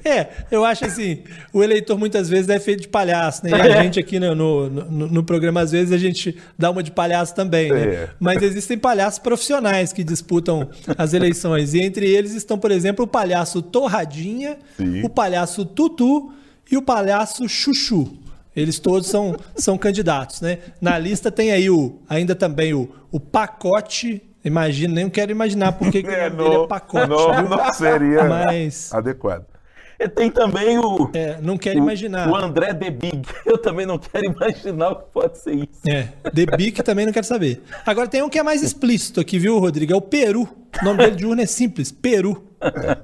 É, 0.04 0.28
eu 0.52 0.66
acho 0.66 0.86
assim, 0.86 1.24
o 1.54 1.64
eleitor 1.64 1.98
muitas 1.98 2.30
vezes 2.30 2.50
é 2.50 2.60
feito 2.60 2.82
de 2.82 2.88
palhaço, 2.88 3.44
né? 3.44 3.52
E 3.52 3.62
a 3.62 3.82
gente 3.82 4.00
aqui 4.00 4.20
no, 4.20 4.36
no, 4.36 4.70
no, 4.70 5.08
no, 5.08 5.24
programa, 5.24 5.62
às 5.62 5.72
vezes, 5.72 5.92
a 5.92 5.98
gente 5.98 6.38
dá 6.58 6.70
uma 6.70 6.84
de 6.84 6.92
palhaço 6.92 7.34
também, 7.34 7.72
né? 7.72 7.86
É. 7.86 8.10
Mas 8.20 8.42
existem 8.44 8.78
palhaços 8.78 9.20
profissionais 9.20 9.94
que 9.94 10.04
disputam 10.04 10.70
as 10.98 11.14
eleições. 11.14 11.74
E 11.74 11.80
entre 11.80 12.08
eles 12.08 12.34
estão, 12.34 12.60
por 12.60 12.72
exemplo, 12.72 13.06
o 13.06 13.08
palhaço 13.08 13.62
Torradinha, 13.62 14.58
Sim. 14.76 15.04
o 15.04 15.10
palhaço 15.10 15.66
Tutu 15.66 16.32
e 16.70 16.78
o 16.78 16.82
palhaço 16.82 17.48
Chuchu. 17.48 18.27
Eles 18.58 18.80
todos 18.80 19.08
são, 19.08 19.38
são 19.56 19.78
candidatos, 19.78 20.42
né? 20.42 20.58
Na 20.82 20.98
lista 20.98 21.32
tem 21.32 21.52
aí 21.52 21.70
o, 21.70 22.00
ainda 22.10 22.34
também 22.34 22.74
o, 22.74 22.90
o 23.12 23.20
pacote. 23.20 24.24
Imagina, 24.44 24.96
nem 24.96 25.08
quero 25.12 25.32
imaginar 25.32 25.74
porque 25.74 26.02
que 26.02 26.10
é, 26.10 26.28
no, 26.28 26.64
é 26.64 26.68
pacote. 26.68 27.08
Não, 27.08 27.44
não 27.44 27.72
seria 27.72 28.24
Mas... 28.24 28.92
adequado. 28.92 29.46
E 30.00 30.08
tem 30.08 30.30
também 30.30 30.78
o. 30.78 31.10
É, 31.14 31.38
não 31.42 31.58
quero 31.58 31.80
o, 31.80 31.84
imaginar. 31.84 32.30
O 32.30 32.36
André 32.36 32.74
The 32.74 32.90
Big. 32.92 33.22
Eu 33.46 33.58
também 33.58 33.86
não 33.86 33.98
quero 33.98 34.26
imaginar 34.26 34.90
o 34.92 34.96
que 34.98 35.06
pode 35.12 35.38
ser 35.40 35.56
isso. 35.56 35.82
É, 35.88 36.10
The 36.24 36.58
Big 36.58 36.84
também 36.84 37.06
não 37.06 37.14
quero 37.14 37.26
saber. 37.26 37.64
Agora 37.86 38.08
tem 38.08 38.22
um 38.22 38.30
que 38.30 38.38
é 38.38 38.44
mais 38.44 38.62
explícito 38.62 39.20
aqui, 39.20 39.40
viu, 39.40 39.58
Rodrigo? 39.58 39.94
É 39.94 39.96
o 39.96 40.02
Peru. 40.02 40.48
O 40.82 40.86
nome 40.86 41.00
dele 41.00 41.16
de 41.16 41.26
urna 41.26 41.42
é 41.42 41.46
simples: 41.48 41.92
Peru. 41.92 42.44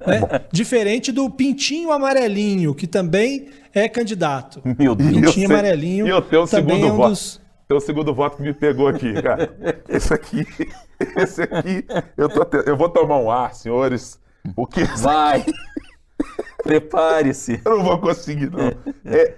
Né? 0.06 0.42
Diferente 0.52 1.12
do 1.12 1.30
Pintinho 1.30 1.92
Amarelinho, 1.92 2.76
que 2.76 2.86
também 2.86 3.50
é 3.74 3.90
candidato. 3.90 4.62
Meu 4.78 4.94
Deus. 4.94 5.12
Pintinho 5.12 5.50
Amarelinho. 5.50 6.06
E 6.06 6.10
eu 6.10 6.22
tenho 6.22 6.44
o 6.44 6.48
segundo 6.48 6.86
é 6.86 6.92
um 6.92 6.96
voto. 6.96 7.10
Dos... 7.10 7.42
Tem 7.68 7.78
o 7.78 7.80
segundo 7.80 8.14
voto 8.14 8.38
que 8.38 8.44
me 8.44 8.54
pegou 8.54 8.88
aqui, 8.88 9.14
cara. 9.22 9.56
Esse 9.90 10.14
aqui, 10.14 10.46
esse 11.18 11.42
aqui, 11.42 11.86
eu, 12.18 12.30
tô 12.30 12.46
eu 12.66 12.78
vou 12.78 12.90
tomar 12.90 13.18
um 13.18 13.32
ar, 13.32 13.56
senhores. 13.56 14.20
O 14.56 14.68
que 14.68 14.84
vai? 14.84 15.46
Prepare-se. 16.64 17.62
Eu 17.66 17.78
não 17.78 17.84
vou 17.84 18.00
conseguir, 18.00 18.50
não. 18.50 18.72
É 19.06 19.36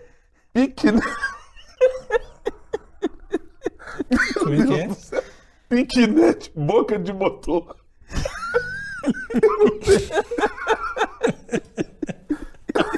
piquenete. 0.53 1.07
Como 4.39 4.53
é 4.53 4.65
que 4.65 5.15
é? 5.15 5.23
Piquenete, 5.69 6.51
boca 6.55 6.97
de 6.99 7.11
motor. 7.11 7.75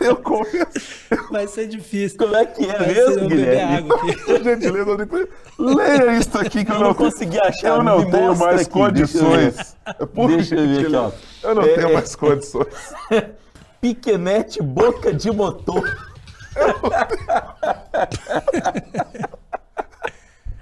Eu 0.01 0.15
confesso. 0.17 1.05
Vai 1.31 1.47
ser 1.47 1.67
difícil. 1.67 2.17
Como 2.17 2.35
é 2.35 2.45
que 2.45 2.65
é 2.67 2.77
Vai 2.77 2.93
mesmo, 2.93 3.19
eu 3.23 3.27
Guilherme? 3.27 3.77
água 3.77 3.95
aqui. 3.97 4.17
Por 4.23 4.43
gentileza, 4.43 5.29
leia 5.59 6.17
isso 6.17 6.37
aqui 6.37 6.65
que 6.65 6.71
eu, 6.71 6.75
Eu 6.75 6.79
não, 6.81 6.87
não 6.87 6.93
consegui 6.95 7.39
achar. 7.39 7.67
Eu 7.67 7.83
não 7.83 7.99
me 7.99 8.11
tenho 8.11 8.35
mais 8.35 8.61
aqui, 8.61 8.69
condições. 8.71 9.75
Por 10.13 10.29
Deixa 10.29 10.55
eu 10.55 10.67
ver 10.67 10.85
aqui, 10.85 10.95
ó. 10.95 11.11
Eu 11.43 11.55
não 11.55 11.61
É, 11.63 11.75
tenho 11.75 11.89
é. 11.89 11.93
mais 11.93 12.15
condições. 12.15 12.67
Piquenete 13.81 14.61
boca 14.61 15.13
de 15.13 15.31
motor. 15.31 15.83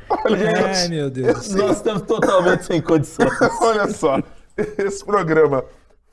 Olha, 0.10 0.50
Ai, 0.68 0.74
gente, 0.74 0.90
meu 0.90 1.10
Deus. 1.10 1.50
Nós 1.56 1.78
estamos 1.78 2.02
totalmente 2.04 2.66
sem 2.66 2.82
condições. 2.82 3.32
olha 3.62 3.88
só. 3.90 4.22
Esse 4.78 5.04
programa 5.04 5.64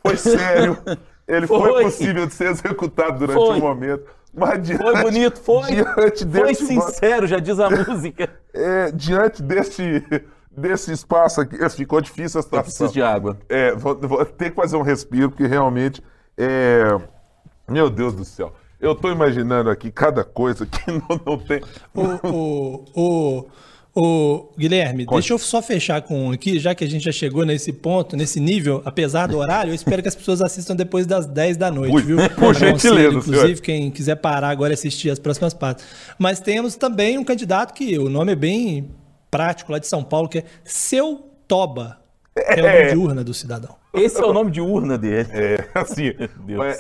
foi 0.05 0.17
sério. 0.17 0.79
Ele 1.27 1.47
foi, 1.47 1.71
Foi. 1.71 1.85
possível 1.85 2.27
de 2.27 2.35
ser 2.35 2.49
executado 2.51 3.21
durante 3.21 3.39
Foi. 3.39 3.57
um 3.57 3.61
momento. 3.61 4.05
Mas 4.35 4.63
diante, 4.63 4.83
Foi 4.83 5.03
bonito, 5.03 5.41
foi. 5.41 5.67
diante 5.67 6.27
Foi 6.27 6.55
sincero, 6.55 7.27
já 7.27 7.39
diz 7.39 7.61
a 7.61 7.69
música. 7.69 8.31
é, 8.53 8.91
diante 8.91 9.43
desse, 9.43 10.03
desse 10.51 10.91
espaço 10.91 11.43
aqui, 11.43 11.57
ficou 11.71 12.01
difícil 12.01 12.39
a 12.39 12.41
Eu 12.41 12.43
situação. 12.43 12.63
preciso 12.63 12.93
de 12.93 13.03
água. 13.03 13.39
É, 13.49 13.75
vou, 13.75 13.97
vou 14.01 14.25
ter 14.25 14.51
que 14.51 14.57
fazer 14.57 14.77
um 14.77 14.83
respiro, 14.83 15.29
porque 15.31 15.47
realmente 15.47 16.03
é. 16.45 17.01
Meu 17.69 17.89
Deus 17.89 18.15
do 18.15 18.25
céu. 18.25 18.53
Eu 18.81 18.95
tô 18.97 19.11
imaginando 19.11 19.71
aqui 19.71 19.91
cada 19.93 20.25
coisa 20.25 20.67
que 20.67 20.79
não, 20.91 21.21
não 21.25 21.39
tem. 21.39 21.61
O, 21.95 22.29
o, 22.29 22.85
o, 22.95 23.47
o 23.95 24.49
Guilherme, 24.59 25.07
deixa 25.07 25.33
eu 25.33 25.39
só 25.39 25.63
fechar 25.63 26.03
com 26.03 26.27
um 26.27 26.33
aqui, 26.33 26.59
já 26.59 26.75
que 26.75 26.83
a 26.83 26.89
gente 26.89 27.05
já 27.05 27.13
chegou 27.13 27.45
nesse 27.47 27.73
ponto, 27.73 28.17
nesse 28.17 28.41
nível, 28.41 28.83
apesar 28.85 29.29
do 29.29 29.39
horário, 29.39 29.71
eu 29.71 29.75
espero 29.75 30.03
que 30.03 30.09
as 30.09 30.17
pessoas 30.17 30.41
assistam 30.43 30.75
depois 30.75 31.07
das 31.07 31.27
10 31.27 31.57
da 31.57 31.71
noite, 31.71 31.93
Por- 31.93 32.03
viu? 32.03 32.17
por 32.31 32.55
gentileza, 32.55 33.19
Inclusive, 33.19 33.41
senhor. 33.47 33.61
quem 33.61 33.91
quiser 33.91 34.17
parar 34.17 34.49
agora 34.49 34.73
e 34.73 34.75
assistir 34.75 35.11
as 35.11 35.19
próximas 35.21 35.55
partes. 35.55 35.85
Mas 36.19 36.41
temos 36.41 36.75
também 36.75 37.17
um 37.19 37.25
candidato 37.25 37.73
que 37.75 37.97
o 37.99 38.09
nome 38.09 38.33
é 38.33 38.37
bem 38.37 38.91
prático 39.31 39.71
lá 39.71 39.79
de 39.79 39.87
São 39.87 40.03
Paulo, 40.03 40.29
que 40.29 40.39
é 40.39 40.45
Seu 40.65 41.31
Toba. 41.47 41.99
É 42.35 42.61
o 42.61 42.67
nome 42.67 42.91
de 42.91 42.97
urna 42.97 43.23
do 43.23 43.33
cidadão. 43.33 43.77
Esse 43.95 44.21
é 44.21 44.25
o 44.25 44.33
nome 44.33 44.51
de 44.51 44.61
urna 44.61 44.97
dele. 44.97 45.29
É, 45.33 45.69
assim, 45.75 46.15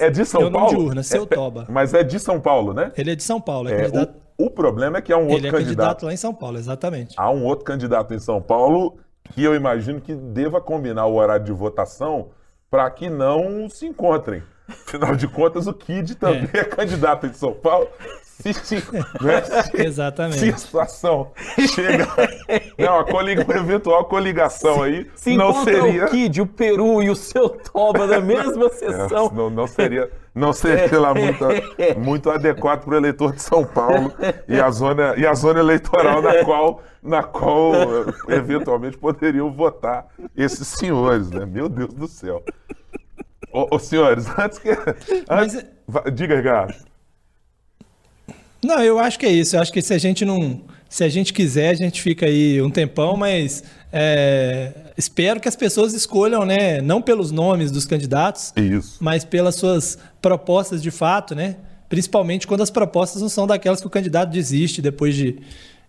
é 0.00 0.10
de 0.10 0.24
São 0.24 0.40
É 0.42 0.44
o 0.46 0.50
nome 0.50 0.64
Paulo. 0.66 0.78
de 0.78 0.84
urna, 0.88 1.02
seu 1.02 1.24
É, 1.24 1.26
Toba. 1.26 1.66
Mas 1.68 1.92
é 1.94 2.02
de 2.02 2.18
São 2.18 2.40
Paulo, 2.40 2.72
né? 2.72 2.90
Ele 2.96 3.10
é 3.12 3.14
de 3.14 3.22
São 3.22 3.40
Paulo, 3.40 3.68
é, 3.68 3.72
É, 3.72 3.76
candidato. 3.82 4.14
o, 4.38 4.46
o 4.46 4.50
problema 4.50 4.98
é 4.98 5.02
que 5.02 5.12
há 5.12 5.16
um 5.18 5.22
outro 5.24 5.36
Ele 5.38 5.48
é 5.48 5.50
candidato. 5.50 5.76
candidato 5.76 6.06
lá 6.06 6.12
em 6.12 6.16
São 6.16 6.34
Paulo, 6.34 6.58
exatamente. 6.58 7.14
Há 7.18 7.30
um 7.30 7.44
outro 7.44 7.64
candidato 7.64 8.14
em 8.14 8.18
São 8.18 8.40
Paulo 8.40 8.96
que 9.34 9.42
eu 9.44 9.54
imagino 9.54 10.00
que 10.00 10.14
deva 10.14 10.60
combinar 10.60 11.06
o 11.06 11.14
horário 11.14 11.44
de 11.44 11.52
votação 11.52 12.30
para 12.70 12.90
que 12.90 13.08
não 13.10 13.68
se 13.68 13.86
encontrem. 13.86 14.42
Afinal 14.68 15.14
de 15.14 15.28
contas, 15.28 15.66
o 15.66 15.72
Kid 15.74 16.14
também 16.14 16.48
é, 16.54 16.64
candidato 16.64 17.26
em 17.26 17.32
São 17.34 17.52
Paulo. 17.52 17.88
Se, 18.42 18.52
se, 18.54 18.74
né, 19.22 19.42
Exatamente. 19.84 20.38
se 20.40 20.48
a 20.50 20.56
situação 20.56 21.30
chega. 21.74 22.06
Não, 22.78 22.98
a 22.98 23.04
coliga, 23.04 23.44
uma 23.44 23.54
eventual 23.56 24.04
coligação 24.06 24.82
aí 24.82 25.08
Se 25.14 25.36
não 25.36 25.62
seria. 25.64 26.06
o 26.06 26.08
Kid, 26.08 26.40
o 26.42 26.46
Peru 26.46 27.02
e 27.02 27.08
o 27.10 27.16
seu 27.16 27.48
Toba 27.50 28.06
na 28.06 28.20
mesma 28.20 28.66
É, 28.66 28.68
sessão. 28.70 29.30
não, 29.32 29.48
não 29.48 29.66
seria, 29.66 30.10
não 30.34 30.52
seria 30.52 30.98
lá 30.98 31.14
muito, 31.14 31.44
muito 31.98 32.30
adequado 32.30 32.84
para 32.84 32.94
o 32.94 32.96
eleitor 32.96 33.32
de 33.32 33.40
São 33.42 33.64
Paulo 33.64 34.12
e 34.48 34.60
a 34.60 34.70
zona, 34.70 35.14
e 35.16 35.26
a 35.26 35.34
zona 35.34 35.60
eleitoral 35.60 36.20
na 36.20 36.44
qual, 36.44 36.82
na 37.02 37.22
qual 37.22 37.72
eh, 37.74 38.34
eventualmente 38.36 38.98
poderiam 38.98 39.52
votar 39.52 40.06
esses 40.36 40.66
senhores, 40.66 41.30
né? 41.30 41.46
Meu 41.46 41.68
Deus 41.68 41.92
do 41.94 42.08
céu. 42.08 42.42
Ô, 43.52 43.68
ô, 43.76 43.78
senhores, 43.78 44.26
antes 44.38 44.58
que. 44.58 44.70
Mas- 45.28 45.54
Antes, 45.54 45.66
va- 45.86 46.04
diga, 46.10 46.36
Ricardo. 46.36 46.74
Não, 48.64 48.82
eu 48.82 48.98
acho 48.98 49.18
que 49.18 49.26
é 49.26 49.30
isso. 49.30 49.56
Eu 49.56 49.60
acho 49.60 49.72
que 49.72 49.82
se 49.82 49.92
a 49.92 49.98
gente 49.98 50.24
não. 50.24 50.60
Se 50.88 51.02
a 51.02 51.08
gente 51.08 51.32
quiser, 51.32 51.70
a 51.70 51.74
gente 51.74 52.02
fica 52.02 52.26
aí 52.26 52.60
um 52.60 52.70
tempão, 52.70 53.16
mas 53.16 53.64
é, 53.90 54.72
espero 54.96 55.40
que 55.40 55.48
as 55.48 55.56
pessoas 55.56 55.94
escolham, 55.94 56.44
né? 56.44 56.82
Não 56.82 57.00
pelos 57.00 57.30
nomes 57.30 57.70
dos 57.70 57.86
candidatos, 57.86 58.52
Isso. 58.56 58.98
mas 59.00 59.24
pelas 59.24 59.54
suas 59.54 59.98
propostas 60.20 60.82
de 60.82 60.90
fato, 60.90 61.34
né? 61.34 61.56
Principalmente 61.88 62.46
quando 62.46 62.60
as 62.60 62.70
propostas 62.70 63.22
não 63.22 63.28
são 63.30 63.46
daquelas 63.46 63.80
que 63.80 63.86
o 63.86 63.90
candidato 63.90 64.30
desiste 64.30 64.82
depois 64.82 65.14
de, 65.14 65.38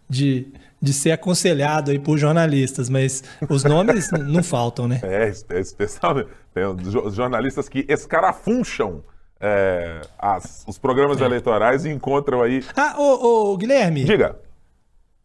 de, 0.10 0.48
de 0.82 0.94
ser 0.94 1.12
aconselhado 1.12 1.92
aí 1.92 2.00
por 2.00 2.18
jornalistas. 2.18 2.90
Mas 2.90 3.26
os 3.50 3.66
nomes 3.66 4.10
não 4.28 4.42
faltam, 4.42 4.88
né? 4.88 5.02
É, 5.04 5.34
é 5.50 5.60
especial. 5.60 6.16
Tem 6.54 6.64
os 6.66 7.14
jornalistas 7.14 7.68
que 7.68 7.86
escarafuncham 7.90 9.04
eh, 9.44 10.02
as- 10.18 10.64
os 10.66 10.78
programas 10.78 11.20
eleitorais 11.20 11.84
e 11.86 11.90
encontram 11.90 12.42
aí. 12.42 12.64
Ah, 12.76 12.96
ô, 12.98 13.52
ô, 13.52 13.58
Guilherme. 13.58 14.06
Diga. 14.06 14.38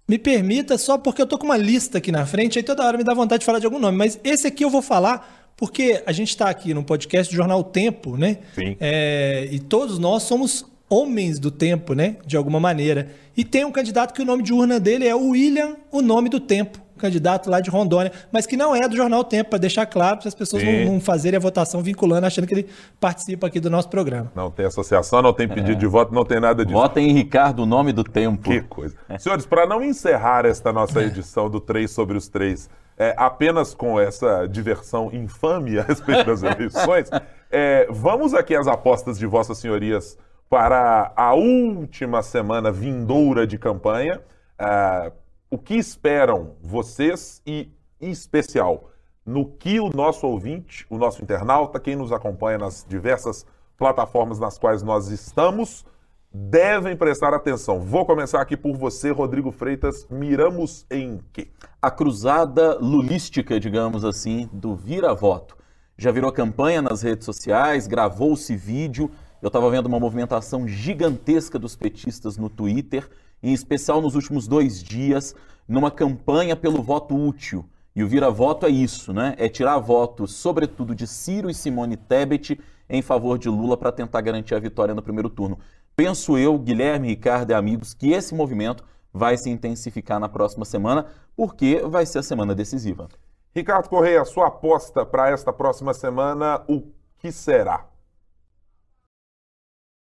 Me 0.08 0.18
permita, 0.18 0.76
só 0.78 0.96
porque 0.98 1.20
eu 1.22 1.26
tô 1.26 1.38
com 1.38 1.44
uma 1.44 1.56
lista 1.56 1.98
aqui 1.98 2.10
na 2.10 2.24
frente, 2.26 2.58
aí 2.58 2.62
toda 2.64 2.84
hora 2.84 2.96
me 2.98 3.04
dá 3.04 3.14
vontade 3.14 3.40
de 3.40 3.46
falar 3.46 3.58
de 3.58 3.66
algum 3.66 3.78
nome, 3.78 3.96
mas 3.96 4.18
esse 4.24 4.46
aqui 4.46 4.64
eu 4.64 4.70
vou 4.70 4.80
falar 4.82 5.52
porque 5.56 6.02
a 6.06 6.12
gente 6.12 6.30
está 6.30 6.48
aqui 6.48 6.72
no 6.74 6.82
podcast 6.82 7.32
do 7.32 7.36
Jornal 7.36 7.62
Tempo, 7.62 8.16
né? 8.16 8.38
Sim. 8.54 8.76
É, 8.80 9.46
e 9.50 9.58
todos 9.60 9.98
nós 9.98 10.22
somos 10.22 10.64
homens 10.88 11.38
do 11.38 11.50
tempo, 11.50 11.92
né? 11.94 12.16
De 12.24 12.36
alguma 12.36 12.58
maneira. 12.58 13.10
E 13.36 13.44
tem 13.44 13.64
um 13.66 13.70
candidato 13.70 14.14
que 14.14 14.22
o 14.22 14.24
nome 14.24 14.42
de 14.42 14.52
urna 14.54 14.80
dele 14.80 15.06
é 15.06 15.14
William, 15.14 15.76
o 15.92 16.00
nome 16.00 16.28
do 16.30 16.40
tempo, 16.40 16.80
candidato 16.98 17.48
lá 17.48 17.60
de 17.60 17.70
Rondônia, 17.70 18.12
mas 18.30 18.46
que 18.46 18.56
não 18.56 18.74
é 18.74 18.88
do 18.88 18.96
Jornal 18.96 19.24
Tempo, 19.24 19.50
para 19.50 19.58
deixar 19.58 19.86
claro, 19.86 20.18
para 20.18 20.28
as 20.28 20.34
pessoas 20.34 20.62
não, 20.62 20.92
não 20.92 21.00
fazerem 21.00 21.36
a 21.36 21.40
votação 21.40 21.82
vinculando, 21.82 22.26
achando 22.26 22.46
que 22.46 22.54
ele 22.54 22.66
participa 23.00 23.46
aqui 23.46 23.60
do 23.60 23.70
nosso 23.70 23.88
programa. 23.88 24.30
Não 24.34 24.50
tem 24.50 24.66
associação, 24.66 25.22
não 25.22 25.32
tem 25.32 25.48
pedido 25.48 25.76
de 25.76 25.86
voto, 25.86 26.12
não 26.12 26.24
tem 26.24 26.40
nada 26.40 26.64
disso. 26.64 26.78
Votem 26.78 27.10
em 27.10 27.12
Ricardo, 27.12 27.62
o 27.62 27.66
nome 27.66 27.92
do 27.92 28.04
tempo. 28.04 28.50
Que 28.50 28.60
coisa. 28.62 28.94
Senhores, 29.18 29.46
para 29.46 29.66
não 29.66 29.82
encerrar 29.82 30.44
esta 30.44 30.72
nossa 30.72 31.02
edição 31.02 31.48
do 31.48 31.60
3 31.60 31.90
sobre 31.90 32.16
os 32.16 32.28
3 32.28 32.68
é, 32.98 33.14
apenas 33.16 33.74
com 33.74 33.98
essa 33.98 34.46
diversão 34.46 35.10
infame 35.12 35.78
a 35.78 35.82
respeito 35.82 36.24
das 36.24 36.42
eleições, 36.42 37.08
é, 37.50 37.86
vamos 37.90 38.34
aqui 38.34 38.56
às 38.56 38.66
apostas 38.66 39.18
de 39.18 39.26
Vossas 39.26 39.58
Senhorias 39.58 40.18
para 40.50 41.12
a 41.14 41.34
última 41.34 42.22
semana 42.22 42.72
vindoura 42.72 43.46
de 43.46 43.56
campanha. 43.56 44.20
Ah, 44.58 45.12
o 45.50 45.58
que 45.58 45.74
esperam 45.74 46.56
vocês 46.60 47.42
e, 47.46 47.70
em 48.00 48.10
especial, 48.10 48.90
no 49.24 49.46
que 49.46 49.80
o 49.80 49.88
nosso 49.90 50.26
ouvinte, 50.26 50.86
o 50.88 50.98
nosso 50.98 51.22
internauta, 51.22 51.80
quem 51.80 51.96
nos 51.96 52.12
acompanha 52.12 52.58
nas 52.58 52.84
diversas 52.88 53.46
plataformas 53.76 54.38
nas 54.38 54.58
quais 54.58 54.82
nós 54.82 55.08
estamos, 55.08 55.84
devem 56.32 56.96
prestar 56.96 57.32
atenção. 57.32 57.80
Vou 57.80 58.04
começar 58.04 58.40
aqui 58.40 58.56
por 58.56 58.76
você, 58.76 59.10
Rodrigo 59.10 59.50
Freitas. 59.50 60.06
Miramos 60.10 60.86
em 60.90 61.20
quê? 61.32 61.48
a 61.80 61.90
cruzada 61.90 62.76
lulística, 62.80 63.58
digamos 63.58 64.04
assim, 64.04 64.48
do 64.52 64.74
vira-voto. 64.74 65.56
Já 65.96 66.10
virou 66.10 66.32
campanha 66.32 66.82
nas 66.82 67.02
redes 67.02 67.24
sociais, 67.24 67.86
gravou-se 67.86 68.54
vídeo. 68.56 69.10
Eu 69.40 69.46
estava 69.46 69.70
vendo 69.70 69.86
uma 69.86 70.00
movimentação 70.00 70.66
gigantesca 70.66 71.58
dos 71.58 71.76
petistas 71.76 72.36
no 72.36 72.48
Twitter, 72.48 73.08
em 73.42 73.52
especial 73.52 74.00
nos 74.00 74.14
últimos 74.14 74.46
dois 74.46 74.82
dias, 74.82 75.34
numa 75.66 75.90
campanha 75.90 76.56
pelo 76.56 76.82
voto 76.82 77.14
útil. 77.16 77.64
E 77.94 78.02
o 78.02 78.08
vira-voto 78.08 78.64
é 78.64 78.68
isso, 78.68 79.12
né? 79.12 79.34
É 79.38 79.48
tirar 79.48 79.78
votos, 79.78 80.34
sobretudo 80.34 80.94
de 80.94 81.06
Ciro 81.06 81.50
e 81.50 81.54
Simone 81.54 81.96
Tebet, 81.96 82.60
em 82.88 83.02
favor 83.02 83.38
de 83.38 83.48
Lula 83.48 83.76
para 83.76 83.92
tentar 83.92 84.20
garantir 84.20 84.54
a 84.54 84.60
vitória 84.60 84.94
no 84.94 85.02
primeiro 85.02 85.28
turno. 85.28 85.58
Penso 85.96 86.38
eu, 86.38 86.56
Guilherme, 86.58 87.08
Ricardo 87.08 87.50
e 87.50 87.54
amigos, 87.54 87.92
que 87.92 88.12
esse 88.12 88.34
movimento 88.34 88.84
vai 89.12 89.36
se 89.36 89.50
intensificar 89.50 90.20
na 90.20 90.28
próxima 90.28 90.64
semana, 90.64 91.06
porque 91.36 91.82
vai 91.84 92.06
ser 92.06 92.20
a 92.20 92.22
semana 92.22 92.54
decisiva. 92.54 93.08
Ricardo 93.54 93.88
Correia, 93.88 94.24
sua 94.24 94.46
aposta 94.46 95.04
para 95.04 95.30
esta 95.30 95.52
próxima 95.52 95.92
semana, 95.92 96.62
o 96.68 96.82
que 97.18 97.32
será? 97.32 97.86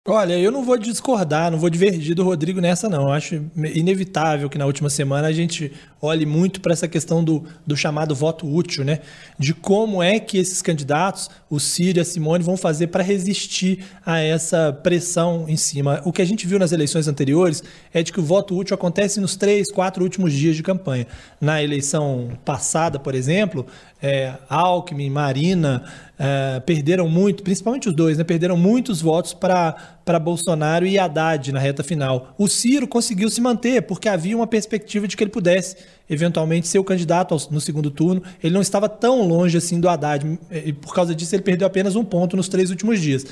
Olha, 0.07 0.39
eu 0.39 0.53
não 0.53 0.63
vou 0.63 0.77
discordar, 0.77 1.51
não 1.51 1.59
vou 1.59 1.71
divergir 1.71 2.15
do 2.15 2.23
Rodrigo 2.23 2.61
nessa, 2.61 2.91
não. 2.91 3.05
Eu 3.05 3.13
acho 3.13 3.43
inevitável 3.57 4.51
que 4.51 4.59
na 4.59 4.67
última 4.67 4.91
semana 4.91 5.29
a 5.29 5.33
gente 5.33 5.73
olhe 5.99 6.27
muito 6.27 6.61
para 6.61 6.75
essa 6.75 6.87
questão 6.87 7.25
do, 7.25 7.43
do 7.67 7.75
chamado 7.75 8.15
voto 8.15 8.47
útil, 8.47 8.85
né? 8.85 8.99
De 9.39 9.55
como 9.55 10.03
é 10.03 10.21
que 10.21 10.37
esses 10.37 10.61
candidatos, 10.61 11.31
o 11.49 11.59
Ciro 11.59 11.97
e 11.97 12.01
a 12.03 12.05
Simone, 12.05 12.45
vão 12.45 12.55
fazer 12.55 12.89
para 12.89 13.03
resistir 13.03 13.83
a 14.05 14.19
essa 14.19 14.75
pressão 14.75 15.47
em 15.49 15.57
cima. 15.57 16.03
O 16.05 16.13
que 16.13 16.21
a 16.21 16.27
gente 16.27 16.47
viu 16.47 16.59
nas 16.59 16.73
eleições 16.73 17.09
anteriores 17.09 17.63
é 17.91 18.03
de 18.03 18.13
que 18.13 18.21
o 18.21 18.23
voto 18.23 18.55
útil 18.55 18.75
acontece 18.75 19.19
nos 19.21 19.37
três, 19.37 19.73
quatro 19.73 20.05
últimos 20.05 20.35
dias 20.35 20.55
de 20.55 20.63
campanha. 20.63 21.07
Na 21.41 21.63
eleição 21.63 22.39
passada, 22.45 22.99
por 22.99 23.15
exemplo, 23.15 23.65
é, 24.03 24.35
Alckmin, 24.51 25.09
Marina 25.09 25.83
uh, 26.19 26.61
perderam 26.62 27.09
muito, 27.09 27.43
principalmente 27.43 27.89
os 27.89 27.95
dois, 27.95 28.19
né? 28.19 28.25
Perderam 28.25 28.57
muitos 28.57 29.01
votos 29.01 29.35
para 29.35 30.19
Bolsonaro 30.21 30.87
e 30.87 30.99
Haddad 30.99 31.53
na 31.53 31.59
reta 31.59 31.83
final. 31.83 32.35
O 32.39 32.49
Ciro 32.49 32.87
conseguiu 32.87 33.31
se 33.31 33.41
manter, 33.41 33.83
porque 33.83 34.09
havia 34.09 34.37
uma 34.37 34.47
perspectiva 34.47 35.07
de 35.09 35.17
que 35.17 35.25
ele 35.25 35.31
pudesse 35.31 35.77
eventualmente 36.09 36.69
ser 36.69 36.79
o 36.79 36.85
candidato 36.85 37.37
no 37.51 37.61
segundo 37.61 37.91
turno. 37.91 38.23
Ele 38.43 38.55
não 38.55 38.62
estava 38.62 38.89
tão 38.89 39.27
longe 39.27 39.57
assim 39.57 39.81
do 39.81 39.89
Haddad, 39.89 40.39
e 40.51 40.73
por 40.73 40.95
causa 40.95 41.15
disso 41.15 41.35
ele 41.35 41.43
perdeu 41.43 41.67
apenas 41.67 41.97
um 41.97 42.05
ponto 42.05 42.37
nos 42.37 42.49
três 42.49 42.71
últimos 42.71 43.01
dias. 43.01 43.27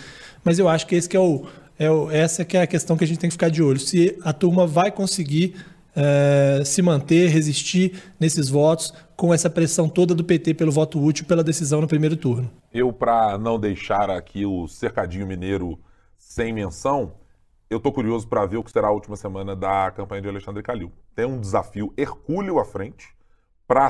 Mas 0.44 0.58
eu 0.58 0.68
acho 0.68 0.86
que 0.86 0.94
esse 0.94 1.08
que 1.08 1.16
é 1.16 1.20
o, 1.20 1.44
é 1.78 1.90
o, 1.90 2.10
essa 2.10 2.44
que 2.44 2.56
é 2.56 2.62
a 2.62 2.66
questão 2.66 2.96
que 2.96 3.04
a 3.04 3.06
gente 3.06 3.18
tem 3.18 3.28
que 3.28 3.34
ficar 3.34 3.48
de 3.48 3.62
olho. 3.62 3.78
Se 3.78 4.16
a 4.22 4.32
turma 4.32 4.66
vai 4.66 4.90
conseguir 4.90 5.54
é, 5.94 6.62
se 6.64 6.80
manter, 6.82 7.28
resistir 7.28 8.02
nesses 8.18 8.48
votos, 8.48 8.92
com 9.16 9.32
essa 9.32 9.48
pressão 9.48 9.88
toda 9.88 10.14
do 10.14 10.24
PT 10.24 10.54
pelo 10.54 10.72
voto 10.72 11.02
útil, 11.02 11.26
pela 11.26 11.44
decisão 11.44 11.80
no 11.80 11.86
primeiro 11.86 12.16
turno. 12.16 12.50
Eu, 12.72 12.92
para 12.92 13.38
não 13.38 13.58
deixar 13.58 14.10
aqui 14.10 14.44
o 14.44 14.66
cercadinho 14.66 15.26
mineiro 15.26 15.78
sem 16.18 16.52
menção, 16.52 17.12
eu 17.68 17.76
estou 17.78 17.92
curioso 17.92 18.26
para 18.26 18.44
ver 18.46 18.56
o 18.56 18.64
que 18.64 18.70
será 18.70 18.88
a 18.88 18.92
última 18.92 19.16
semana 19.16 19.54
da 19.54 19.90
campanha 19.90 20.22
de 20.22 20.28
Alexandre 20.28 20.62
Calil. 20.62 20.92
Tem 21.14 21.24
um 21.24 21.40
desafio 21.40 21.92
hercúleo 21.96 22.58
à 22.58 22.64
frente 22.64 23.08
para 23.66 23.88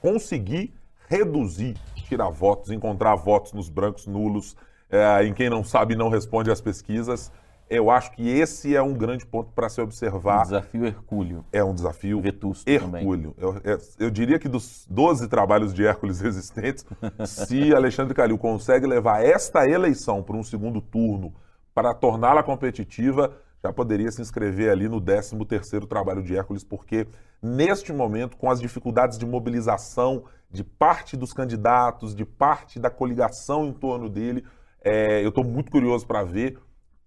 conseguir 0.00 0.72
reduzir, 1.08 1.76
tirar 2.08 2.30
votos, 2.30 2.70
encontrar 2.70 3.14
votos 3.14 3.52
nos 3.52 3.68
brancos 3.68 4.06
nulos, 4.06 4.56
é, 4.90 5.24
em 5.24 5.32
quem 5.32 5.48
não 5.48 5.62
sabe 5.62 5.94
não 5.94 6.08
responde 6.08 6.50
às 6.50 6.60
pesquisas 6.60 7.30
eu 7.72 7.90
acho 7.90 8.12
que 8.12 8.28
esse 8.28 8.76
é 8.76 8.82
um 8.82 8.92
grande 8.92 9.24
ponto 9.24 9.50
para 9.52 9.66
se 9.70 9.80
observar. 9.80 10.40
Um 10.40 10.42
desafio 10.42 10.84
hercúleo. 10.84 11.44
É 11.50 11.64
um 11.64 11.74
desafio 11.74 12.20
Vetusto 12.20 12.70
hercúleo. 12.70 13.34
Eu, 13.38 13.60
eu, 13.64 13.78
eu, 13.98 14.10
diria 14.10 14.38
que 14.38 14.46
dos 14.46 14.86
12 14.90 15.26
trabalhos 15.26 15.72
de 15.72 15.86
Hércules 15.86 16.20
existentes, 16.22 16.84
se 17.24 17.74
Alexandre 17.74 18.14
Calil 18.14 18.36
consegue 18.36 18.86
levar 18.86 19.24
esta 19.24 19.66
eleição 19.66 20.22
para 20.22 20.36
um 20.36 20.42
segundo 20.42 20.82
turno 20.82 21.32
para 21.74 21.94
torná-la 21.94 22.42
competitiva, 22.42 23.34
já 23.64 23.72
poderia 23.72 24.10
se 24.10 24.20
inscrever 24.20 24.70
ali 24.70 24.86
no 24.86 25.00
13º 25.00 25.86
trabalho 25.86 26.22
de 26.22 26.36
Hércules, 26.36 26.62
porque 26.62 27.06
neste 27.42 27.90
momento, 27.90 28.36
com 28.36 28.50
as 28.50 28.60
dificuldades 28.60 29.16
de 29.16 29.24
mobilização 29.24 30.24
de 30.50 30.62
parte 30.62 31.16
dos 31.16 31.32
candidatos, 31.32 32.14
de 32.14 32.26
parte 32.26 32.78
da 32.78 32.90
coligação 32.90 33.64
em 33.64 33.72
torno 33.72 34.10
dele, 34.10 34.44
é, 34.84 35.24
eu 35.24 35.30
estou 35.30 35.42
muito 35.42 35.70
curioso 35.70 36.06
para 36.06 36.22
ver 36.22 36.58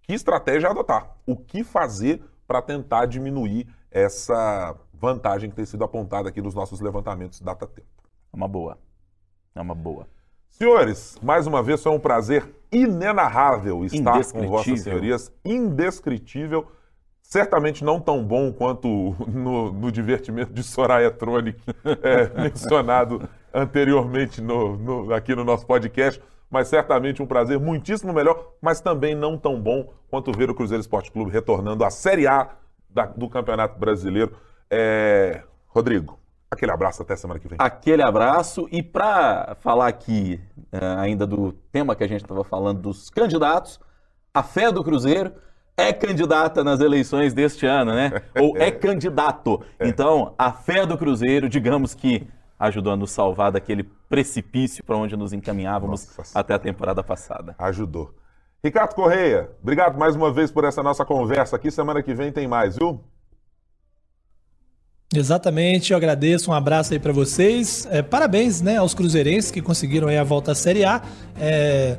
que 0.05 0.13
estratégia 0.13 0.69
adotar, 0.69 1.15
o 1.25 1.35
que 1.35 1.63
fazer 1.63 2.23
para 2.47 2.61
tentar 2.61 3.07
diminuir 3.07 3.67
essa 3.89 4.75
vantagem 4.93 5.49
que 5.49 5.55
tem 5.55 5.65
sido 5.65 5.83
apontada 5.83 6.29
aqui 6.29 6.41
nos 6.41 6.53
nossos 6.53 6.79
levantamentos 6.79 7.41
data-tempo. 7.41 7.87
É 8.31 8.35
uma 8.35 8.47
boa. 8.47 8.77
É 9.55 9.61
uma 9.61 9.73
boa. 9.73 10.07
Senhores, 10.49 11.17
mais 11.21 11.47
uma 11.47 11.63
vez 11.63 11.81
foi 11.81 11.91
um 11.91 11.99
prazer 11.99 12.47
inenarrável 12.71 13.83
estar 13.83 14.23
com 14.31 14.47
vossas 14.47 14.81
senhorias, 14.81 15.31
indescritível, 15.43 16.67
certamente 17.21 17.83
não 17.83 17.99
tão 17.99 18.23
bom 18.23 18.53
quanto 18.53 19.15
no, 19.27 19.71
no 19.71 19.91
divertimento 19.91 20.53
de 20.53 20.61
Soraya 20.61 21.09
Tronic, 21.09 21.59
é, 22.03 22.29
mencionado 22.41 23.27
anteriormente 23.53 24.41
no, 24.41 24.77
no, 24.77 25.13
aqui 25.13 25.33
no 25.35 25.43
nosso 25.43 25.65
podcast, 25.65 26.21
mas 26.55 26.69
certamente 26.69 27.21
um 27.21 27.25
prazer 27.25 27.59
muitíssimo 27.59 28.13
melhor, 28.13 28.53
mas 28.61 28.79
também 28.79 29.13
não 29.13 29.37
tão 29.37 29.59
bom 29.59 29.91
quanto 30.09 30.31
ver 30.31 30.49
o 30.49 30.55
Cruzeiro 30.55 30.79
Esporte 30.79 31.11
Clube 31.11 31.29
retornando 31.29 31.83
à 31.83 31.89
Série 31.89 32.27
A 32.27 32.51
da, 32.89 33.07
do 33.07 33.27
Campeonato 33.27 33.77
Brasileiro. 33.77 34.37
É... 34.71 35.43
Rodrigo, 35.67 36.17
aquele 36.49 36.71
abraço 36.71 37.01
até 37.01 37.13
semana 37.17 37.41
que 37.41 37.49
vem. 37.49 37.57
Aquele 37.59 38.01
abraço 38.01 38.69
e 38.71 38.81
para 38.81 39.57
falar 39.59 39.89
aqui 39.89 40.39
uh, 40.71 40.99
ainda 40.99 41.27
do 41.27 41.51
tema 41.73 41.93
que 41.93 42.05
a 42.05 42.07
gente 42.07 42.21
estava 42.21 42.45
falando 42.45 42.79
dos 42.83 43.09
candidatos, 43.09 43.77
a 44.33 44.41
fé 44.41 44.71
do 44.71 44.81
Cruzeiro 44.81 45.33
é 45.75 45.91
candidata 45.91 46.63
nas 46.63 46.79
eleições 46.79 47.33
deste 47.33 47.65
ano, 47.65 47.93
né? 47.93 48.21
Ou 48.39 48.55
é 48.55 48.71
candidato. 48.71 49.61
É. 49.77 49.89
Então, 49.89 50.33
a 50.37 50.53
fé 50.53 50.85
do 50.85 50.97
Cruzeiro, 50.97 51.49
digamos 51.49 51.93
que 51.93 52.25
ajudou 52.59 52.93
a 52.93 52.95
nos 52.95 53.11
salvar 53.11 53.51
daquele 53.51 53.83
precipício 53.83 54.83
para 54.83 54.97
onde 54.97 55.15
nos 55.15 55.33
encaminhávamos 55.33 56.15
Nossa. 56.17 56.39
até 56.39 56.53
a 56.53 56.59
temporada 56.59 57.03
passada. 57.03 57.55
Ajudou. 57.57 58.13
Ricardo 58.63 58.95
Correia, 58.95 59.51
obrigado 59.61 59.97
mais 59.97 60.15
uma 60.15 60.31
vez 60.31 60.49
por 60.51 60.63
essa 60.63 60.81
nossa 60.81 61.05
conversa 61.05 61.55
aqui. 61.55 61.69
Semana 61.69 62.01
que 62.01 62.13
vem 62.13 62.31
tem 62.31 62.47
mais, 62.47 62.75
viu? 62.75 62.99
Exatamente, 65.13 65.91
eu 65.91 65.97
agradeço, 65.97 66.49
um 66.49 66.53
abraço 66.53 66.93
aí 66.93 66.99
para 66.99 67.13
vocês. 67.13 67.87
É, 67.91 68.01
parabéns 68.01 68.61
né, 68.61 68.77
aos 68.77 68.93
cruzeirenses 68.93 69.51
que 69.51 69.61
conseguiram 69.61 70.07
aí 70.07 70.17
a 70.17 70.23
volta 70.23 70.51
à 70.51 70.55
Série 70.55 70.83
A. 70.83 71.01
É, 71.39 71.97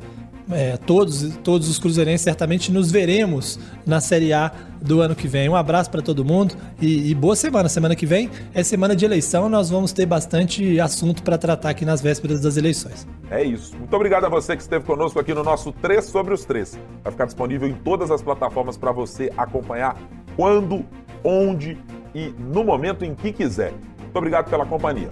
é, 0.51 0.77
todos, 0.77 1.37
todos 1.43 1.69
os 1.69 1.79
cruzeirenses 1.79 2.23
certamente 2.23 2.71
nos 2.71 2.91
veremos 2.91 3.59
na 3.85 4.01
Série 4.01 4.33
A 4.33 4.53
do 4.81 5.01
ano 5.01 5.15
que 5.15 5.27
vem. 5.27 5.49
Um 5.49 5.57
abraço 5.57 5.91
para 5.91 6.03
todo 6.03 6.25
mundo 6.25 6.55
e, 6.81 7.11
e, 7.11 7.15
boa 7.15 7.35
semana. 7.35 7.69
Semana 7.69 7.97
que 7.97 8.07
vem 8.07 8.31
é 8.55 8.63
semana 8.63 8.95
de 8.95 9.05
eleição, 9.05 9.49
nós 9.49 9.71
vamos 9.71 9.93
ter 9.93 10.07
bastante 10.07 10.79
assunto 10.79 11.23
para 11.23 11.37
tratar 11.37 11.71
aqui 11.71 11.85
nas 11.85 12.01
vésperas 12.01 12.41
das 12.41 12.57
eleições. 12.57 13.07
É 13.31 13.43
isso. 13.43 13.77
Muito 13.77 13.95
obrigado 13.95 14.25
a 14.25 14.29
você 14.29 14.57
que 14.57 14.63
esteve 14.63 14.85
conosco 14.85 15.19
aqui 15.19 15.35
no 15.35 15.43
nosso 15.43 15.73
3 15.73 16.05
sobre 16.05 16.33
os 16.33 16.45
3. 16.45 16.79
Vai 17.03 17.13
ficar 17.13 17.25
disponível 17.25 17.69
em 17.69 17.75
todas 17.75 18.11
as 18.11 18.23
plataformas 18.23 18.77
para 18.77 18.93
você 18.93 19.33
acompanhar 19.37 19.97
quando, 20.37 20.85
onde 21.25 21.79
e 22.15 22.33
no 22.39 22.63
momento 22.63 23.05
em 23.05 23.15
que 23.15 23.33
quiser. 23.33 23.73
Muito 24.01 24.17
obrigado 24.17 24.49
pela 24.49 24.65
companhia. 24.65 25.09